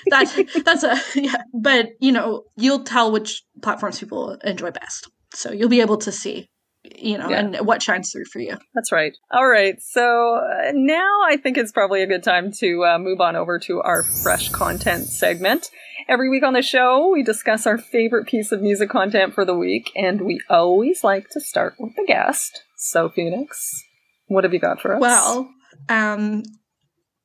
that's 0.06 0.34
that's 0.64 0.84
a 0.84 0.96
yeah 1.20 1.42
but 1.52 1.90
you 2.00 2.12
know 2.12 2.44
you'll 2.56 2.84
tell 2.84 3.10
which 3.12 3.42
platforms 3.62 3.98
people 3.98 4.22
enjoy 4.44 4.70
best 4.70 5.10
so 5.34 5.50
you'll 5.52 5.68
be 5.68 5.80
able 5.82 5.98
to 5.98 6.12
see 6.12 6.48
you 6.84 7.18
know 7.18 7.28
Yeah. 7.28 7.40
and 7.40 7.56
what 7.66 7.82
shines 7.82 8.12
through 8.12 8.26
for 8.32 8.38
you 8.38 8.56
That's 8.74 8.92
right. 8.92 9.12
All 9.32 9.48
right. 9.48 9.74
So 9.82 10.36
uh, 10.36 10.70
now 10.72 11.10
I 11.28 11.36
think 11.36 11.58
it's 11.58 11.72
probably 11.72 12.02
a 12.02 12.06
good 12.06 12.22
time 12.22 12.52
to 12.60 12.84
uh, 12.84 12.98
move 12.98 13.20
on 13.20 13.34
over 13.34 13.58
to 13.66 13.82
our 13.82 14.04
fresh 14.22 14.50
content 14.50 15.06
segment. 15.08 15.68
Every 16.08 16.28
week 16.30 16.44
on 16.44 16.52
the 16.52 16.62
show, 16.62 17.10
we 17.10 17.22
discuss 17.24 17.66
our 17.66 17.78
favorite 17.78 18.26
piece 18.28 18.52
of 18.52 18.62
music 18.62 18.88
content 18.90 19.34
for 19.34 19.44
the 19.44 19.56
week, 19.56 19.90
and 19.96 20.20
we 20.20 20.40
always 20.48 21.02
like 21.02 21.28
to 21.30 21.40
start 21.40 21.74
with 21.80 21.96
the 21.96 22.04
guest. 22.06 22.62
So, 22.76 23.08
Phoenix, 23.08 23.82
What 24.28 24.44
have 24.44 24.52
you 24.54 24.60
got 24.60 24.80
for 24.80 24.94
us? 24.94 25.00
Well, 25.00 25.50
um, 25.88 26.42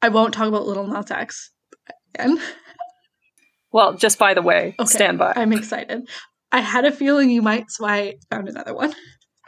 I 0.02 0.10
won't 0.10 0.34
talk 0.34 0.48
about 0.48 0.66
Little 0.66 0.88
Nas 0.88 1.12
X 1.12 1.52
again. 2.16 2.40
Well, 3.72 3.94
just 3.94 4.18
by 4.20 4.34
the 4.34 4.42
way, 4.42 4.76
Okay, 4.80 4.88
stand 4.90 5.18
by. 5.20 5.34
I'm 5.36 5.54
excited. 5.54 6.02
I 6.52 6.60
had 6.62 6.84
a 6.86 6.92
feeling 6.92 7.30
you 7.30 7.42
might, 7.42 7.70
so 7.70 7.86
I 7.86 8.16
found 8.30 8.50
another 8.50 8.74
one. 8.74 8.94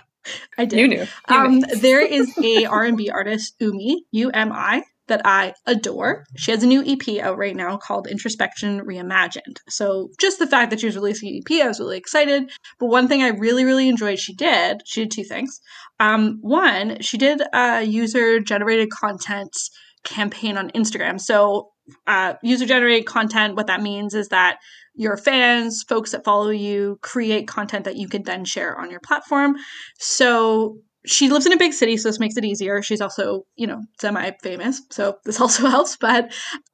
I 0.57 0.65
did. 0.65 0.79
you 0.79 0.87
knew. 0.87 1.07
You 1.29 1.35
Um, 1.35 1.57
knew. 1.59 1.75
there 1.77 1.99
is 2.05 2.31
a 2.41 2.65
R&B 2.65 3.09
artist, 3.09 3.55
Umi, 3.59 4.05
U-M-I, 4.11 4.83
that 5.07 5.21
I 5.25 5.53
adore. 5.65 6.25
She 6.37 6.51
has 6.51 6.63
a 6.63 6.67
new 6.67 6.83
EP 6.85 7.19
out 7.21 7.37
right 7.37 7.55
now 7.55 7.77
called 7.77 8.07
Introspection 8.07 8.81
Reimagined. 8.81 9.57
So 9.69 10.09
just 10.19 10.39
the 10.39 10.47
fact 10.47 10.69
that 10.69 10.79
she 10.79 10.85
was 10.85 10.95
releasing 10.95 11.29
an 11.29 11.41
EP, 11.45 11.63
I 11.63 11.67
was 11.67 11.79
really 11.79 11.97
excited. 11.97 12.49
But 12.79 12.87
one 12.87 13.07
thing 13.07 13.21
I 13.21 13.29
really, 13.29 13.65
really 13.65 13.89
enjoyed 13.89 14.19
she 14.19 14.33
did, 14.33 14.81
she 14.85 15.01
did 15.01 15.11
two 15.11 15.23
things. 15.23 15.59
Um, 15.99 16.39
one, 16.41 17.01
she 17.01 17.17
did 17.17 17.41
a 17.53 17.83
user-generated 17.83 18.89
content 18.91 19.55
campaign 20.03 20.57
on 20.57 20.71
Instagram. 20.71 21.19
So 21.19 21.71
uh, 22.07 22.35
user-generated 22.41 23.05
content, 23.05 23.55
what 23.55 23.67
that 23.67 23.81
means 23.81 24.13
is 24.13 24.29
that 24.29 24.57
your 24.95 25.17
fans, 25.17 25.83
folks 25.87 26.11
that 26.11 26.23
follow 26.23 26.49
you, 26.49 26.97
create 27.01 27.47
content 27.47 27.85
that 27.85 27.97
you 27.97 28.07
can 28.07 28.23
then 28.23 28.45
share 28.45 28.79
on 28.79 28.91
your 28.91 28.99
platform. 28.99 29.55
So 29.99 30.77
she 31.05 31.29
lives 31.29 31.45
in 31.45 31.53
a 31.53 31.57
big 31.57 31.73
city, 31.73 31.97
so 31.97 32.09
this 32.09 32.19
makes 32.19 32.37
it 32.37 32.45
easier. 32.45 32.81
She's 32.81 33.01
also, 33.01 33.43
you 33.55 33.67
know, 33.67 33.81
semi 33.99 34.31
famous, 34.41 34.81
so 34.91 35.17
this 35.25 35.39
also 35.41 35.67
helps. 35.67 35.97
But 35.97 36.33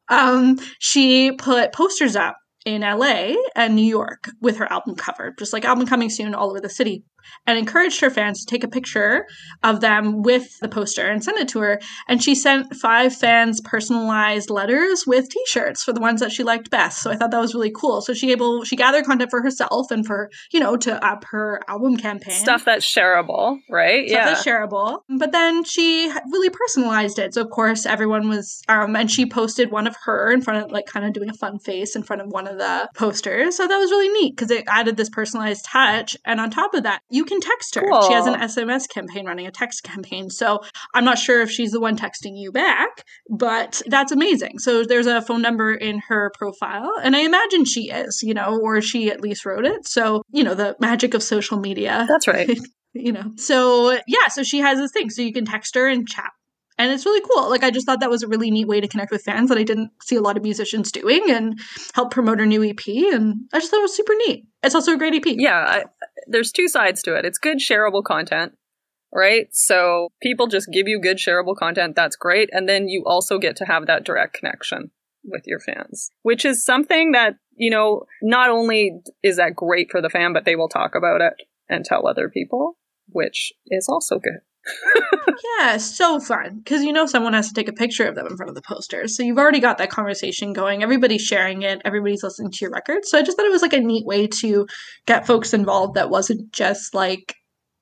um, 0.09 0.59
she 0.79 1.31
put 1.33 1.73
posters 1.73 2.15
up 2.15 2.37
in 2.65 2.81
LA 2.81 3.33
and 3.55 3.75
New 3.75 3.81
York 3.81 4.29
with 4.41 4.57
her 4.57 4.71
album 4.71 4.95
cover, 4.95 5.33
just 5.37 5.53
like 5.53 5.65
album 5.65 5.87
coming 5.87 6.09
soon 6.09 6.35
all 6.35 6.49
over 6.49 6.59
the 6.59 6.69
city, 6.69 7.03
and 7.47 7.57
encouraged 7.57 8.01
her 8.01 8.09
fans 8.09 8.43
to 8.43 8.45
take 8.49 8.63
a 8.63 8.67
picture 8.67 9.25
of 9.63 9.81
them 9.81 10.21
with 10.21 10.59
the 10.59 10.69
poster 10.69 11.07
and 11.07 11.23
send 11.23 11.37
it 11.37 11.47
to 11.49 11.59
her. 11.59 11.79
And 12.07 12.23
she 12.23 12.35
sent 12.35 12.75
five 12.75 13.15
fans 13.15 13.61
personalized 13.61 14.49
letters 14.49 15.05
with 15.05 15.29
T-shirts 15.29 15.83
for 15.83 15.93
the 15.93 16.01
ones 16.01 16.19
that 16.21 16.31
she 16.31 16.43
liked 16.43 16.69
best. 16.69 17.01
So 17.01 17.11
I 17.11 17.15
thought 17.15 17.31
that 17.31 17.39
was 17.39 17.53
really 17.53 17.71
cool. 17.75 18.01
So 18.01 18.13
she 18.13 18.31
able 18.31 18.63
she 18.63 18.75
gathered 18.75 19.05
content 19.05 19.29
for 19.29 19.41
herself 19.41 19.91
and 19.91 20.05
for 20.05 20.29
you 20.51 20.59
know 20.59 20.77
to 20.77 21.03
up 21.05 21.25
her 21.25 21.61
album 21.67 21.97
campaign 21.97 22.33
Stuff 22.33 22.65
that's 22.65 22.85
shareable, 22.85 23.59
right? 23.69 24.07
Yeah. 24.07 24.09
Stuff 24.09 24.19
yeah. 24.19 24.25
that's 24.25 24.45
shareable. 24.45 24.99
But 25.17 25.31
then 25.31 25.63
she 25.63 26.11
really 26.31 26.49
personalized 26.49 27.19
it. 27.19 27.33
So 27.33 27.41
of 27.41 27.49
course 27.49 27.85
everyone 27.85 28.29
was 28.29 28.61
um 28.67 28.95
and 28.95 29.09
she 29.09 29.25
posted 29.25 29.71
one 29.71 29.87
of 29.87 29.95
her 30.03 30.31
in 30.31 30.41
front 30.41 30.65
of 30.65 30.71
like 30.71 30.85
kind 30.85 31.05
of 31.05 31.13
doing 31.13 31.29
a 31.29 31.33
fun 31.33 31.59
face 31.59 31.95
in 31.95 32.03
front 32.03 32.21
of 32.21 32.27
one 32.29 32.47
of 32.47 32.57
the 32.57 32.89
posters. 32.95 33.57
So 33.57 33.67
that 33.67 33.77
was 33.77 33.91
really 33.91 34.09
neat 34.09 34.35
because 34.35 34.51
it 34.51 34.63
added 34.67 34.97
this 34.97 35.09
personalized 35.09 35.65
touch. 35.65 36.17
And 36.25 36.39
on 36.39 36.49
top 36.49 36.73
of 36.73 36.83
that, 36.83 37.01
you 37.09 37.25
can 37.25 37.39
text 37.39 37.75
her. 37.75 37.81
She 38.07 38.13
has 38.13 38.27
an 38.27 38.35
SMS 38.35 38.87
campaign 38.87 39.25
running, 39.25 39.47
a 39.47 39.51
text 39.51 39.83
campaign. 39.83 40.29
So 40.29 40.59
I'm 40.93 41.05
not 41.05 41.17
sure 41.17 41.41
if 41.41 41.51
she's 41.51 41.71
the 41.71 41.79
one 41.79 41.97
texting 41.97 42.33
you 42.35 42.51
back, 42.51 43.03
but 43.29 43.81
that's 43.87 44.11
amazing. 44.11 44.59
So 44.59 44.83
there's 44.83 45.07
a 45.07 45.21
phone 45.21 45.41
number 45.41 45.73
in 45.73 46.01
her 46.07 46.31
profile, 46.37 46.91
and 47.03 47.15
I 47.15 47.19
imagine 47.19 47.65
she 47.65 47.89
is, 47.89 48.21
you 48.23 48.33
know, 48.33 48.59
or 48.61 48.81
she 48.81 49.09
at 49.11 49.21
least 49.21 49.45
wrote 49.45 49.65
it. 49.65 49.87
So, 49.87 50.23
you 50.31 50.43
know, 50.43 50.55
the 50.55 50.75
magic 50.79 51.13
of 51.13 51.23
social 51.23 51.59
media 51.59 52.05
That's 52.07 52.27
right. 52.27 52.49
you 52.93 53.11
know. 53.11 53.31
So 53.37 53.91
yeah, 54.07 54.27
so 54.29 54.43
she 54.43 54.59
has 54.59 54.77
this 54.77 54.91
thing, 54.91 55.09
so 55.09 55.21
you 55.21 55.33
can 55.33 55.45
text 55.45 55.75
her 55.75 55.87
and 55.87 56.07
chat. 56.07 56.31
And 56.79 56.93
it's 56.93 57.05
really 57.05 57.21
cool. 57.29 57.49
Like 57.49 57.63
I 57.63 57.71
just 57.71 57.85
thought 57.85 57.99
that 57.99 58.09
was 58.09 58.23
a 58.23 58.27
really 58.27 58.49
neat 58.49 58.67
way 58.67 58.79
to 58.79 58.87
connect 58.87 59.11
with 59.11 59.21
fans 59.21 59.49
that 59.49 59.57
I 59.57 59.63
didn't 59.63 59.91
see 60.01 60.15
a 60.15 60.21
lot 60.21 60.37
of 60.37 60.43
musicians 60.43 60.93
doing 60.93 61.29
and 61.29 61.59
help 61.93 62.09
promote 62.09 62.39
her 62.39 62.45
new 62.45 62.63
EP. 62.63 62.87
And 62.87 63.41
I 63.53 63.59
just 63.59 63.69
thought 63.69 63.79
it 63.79 63.83
was 63.83 63.95
super 63.95 64.13
neat. 64.25 64.47
It's 64.63 64.73
also 64.73 64.93
a 64.93 64.97
great 64.97 65.13
EP. 65.13 65.35
yeah, 65.37 65.57
I, 65.57 65.83
there's 66.27 66.53
two 66.53 66.69
sides 66.69 67.01
to 67.03 67.15
it. 67.15 67.25
It's 67.25 67.37
good 67.37 67.57
shareable 67.57 68.01
content, 68.01 68.53
right? 69.13 69.47
So 69.51 70.07
people 70.21 70.47
just 70.47 70.69
give 70.71 70.87
you 70.87 71.01
good 71.01 71.17
shareable 71.17 71.55
content. 71.55 71.97
That's 71.97 72.15
great. 72.15 72.49
And 72.53 72.69
then 72.69 72.87
you 72.87 73.03
also 73.05 73.39
get 73.39 73.57
to 73.57 73.65
have 73.65 73.85
that 73.87 74.05
direct 74.05 74.33
connection 74.35 74.91
with 75.25 75.43
your 75.45 75.59
fans, 75.59 76.11
which 76.21 76.45
is 76.45 76.63
something 76.63 77.11
that, 77.11 77.35
you 77.57 77.69
know, 77.69 78.05
not 78.21 78.49
only 78.49 79.01
is 79.21 79.35
that 79.35 79.53
great 79.53 79.91
for 79.91 80.01
the 80.01 80.09
fan, 80.09 80.31
but 80.31 80.45
they 80.45 80.55
will 80.55 80.69
talk 80.69 80.95
about 80.95 81.19
it 81.19 81.33
and 81.67 81.83
tell 81.83 82.07
other 82.07 82.29
people, 82.29 82.77
which 83.09 83.51
is 83.67 83.89
also 83.89 84.17
good. 84.17 84.39
Yeah, 85.59 85.77
so 85.77 86.19
fun. 86.19 86.57
Because 86.63 86.83
you 86.83 86.93
know 86.93 87.05
someone 87.05 87.33
has 87.33 87.47
to 87.47 87.53
take 87.53 87.67
a 87.67 87.73
picture 87.73 88.07
of 88.07 88.15
them 88.15 88.27
in 88.27 88.35
front 88.37 88.49
of 88.49 88.55
the 88.55 88.61
poster. 88.61 89.07
So 89.07 89.23
you've 89.23 89.37
already 89.37 89.59
got 89.59 89.77
that 89.77 89.89
conversation 89.89 90.53
going. 90.53 90.83
Everybody's 90.83 91.21
sharing 91.21 91.61
it, 91.63 91.81
everybody's 91.85 92.23
listening 92.23 92.51
to 92.51 92.57
your 92.61 92.71
record. 92.71 93.05
So 93.05 93.17
I 93.17 93.21
just 93.21 93.37
thought 93.37 93.45
it 93.45 93.51
was 93.51 93.61
like 93.61 93.73
a 93.73 93.79
neat 93.79 94.05
way 94.05 94.27
to 94.41 94.67
get 95.05 95.25
folks 95.27 95.53
involved 95.53 95.95
that 95.95 96.09
wasn't 96.09 96.51
just 96.51 96.93
like 96.93 97.35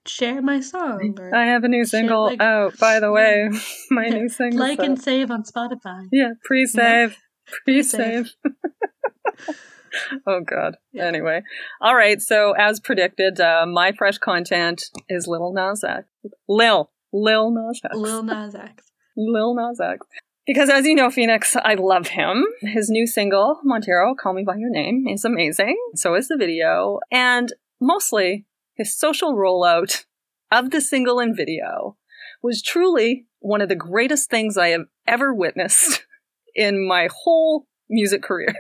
share 0.06 0.42
my 0.42 0.62
song 0.62 1.18
I 1.34 1.48
have 1.48 1.66
a 1.66 1.68
new 1.68 1.84
single 1.86 2.24
like- 2.26 2.42
out, 2.42 2.78
by 2.80 3.00
the 3.02 3.12
way. 3.12 3.50
My 3.92 4.08
new 4.08 4.30
single. 4.30 4.60
like 4.60 4.80
and 4.80 5.02
save 5.02 5.30
on 5.32 5.44
Spotify. 5.44 6.08
Yeah, 6.12 6.32
pre-save. 6.46 7.18
Pre-save. 7.66 8.30
Pre-save. 8.44 9.56
oh 10.28 10.42
god. 10.42 10.78
Yeah. 10.92 11.06
Anyway. 11.06 11.42
All 11.82 11.96
right, 11.96 12.22
so 12.22 12.54
as 12.54 12.80
predicted, 12.80 13.40
uh, 13.40 13.66
my 13.66 13.92
fresh 13.92 14.18
content 14.18 14.84
is 15.10 15.28
Lil 15.28 15.54
Nas 15.54 15.84
X. 15.84 16.08
Lil. 16.48 16.92
Lil 17.14 17.52
Nas 17.52 17.82
X. 17.84 17.96
Lil 17.96 18.24
Nas 18.24 18.56
X. 18.56 18.84
Lil 19.16 19.56
Nas 19.56 19.80
X. 19.80 20.06
Because 20.46 20.70
as 20.70 20.86
you 20.86 20.96
know, 20.96 21.10
Phoenix, 21.10 21.58
I 21.58 21.74
love 21.74 22.08
him. 22.08 22.46
His 22.62 22.90
new 22.90 23.06
single, 23.06 23.60
Montero, 23.66 24.16
Call 24.16 24.34
Me 24.34 24.44
By 24.46 24.56
Your 24.56 24.70
Name, 24.70 25.06
is 25.08 25.26
amazing. 25.26 25.76
So 25.96 26.16
is 26.16 26.30
the 26.30 26.38
video. 26.38 27.00
And 27.12 27.52
mostly, 27.82 28.46
his 28.76 28.98
social 28.98 29.34
rollout 29.34 30.06
of 30.50 30.72
the 30.72 30.80
single 30.80 31.20
and 31.20 31.36
video 31.36 31.98
was 32.42 32.62
truly 32.62 33.26
one 33.40 33.60
of 33.62 33.68
the 33.68 33.76
greatest 33.76 34.30
things 34.30 34.58
I 34.58 34.70
have 34.70 34.86
ever 35.06 35.34
witnessed 35.34 36.06
in 36.56 36.88
my 36.88 37.10
whole 37.24 37.68
music 37.90 38.22
career. 38.22 38.54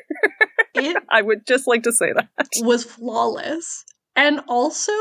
It 0.77 0.97
I 1.09 1.21
would 1.21 1.45
just 1.47 1.67
like 1.67 1.83
to 1.83 1.91
say 1.91 2.13
that. 2.13 2.29
was 2.61 2.83
flawless. 2.83 3.83
And 4.15 4.41
also, 4.47 4.91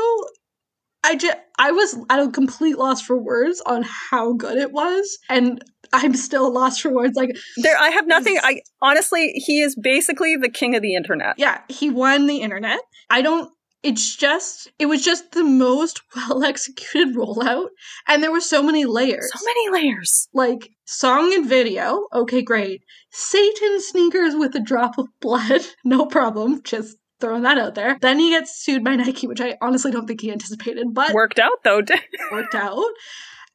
I 1.03 1.15
just 1.15 1.37
I 1.57 1.71
was 1.71 1.97
at 2.09 2.19
a 2.19 2.29
complete 2.29 2.77
loss 2.77 3.01
for 3.01 3.17
words 3.17 3.61
on 3.65 3.83
how 4.11 4.33
good 4.33 4.57
it 4.57 4.71
was. 4.71 5.17
And 5.29 5.63
I'm 5.93 6.15
still 6.15 6.51
lost 6.51 6.81
for 6.81 6.93
words. 6.93 7.15
Like, 7.15 7.35
There, 7.57 7.77
I 7.77 7.89
have 7.89 8.07
nothing. 8.07 8.37
I 8.43 8.61
honestly, 8.81 9.31
he 9.35 9.61
is 9.61 9.75
basically 9.75 10.35
the 10.35 10.49
king 10.49 10.75
of 10.75 10.81
the 10.81 10.95
internet. 10.95 11.35
yeah, 11.37 11.61
he 11.69 11.89
won 11.89 12.27
the 12.27 12.37
internet. 12.37 12.79
I 13.09 13.21
don't 13.21 13.49
it's 13.87 14.17
just 14.17 14.69
it 14.77 14.87
was 14.87 15.01
just 15.01 15.31
the 15.31 15.45
most 15.45 16.01
well 16.15 16.43
executed 16.43 17.15
rollout. 17.15 17.67
And 18.07 18.21
there 18.21 18.31
were 18.31 18.41
so 18.41 18.61
many 18.61 18.85
layers. 18.85 19.31
So 19.33 19.45
many 19.45 19.83
layers. 19.85 20.27
like 20.33 20.71
song 20.85 21.33
and 21.33 21.47
video, 21.47 22.07
okay, 22.13 22.41
great. 22.41 22.83
Satan 23.11 23.81
sneakers 23.81 24.35
with 24.35 24.53
a 24.55 24.59
drop 24.59 24.97
of 24.97 25.07
blood, 25.21 25.61
no 25.85 26.05
problem. 26.05 26.61
Just 26.63 26.97
throwing 27.19 27.43
that 27.43 27.57
out 27.57 27.75
there. 27.75 27.97
Then 28.01 28.19
he 28.19 28.29
gets 28.31 28.61
sued 28.61 28.83
by 28.83 28.95
Nike, 28.97 29.27
which 29.27 29.41
I 29.41 29.55
honestly 29.61 29.91
don't 29.91 30.05
think 30.05 30.21
he 30.21 30.31
anticipated, 30.31 30.87
but 30.93 31.13
Worked 31.13 31.39
out 31.39 31.63
though. 31.63 31.81
worked 32.31 32.55
out. 32.55 32.83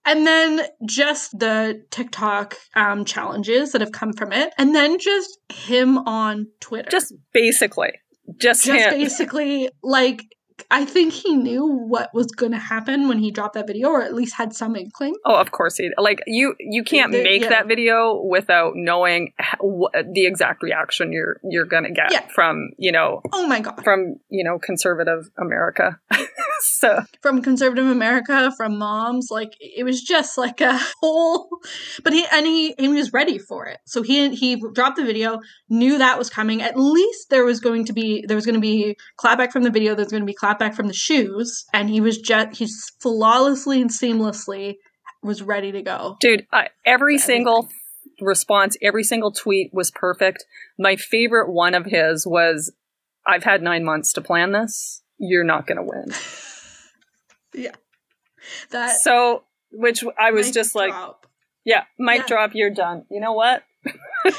And 0.04 0.26
then 0.26 0.62
just 0.84 1.38
the 1.38 1.84
TikTok 1.90 2.56
um, 2.74 3.04
challenges 3.04 3.70
that 3.70 3.82
have 3.82 3.92
come 3.92 4.12
from 4.14 4.32
it, 4.32 4.52
and 4.58 4.74
then 4.74 4.98
just 4.98 5.38
him 5.48 5.98
on 5.98 6.48
Twitter. 6.58 6.90
Just 6.90 7.14
basically, 7.32 7.92
just, 8.38 8.64
just 8.64 8.90
basically 8.90 9.68
like 9.82 10.22
I 10.70 10.84
think 10.84 11.12
he 11.12 11.34
knew 11.34 11.66
what 11.66 12.10
was 12.14 12.26
going 12.28 12.52
to 12.52 12.58
happen 12.58 13.08
when 13.08 13.18
he 13.18 13.30
dropped 13.32 13.54
that 13.54 13.66
video, 13.66 13.88
or 13.88 14.02
at 14.02 14.14
least 14.14 14.34
had 14.36 14.54
some 14.54 14.76
inkling. 14.76 15.14
Oh, 15.24 15.34
of 15.34 15.50
course 15.50 15.76
he. 15.76 15.90
Like 15.98 16.20
you, 16.26 16.54
you 16.60 16.84
can't 16.84 17.10
The- 17.10 17.22
make 17.24 17.42
yeah. 17.42 17.48
that 17.48 17.66
video 17.66 18.22
without 18.22 18.72
knowing 18.76 19.32
the 19.60 20.26
exact 20.26 20.62
reaction 20.62 21.12
you're 21.12 21.38
you're 21.42 21.64
gonna 21.64 21.90
get 21.90 22.12
Yeah. 22.12 22.26
from 22.34 22.70
you 22.78 22.92
know 22.92 23.22
Oh 23.32 23.46
my 23.46 23.60
god! 23.60 23.82
from 23.82 24.16
you 24.28 24.44
know 24.44 24.58
conservative 24.58 25.30
America. 25.38 25.98
so 26.62 27.02
from 27.20 27.42
conservative 27.42 27.86
America, 27.86 28.52
from 28.56 28.78
moms. 28.78 29.28
Like 29.30 29.52
it 29.60 29.84
was 29.84 30.02
just 30.02 30.38
like 30.38 30.60
a 30.60 30.78
whole. 31.00 31.48
But 32.02 32.12
he 32.12 32.24
and 32.32 32.46
he 32.46 32.74
he 32.78 32.88
was 32.88 33.12
ready 33.12 33.38
for 33.38 33.66
it. 33.66 33.78
So 33.86 34.02
he 34.02 34.34
he 34.34 34.62
dropped 34.72 34.96
the 34.96 35.04
video, 35.04 35.40
knew 35.68 35.98
that 35.98 36.18
was 36.18 36.30
coming. 36.30 36.62
At 36.62 36.78
least 36.78 37.30
there 37.30 37.44
was 37.44 37.60
going 37.60 37.84
to 37.86 37.92
be 37.92 38.24
there 38.26 38.36
was 38.36 38.46
going 38.46 38.54
to 38.54 38.60
be 38.60 38.96
clapback 39.18 39.52
from 39.52 39.62
the 39.62 39.70
video. 39.70 39.94
There's 39.94 40.10
going 40.10 40.22
to 40.22 40.26
be 40.26 40.34
clapback 40.34 40.74
from 40.74 40.88
the 40.88 40.94
shoes, 40.94 41.64
and 41.72 41.90
he 41.90 42.00
was 42.00 42.18
just 42.18 42.58
he's 42.58 42.92
flawlessly 43.00 43.80
and 43.80 43.90
seamlessly 43.90 44.76
was 45.22 45.42
ready 45.42 45.70
to 45.72 45.82
go. 45.82 46.16
dude, 46.20 46.46
I, 46.52 46.68
every 46.84 47.16
single 47.18 47.68
response, 48.20 48.76
every 48.82 49.04
single 49.04 49.32
tweet 49.32 49.70
was 49.72 49.90
perfect. 49.90 50.44
My 50.78 50.96
favorite 50.96 51.52
one 51.52 51.74
of 51.74 51.86
his 51.86 52.26
was, 52.26 52.72
"I've 53.26 53.44
had 53.44 53.62
nine 53.62 53.84
months 53.84 54.12
to 54.14 54.20
plan 54.20 54.52
this. 54.52 55.02
You're 55.18 55.44
not 55.44 55.66
gonna 55.66 55.84
win." 55.84 56.06
That 58.70 58.96
so, 59.00 59.44
which 59.70 60.05
I 60.18 60.32
was 60.32 60.50
just 60.50 60.74
like, 60.74 60.90
drop. 60.90 61.26
Yeah, 61.64 61.84
mic 61.98 62.22
Yeah. 62.22 62.26
drop, 62.26 62.50
you're 62.55 62.70
done. 62.70 63.05
You 63.11 63.20
know 63.20 63.32
what? 63.32 63.62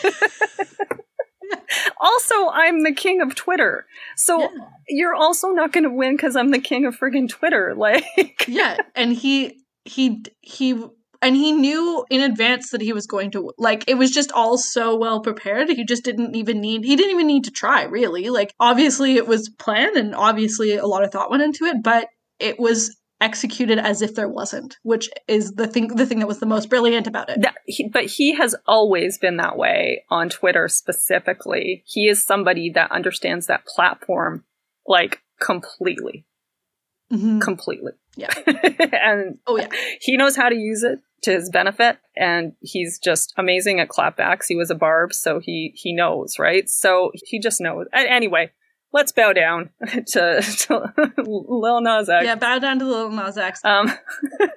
also, 1.99 2.49
I'm 2.49 2.83
the 2.83 2.93
king 2.93 3.21
of 3.21 3.35
Twitter. 3.35 3.85
So 4.15 4.41
Yeah. 4.41 4.47
you're 4.89 5.15
also 5.15 5.49
not 5.49 5.71
going 5.71 5.83
to 5.85 5.89
win 5.89 6.15
because 6.15 6.35
I'm 6.35 6.51
the 6.51 6.59
king 6.59 6.85
of 6.85 6.97
friggin' 6.97 7.29
Twitter. 7.29 7.73
Like, 7.83 8.47
yeah 8.47 8.77
and 8.95 9.13
he 9.13 9.59
he 9.85 10.23
he 10.41 10.81
and 11.21 11.35
he 11.35 11.51
knew 11.51 12.05
in 12.09 12.21
advance 12.21 12.69
that 12.71 12.81
he 12.81 12.93
was 12.93 13.07
going 13.07 13.31
to 13.31 13.51
like 13.57 13.83
it 13.87 13.95
was 13.95 14.11
just 14.11 14.31
all 14.31 14.57
so 14.57 14.95
well 14.95 15.19
prepared 15.21 15.69
he 15.69 15.83
just 15.83 16.03
didn't 16.03 16.35
even 16.35 16.61
need 16.61 16.83
he 16.85 16.95
didn't 16.95 17.11
even 17.11 17.27
need 17.27 17.43
to 17.45 17.51
try 17.51 17.83
really 17.83 18.29
like 18.29 18.53
obviously 18.59 19.15
it 19.15 19.27
was 19.27 19.49
planned 19.49 19.97
and 19.97 20.15
obviously 20.15 20.75
a 20.75 20.85
lot 20.85 21.03
of 21.03 21.11
thought 21.11 21.29
went 21.29 21.43
into 21.43 21.65
it 21.65 21.77
but 21.83 22.07
it 22.39 22.57
was 22.59 22.95
executed 23.23 23.79
as 23.79 24.01
if 24.01 24.15
there 24.15 24.27
wasn't 24.27 24.77
which 24.83 25.09
is 25.27 25.53
the 25.53 25.67
thing 25.67 25.87
the 25.95 26.05
thing 26.05 26.19
that 26.19 26.27
was 26.27 26.39
the 26.39 26.45
most 26.55 26.69
brilliant 26.69 27.07
about 27.07 27.29
it 27.29 27.41
That, 27.41 27.55
he, 27.65 27.87
but 27.87 28.05
he 28.05 28.33
has 28.35 28.53
always 28.67 29.17
been 29.17 29.37
that 29.37 29.57
way 29.57 30.03
on 30.09 30.29
Twitter 30.29 30.67
specifically. 30.67 31.83
He 31.85 32.07
is 32.07 32.23
somebody 32.23 32.69
that 32.71 32.91
understands 32.91 33.47
that 33.47 33.65
platform 33.65 34.43
like 34.85 35.21
completely, 35.39 36.25
Mhm. 37.11 37.41
completely. 37.41 37.93
Yeah. 38.15 38.33
and 39.09 39.37
oh 39.47 39.57
yeah 39.57 39.69
he 39.99 40.17
knows 40.17 40.35
how 40.35 40.49
to 40.49 40.55
use 40.55 40.83
it 40.83 40.99
to 41.23 41.31
his 41.31 41.49
benefit 41.49 41.97
and 42.17 42.53
he's 42.59 42.99
just 42.99 43.33
amazing 43.37 43.79
at 43.79 43.87
clapbacks. 43.89 44.47
He 44.47 44.55
was 44.55 44.69
a 44.69 44.75
barb, 44.75 45.13
so 45.13 45.39
he 45.39 45.71
he 45.75 45.93
knows, 45.93 46.37
right? 46.37 46.69
So 46.69 47.11
he 47.25 47.39
just 47.39 47.61
knows. 47.61 47.87
Anyway, 47.93 48.51
let's 48.93 49.11
bow 49.11 49.33
down 49.33 49.69
to, 50.07 50.41
to 50.41 50.93
Lil 51.17 51.81
Nas 51.81 52.07
X. 52.09 52.23
yeah 52.25 52.35
bow 52.35 52.59
down 52.59 52.79
to 52.79 52.85
Lil 52.85 53.09
Nas 53.11 53.37
X. 53.37 53.59
Um, 53.65 53.91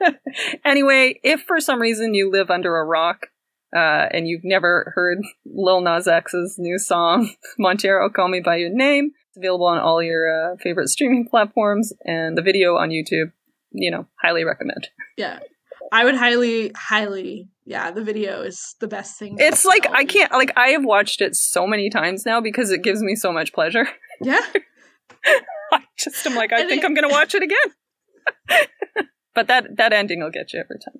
anyway, 0.64 1.18
if 1.22 1.42
for 1.42 1.60
some 1.60 1.80
reason 1.80 2.14
you 2.14 2.30
live 2.30 2.50
under 2.50 2.76
a 2.76 2.84
rock 2.84 3.28
uh, 3.74 4.06
and 4.12 4.28
you've 4.28 4.44
never 4.44 4.92
heard 4.94 5.18
Lil 5.44 5.80
Nas 5.80 6.06
X's 6.06 6.56
new 6.58 6.78
song, 6.78 7.30
Montero, 7.58 8.08
Call 8.10 8.28
Me 8.28 8.40
By 8.40 8.56
Your 8.56 8.70
Name, 8.70 9.12
it's 9.28 9.36
available 9.36 9.66
on 9.66 9.78
all 9.78 10.02
your 10.02 10.52
uh, 10.52 10.56
favorite 10.62 10.88
streaming 10.88 11.26
platforms 11.28 11.92
and 12.04 12.36
the 12.38 12.42
video 12.42 12.76
on 12.76 12.90
YouTube. 12.90 13.32
You 13.72 13.90
know, 13.90 14.06
highly 14.22 14.44
recommend. 14.44 14.88
yeah 15.16 15.40
i 15.92 16.04
would 16.04 16.16
highly 16.16 16.72
highly 16.74 17.48
yeah 17.64 17.92
the 17.92 18.02
video 18.02 18.40
is 18.42 18.74
the 18.80 18.88
best 18.88 19.18
thing 19.18 19.36
It's 19.38 19.64
like, 19.64 19.86
I 19.92 20.04
can't, 20.04 20.32
like, 20.32 20.52
I 20.56 20.68
have 20.70 20.84
watched 20.84 21.20
it 21.20 21.36
so 21.36 21.64
many 21.66 21.90
times 21.90 22.24
now 22.26 22.40
because 22.40 22.70
it 22.72 22.82
gives 22.82 23.02
me 23.02 23.14
so 23.14 23.32
much 23.32 23.52
pleasure. 23.52 23.86
Yeah 24.20 24.40
I 25.72 25.80
just 25.98 26.26
am 26.26 26.34
like, 26.34 26.52
I 26.52 26.66
think 26.68 26.84
I'm 26.84 26.94
going 26.94 27.08
to 27.08 27.12
watch 27.12 27.34
it 27.34 27.42
again. 27.42 28.68
but 29.34 29.48
that, 29.48 29.76
that 29.76 29.92
ending 29.92 30.20
will 30.20 30.30
get 30.30 30.52
you 30.52 30.60
every 30.60 30.76
time. 30.78 30.94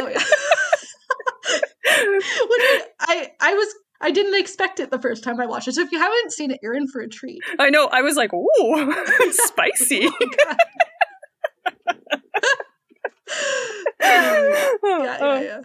oh 0.00 0.08
yeah 0.08 0.22
I, 1.86 2.82
I 3.00 3.30
I 3.40 3.54
was 3.54 3.68
I 4.00 4.10
didn't 4.10 4.34
expect 4.40 4.80
it 4.80 4.90
the 4.90 4.98
first 5.00 5.22
time 5.22 5.40
I 5.40 5.46
watched 5.46 5.68
it. 5.68 5.74
So 5.74 5.82
if 5.82 5.92
you 5.92 5.98
haven't 6.00 6.32
seen 6.32 6.50
it, 6.50 6.58
you're 6.62 6.74
in 6.74 6.88
for 6.88 7.00
a 7.00 7.08
treat. 7.08 7.40
I 7.58 7.70
know. 7.70 7.86
I 7.86 8.02
was 8.02 8.16
like, 8.16 8.32
ooh, 8.34 8.92
spicy. 9.32 10.08
Oh, 14.04 14.68
um, 14.82 15.04
yeah, 15.04 15.18
yeah, 15.20 15.40
yeah. 15.40 15.60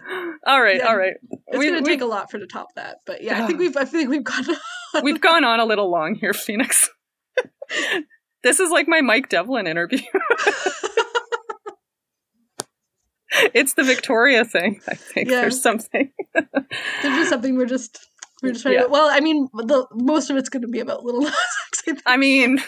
All 0.46 0.62
right, 0.62 0.80
all 0.80 0.96
right. 0.96 1.14
It's 1.48 1.58
We- 1.58 1.66
gonna 1.66 1.80
we- 1.80 1.84
take 1.86 2.00
a 2.00 2.06
lot 2.06 2.30
for 2.30 2.38
to 2.38 2.46
top 2.46 2.68
that, 2.76 2.98
but 3.06 3.22
yeah, 3.22 3.42
I 3.42 3.46
think 3.46 3.58
we've 3.58 3.76
I 3.76 3.84
think 3.84 4.08
we've 4.08 4.24
got. 4.24 4.44
We've 5.02 5.20
gone 5.20 5.44
on 5.44 5.60
a 5.60 5.64
little 5.64 5.90
long 5.90 6.14
here, 6.14 6.32
Phoenix. 6.32 6.90
this 8.42 8.60
is 8.60 8.70
like 8.70 8.88
my 8.88 9.00
Mike 9.00 9.28
Devlin 9.28 9.66
interview. 9.66 10.00
it's 13.54 13.74
the 13.74 13.84
Victoria 13.84 14.44
thing. 14.44 14.80
I 14.88 14.94
think 14.94 15.28
Yeah. 15.30 15.42
there's 15.42 15.62
something. 15.62 16.10
There's 16.34 17.16
just 17.16 17.30
something 17.30 17.56
we're 17.56 17.66
just 17.66 17.98
we're 18.42 18.52
just 18.52 18.62
trying 18.62 18.74
Yeah. 18.76 18.82
to. 18.84 18.88
Well, 18.88 19.08
I 19.10 19.20
mean, 19.20 19.48
the 19.54 19.86
most 19.92 20.30
of 20.30 20.36
it's 20.36 20.48
going 20.48 20.62
to 20.62 20.68
be 20.68 20.80
about 20.80 21.04
Little 21.04 21.22
Nas 21.22 21.34
X. 21.86 22.02
I. 22.06 22.14
I 22.14 22.16
mean, 22.16 22.58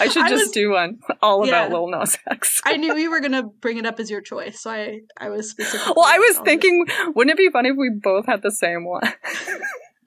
I 0.00 0.08
should 0.08 0.24
I 0.24 0.28
just 0.30 0.44
was- 0.46 0.50
do 0.52 0.70
one 0.70 0.98
all 1.22 1.46
about 1.46 1.70
Yeah. 1.70 1.76
Lil 1.76 1.88
Nas 1.88 2.18
X. 2.30 2.60
I 2.64 2.76
knew 2.76 2.96
you 2.96 3.10
were 3.10 3.20
going 3.20 3.32
to 3.32 3.42
bring 3.44 3.78
it 3.78 3.86
up 3.86 4.00
as 4.00 4.10
your 4.10 4.20
choice, 4.22 4.60
so 4.62 4.70
I 4.70 5.00
I 5.18 5.28
was 5.30 5.50
specific. 5.50 5.94
well, 5.94 6.06
I 6.06 6.18
was 6.18 6.38
thinking, 6.38 6.86
wouldn't 7.14 7.32
it 7.32 7.38
be 7.38 7.50
funny 7.50 7.68
if 7.70 7.76
we 7.78 7.90
both 8.02 8.26
had 8.26 8.42
the 8.42 8.50
same 8.50 8.84
one? 8.86 9.02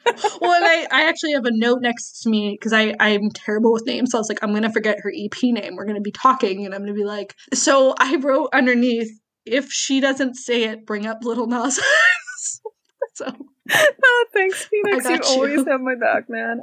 Well, 0.05 0.51
and 0.51 0.65
I, 0.65 0.87
I 0.91 1.09
actually 1.09 1.33
have 1.33 1.45
a 1.45 1.51
note 1.51 1.81
next 1.81 2.21
to 2.21 2.29
me 2.29 2.57
because 2.59 2.73
I 2.73 2.93
I'm 2.99 3.29
terrible 3.31 3.71
with 3.73 3.85
names. 3.85 4.11
So 4.11 4.17
I 4.17 4.21
was 4.21 4.29
like, 4.29 4.43
I'm 4.43 4.53
gonna 4.53 4.71
forget 4.71 4.99
her 5.01 5.13
EP 5.15 5.43
name. 5.43 5.75
We're 5.75 5.85
gonna 5.85 6.01
be 6.01 6.11
talking, 6.11 6.65
and 6.65 6.73
I'm 6.73 6.81
gonna 6.81 6.93
be 6.93 7.05
like, 7.05 7.35
so 7.53 7.95
I 7.99 8.15
wrote 8.17 8.49
underneath, 8.53 9.11
if 9.45 9.71
she 9.71 9.99
doesn't 9.99 10.35
say 10.35 10.63
it, 10.63 10.85
bring 10.85 11.05
up 11.05 11.23
Little 11.23 11.47
Nas. 11.47 11.79
So 13.15 13.31
oh, 13.71 14.25
thanks, 14.33 14.63
Phoenix. 14.65 15.05
You 15.05 15.11
you. 15.11 15.21
always 15.23 15.67
have 15.67 15.81
my 15.81 15.95
back, 15.95 16.29
man. 16.29 16.61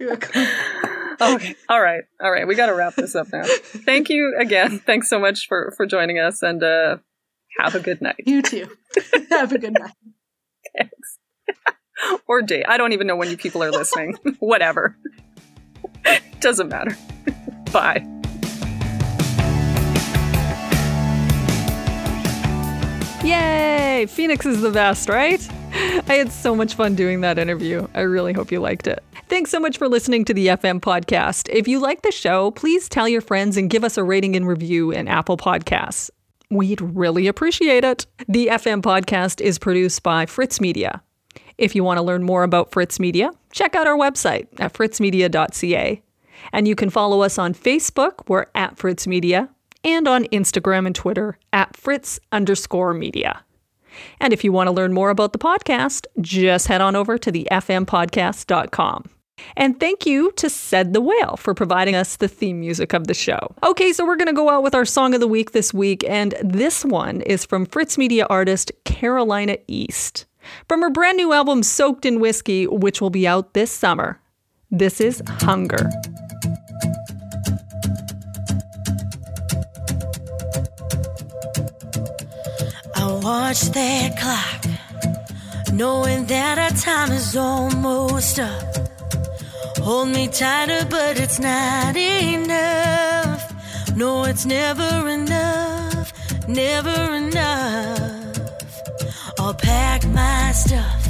okay. 0.00 0.46
All 1.68 1.80
right. 1.80 2.02
All 2.20 2.30
right. 2.32 2.46
We 2.46 2.54
got 2.54 2.66
to 2.66 2.74
wrap 2.74 2.94
this 2.94 3.14
up 3.14 3.28
now. 3.32 3.44
Thank 3.44 4.08
you 4.08 4.36
again. 4.38 4.78
Thanks 4.78 5.08
so 5.08 5.18
much 5.18 5.46
for 5.46 5.72
for 5.76 5.86
joining 5.86 6.18
us 6.18 6.42
and 6.42 6.62
uh 6.62 6.96
have 7.58 7.74
a 7.74 7.80
good 7.80 8.00
night 8.00 8.16
you 8.24 8.40
too. 8.42 8.66
have 9.30 9.52
a 9.52 9.58
good 9.58 9.74
night. 9.74 9.92
or 12.26 12.42
day. 12.42 12.64
I 12.64 12.76
don't 12.76 12.92
even 12.92 13.06
know 13.06 13.16
when 13.16 13.30
you 13.30 13.36
people 13.36 13.62
are 13.62 13.70
listening. 13.70 14.16
Whatever. 14.38 14.96
Doesn't 16.40 16.68
matter. 16.68 16.96
Bye. 17.72 18.06
Yay! 23.24 24.06
Phoenix 24.06 24.44
is 24.44 24.62
the 24.62 24.70
best, 24.72 25.08
right? 25.08 25.40
I 26.08 26.14
had 26.14 26.32
so 26.32 26.56
much 26.56 26.74
fun 26.74 26.96
doing 26.96 27.20
that 27.20 27.38
interview. 27.38 27.86
I 27.94 28.00
really 28.00 28.32
hope 28.32 28.50
you 28.50 28.60
liked 28.60 28.86
it. 28.86 29.02
Thanks 29.28 29.50
so 29.50 29.60
much 29.60 29.78
for 29.78 29.88
listening 29.88 30.24
to 30.26 30.34
the 30.34 30.48
FM 30.48 30.80
podcast. 30.80 31.48
If 31.48 31.68
you 31.68 31.78
like 31.78 32.02
the 32.02 32.12
show, 32.12 32.50
please 32.50 32.88
tell 32.88 33.08
your 33.08 33.22
friends 33.22 33.56
and 33.56 33.70
give 33.70 33.84
us 33.84 33.96
a 33.96 34.04
rating 34.04 34.36
and 34.36 34.46
review 34.46 34.90
in 34.90 35.08
Apple 35.08 35.36
Podcasts. 35.36 36.10
We'd 36.52 36.82
really 36.82 37.28
appreciate 37.28 37.82
it. 37.82 38.04
The 38.28 38.48
FM 38.48 38.82
podcast 38.82 39.40
is 39.40 39.58
produced 39.58 40.02
by 40.02 40.26
Fritz 40.26 40.60
Media. 40.60 41.02
If 41.56 41.74
you 41.74 41.82
want 41.82 41.96
to 41.96 42.02
learn 42.02 42.24
more 42.24 42.42
about 42.42 42.72
Fritz 42.72 43.00
Media, 43.00 43.30
check 43.52 43.74
out 43.74 43.86
our 43.86 43.96
website 43.96 44.48
at 44.60 44.74
fritzmedia.ca. 44.74 46.02
And 46.52 46.68
you 46.68 46.74
can 46.74 46.90
follow 46.90 47.22
us 47.22 47.38
on 47.38 47.54
Facebook, 47.54 48.28
we're 48.28 48.46
at 48.54 48.76
Fritz 48.76 49.06
Media, 49.06 49.48
and 49.82 50.06
on 50.06 50.24
Instagram 50.24 50.84
and 50.84 50.94
Twitter 50.94 51.38
at 51.54 51.74
Fritz 51.74 52.20
underscore 52.32 52.92
media. 52.92 53.42
And 54.20 54.34
if 54.34 54.44
you 54.44 54.52
want 54.52 54.66
to 54.66 54.72
learn 54.72 54.92
more 54.92 55.08
about 55.08 55.32
the 55.32 55.38
podcast, 55.38 56.04
just 56.20 56.66
head 56.66 56.82
on 56.82 56.94
over 56.94 57.16
to 57.16 57.32
the 57.32 57.48
fmpodcast.com. 57.50 59.08
And 59.56 59.78
thank 59.78 60.06
you 60.06 60.32
to 60.32 60.48
Said 60.48 60.92
the 60.92 61.00
Whale 61.00 61.36
for 61.36 61.54
providing 61.54 61.94
us 61.94 62.16
the 62.16 62.28
theme 62.28 62.60
music 62.60 62.92
of 62.92 63.06
the 63.06 63.14
show. 63.14 63.54
Okay, 63.62 63.92
so 63.92 64.06
we're 64.06 64.16
going 64.16 64.26
to 64.26 64.32
go 64.32 64.48
out 64.48 64.62
with 64.62 64.74
our 64.74 64.84
song 64.84 65.14
of 65.14 65.20
the 65.20 65.28
week 65.28 65.52
this 65.52 65.72
week, 65.74 66.04
and 66.08 66.34
this 66.42 66.84
one 66.84 67.20
is 67.22 67.44
from 67.44 67.66
Fritz 67.66 67.98
Media 67.98 68.26
artist 68.28 68.72
Carolina 68.84 69.58
East. 69.68 70.26
From 70.68 70.82
her 70.82 70.90
brand 70.90 71.16
new 71.16 71.32
album 71.32 71.62
Soaked 71.62 72.04
in 72.04 72.20
Whiskey, 72.20 72.66
which 72.66 73.00
will 73.00 73.10
be 73.10 73.26
out 73.26 73.54
this 73.54 73.70
summer. 73.70 74.20
This 74.70 75.00
is 75.00 75.22
Hunger. 75.26 75.90
I 82.96 83.20
watch 83.22 83.60
that 83.72 84.18
clock, 84.18 85.72
knowing 85.72 86.26
that 86.26 86.58
our 86.58 86.70
time 86.70 87.12
is 87.12 87.36
almost 87.36 88.38
up. 88.40 88.91
Hold 89.78 90.08
me 90.08 90.28
tighter, 90.28 90.86
but 90.88 91.18
it's 91.18 91.38
not 91.38 91.96
enough. 91.96 93.52
No, 93.96 94.24
it's 94.24 94.46
never 94.46 95.08
enough, 95.08 96.12
never 96.48 97.14
enough. 97.14 98.38
I'll 99.38 99.54
pack 99.54 100.06
my 100.08 100.52
stuff 100.52 101.08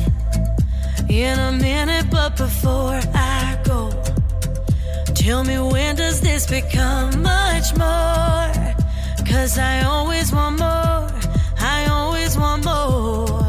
in 1.09 1.39
a 1.39 1.53
minute, 1.53 2.07
but 2.11 2.37
before 2.37 3.01
I 3.15 3.59
go, 3.65 3.91
tell 5.15 5.45
me 5.45 5.59
when 5.59 5.97
does 5.97 6.21
this 6.21 6.47
become 6.47 7.23
much 7.23 7.77
more? 7.77 8.53
Cause 9.29 9.59
I 9.59 9.83
always 9.83 10.33
want 10.33 10.59
more, 10.59 11.11
I 11.59 11.87
always 11.91 12.37
want 12.37 12.65
more. 12.65 13.43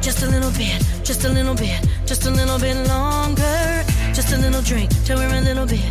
Just 0.00 0.22
a 0.22 0.26
little 0.26 0.52
bit, 0.52 0.82
just 1.02 1.24
a 1.24 1.28
little 1.30 1.54
bit, 1.54 1.80
just 2.06 2.24
a 2.26 2.30
little 2.30 2.58
bit 2.58 2.76
longer. 2.88 3.84
Just 4.14 4.32
a 4.32 4.38
little 4.38 4.62
drink 4.62 4.90
till 5.04 5.18
we're 5.18 5.28
a 5.28 5.40
little 5.40 5.66
bit, 5.66 5.84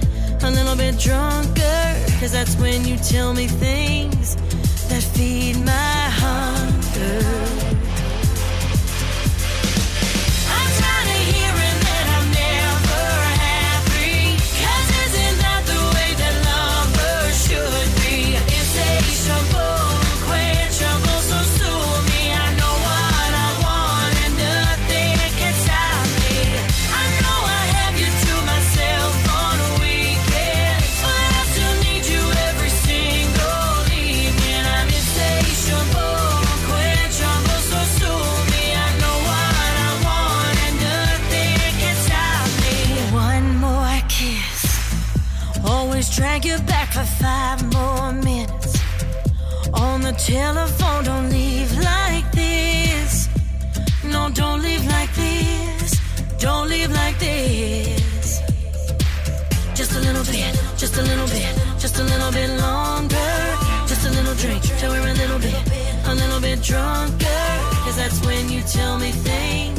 a 0.43 0.49
little 0.49 0.76
bit 0.76 0.97
drunker. 0.97 1.95
Cause 2.20 2.32
that's 2.32 2.55
when 2.55 2.86
you 2.88 2.97
tell 2.97 3.34
me 3.34 3.47
things 3.47 3.84
for 46.96 47.04
five 47.26 47.60
more 47.74 48.14
minutes. 48.14 48.74
On 49.74 50.00
the 50.00 50.14
telephone, 50.14 51.04
don't 51.04 51.30
leave 51.30 51.70
like 51.91 52.28
this. 52.32 53.28
No, 54.06 54.30
don't 54.30 54.62
leave 54.62 54.86
like 54.96 55.14
this. 55.14 56.00
Don't 56.39 56.70
leave 56.70 56.91
like 56.91 57.18
this. 57.20 58.39
Just 59.80 59.91
a 59.98 60.00
little 60.08 60.24
bit, 60.24 60.52
just 60.78 60.96
a 60.96 61.02
little 61.02 61.28
bit, 61.28 61.54
just 61.78 62.00
a 62.00 62.04
little 62.04 62.32
bit 62.32 62.50
longer. 62.66 63.34
Just 63.91 64.08
a 64.08 64.12
little 64.12 64.36
drink 64.36 64.64
till 64.80 64.91
we're 64.91 65.12
a 65.16 65.18
little 65.22 65.39
bit, 65.39 65.62
a 66.06 66.16
little 66.16 66.39
bit 66.39 66.62
drunker. 66.62 67.46
Cause 67.84 67.98
that's 67.98 68.26
when 68.26 68.50
you 68.50 68.62
tell 68.62 68.98
me 69.00 69.12
things 69.12 69.74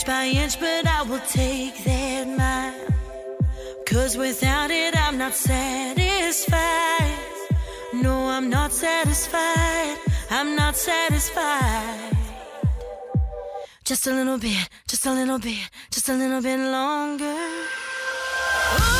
inch 0.00 0.06
by 0.06 0.24
inch, 0.26 0.58
but 0.60 0.86
I 0.86 1.02
will 1.02 1.20
take 1.28 1.84
that 1.84 2.26
mile. 2.26 2.74
Cause 3.86 4.16
without 4.16 4.70
it, 4.70 4.96
I'm 4.96 5.18
not 5.18 5.34
satisfied. 5.34 7.18
No, 7.92 8.28
I'm 8.28 8.48
not 8.48 8.72
satisfied. 8.72 9.98
I'm 10.30 10.56
not 10.56 10.76
satisfied. 10.76 12.16
Just 13.84 14.06
a 14.06 14.12
little 14.12 14.38
bit, 14.38 14.68
just 14.86 15.04
a 15.06 15.12
little 15.12 15.38
bit, 15.38 15.68
just 15.90 16.08
a 16.08 16.14
little 16.14 16.40
bit 16.40 16.58
longer. 16.58 17.36
I'm 18.72 18.99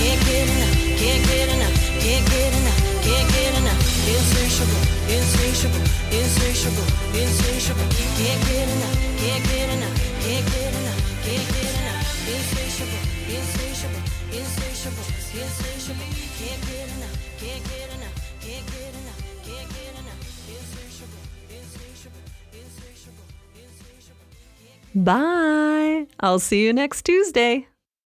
Can't 0.00 0.20
get 0.24 0.48
enough, 0.48 0.76
can't 0.96 1.22
get 1.28 1.48
enough, 1.52 1.76
can't 2.00 2.24
get 2.32 2.52
enough, 2.56 2.80
can't 3.04 3.28
get 3.36 3.52
enough. 3.60 3.80
Insatiable, 4.08 4.80
insatiable, 5.12 5.84
insatiable, 6.08 6.88
insatiable. 7.12 7.88
Can't 8.16 8.40
get 8.48 8.68
enough, 8.72 8.96
can't 9.20 9.44
get 9.44 9.68
enough, 9.76 9.92
can't 10.24 10.46
get 10.48 10.72
enough, 10.72 11.00
can't 11.20 11.46
get 11.52 11.74
enough. 11.76 12.00
Insatiable, 12.32 13.02
insatiable, 13.28 14.02
insatiable, 14.32 15.04
insatiable. 15.36 16.08
Can't 16.40 16.62
get 16.64 16.88
enough, 16.96 17.16
can't 17.36 17.62
get 17.68 17.88
enough, 17.92 18.16
can't 18.40 18.64
get 18.72 18.92
enough, 18.96 19.20
can't 19.44 19.68
get 19.68 19.92
enough. 20.00 20.20
Insatiable, 20.48 21.24
insatiable, 21.52 22.24
insatiable, 22.56 23.28
insatiable. 23.52 24.28
Bye. 24.96 26.08
I'll 26.20 26.40
see 26.40 26.64
you 26.64 26.72
next 26.72 27.04
Tuesday. 27.04 27.69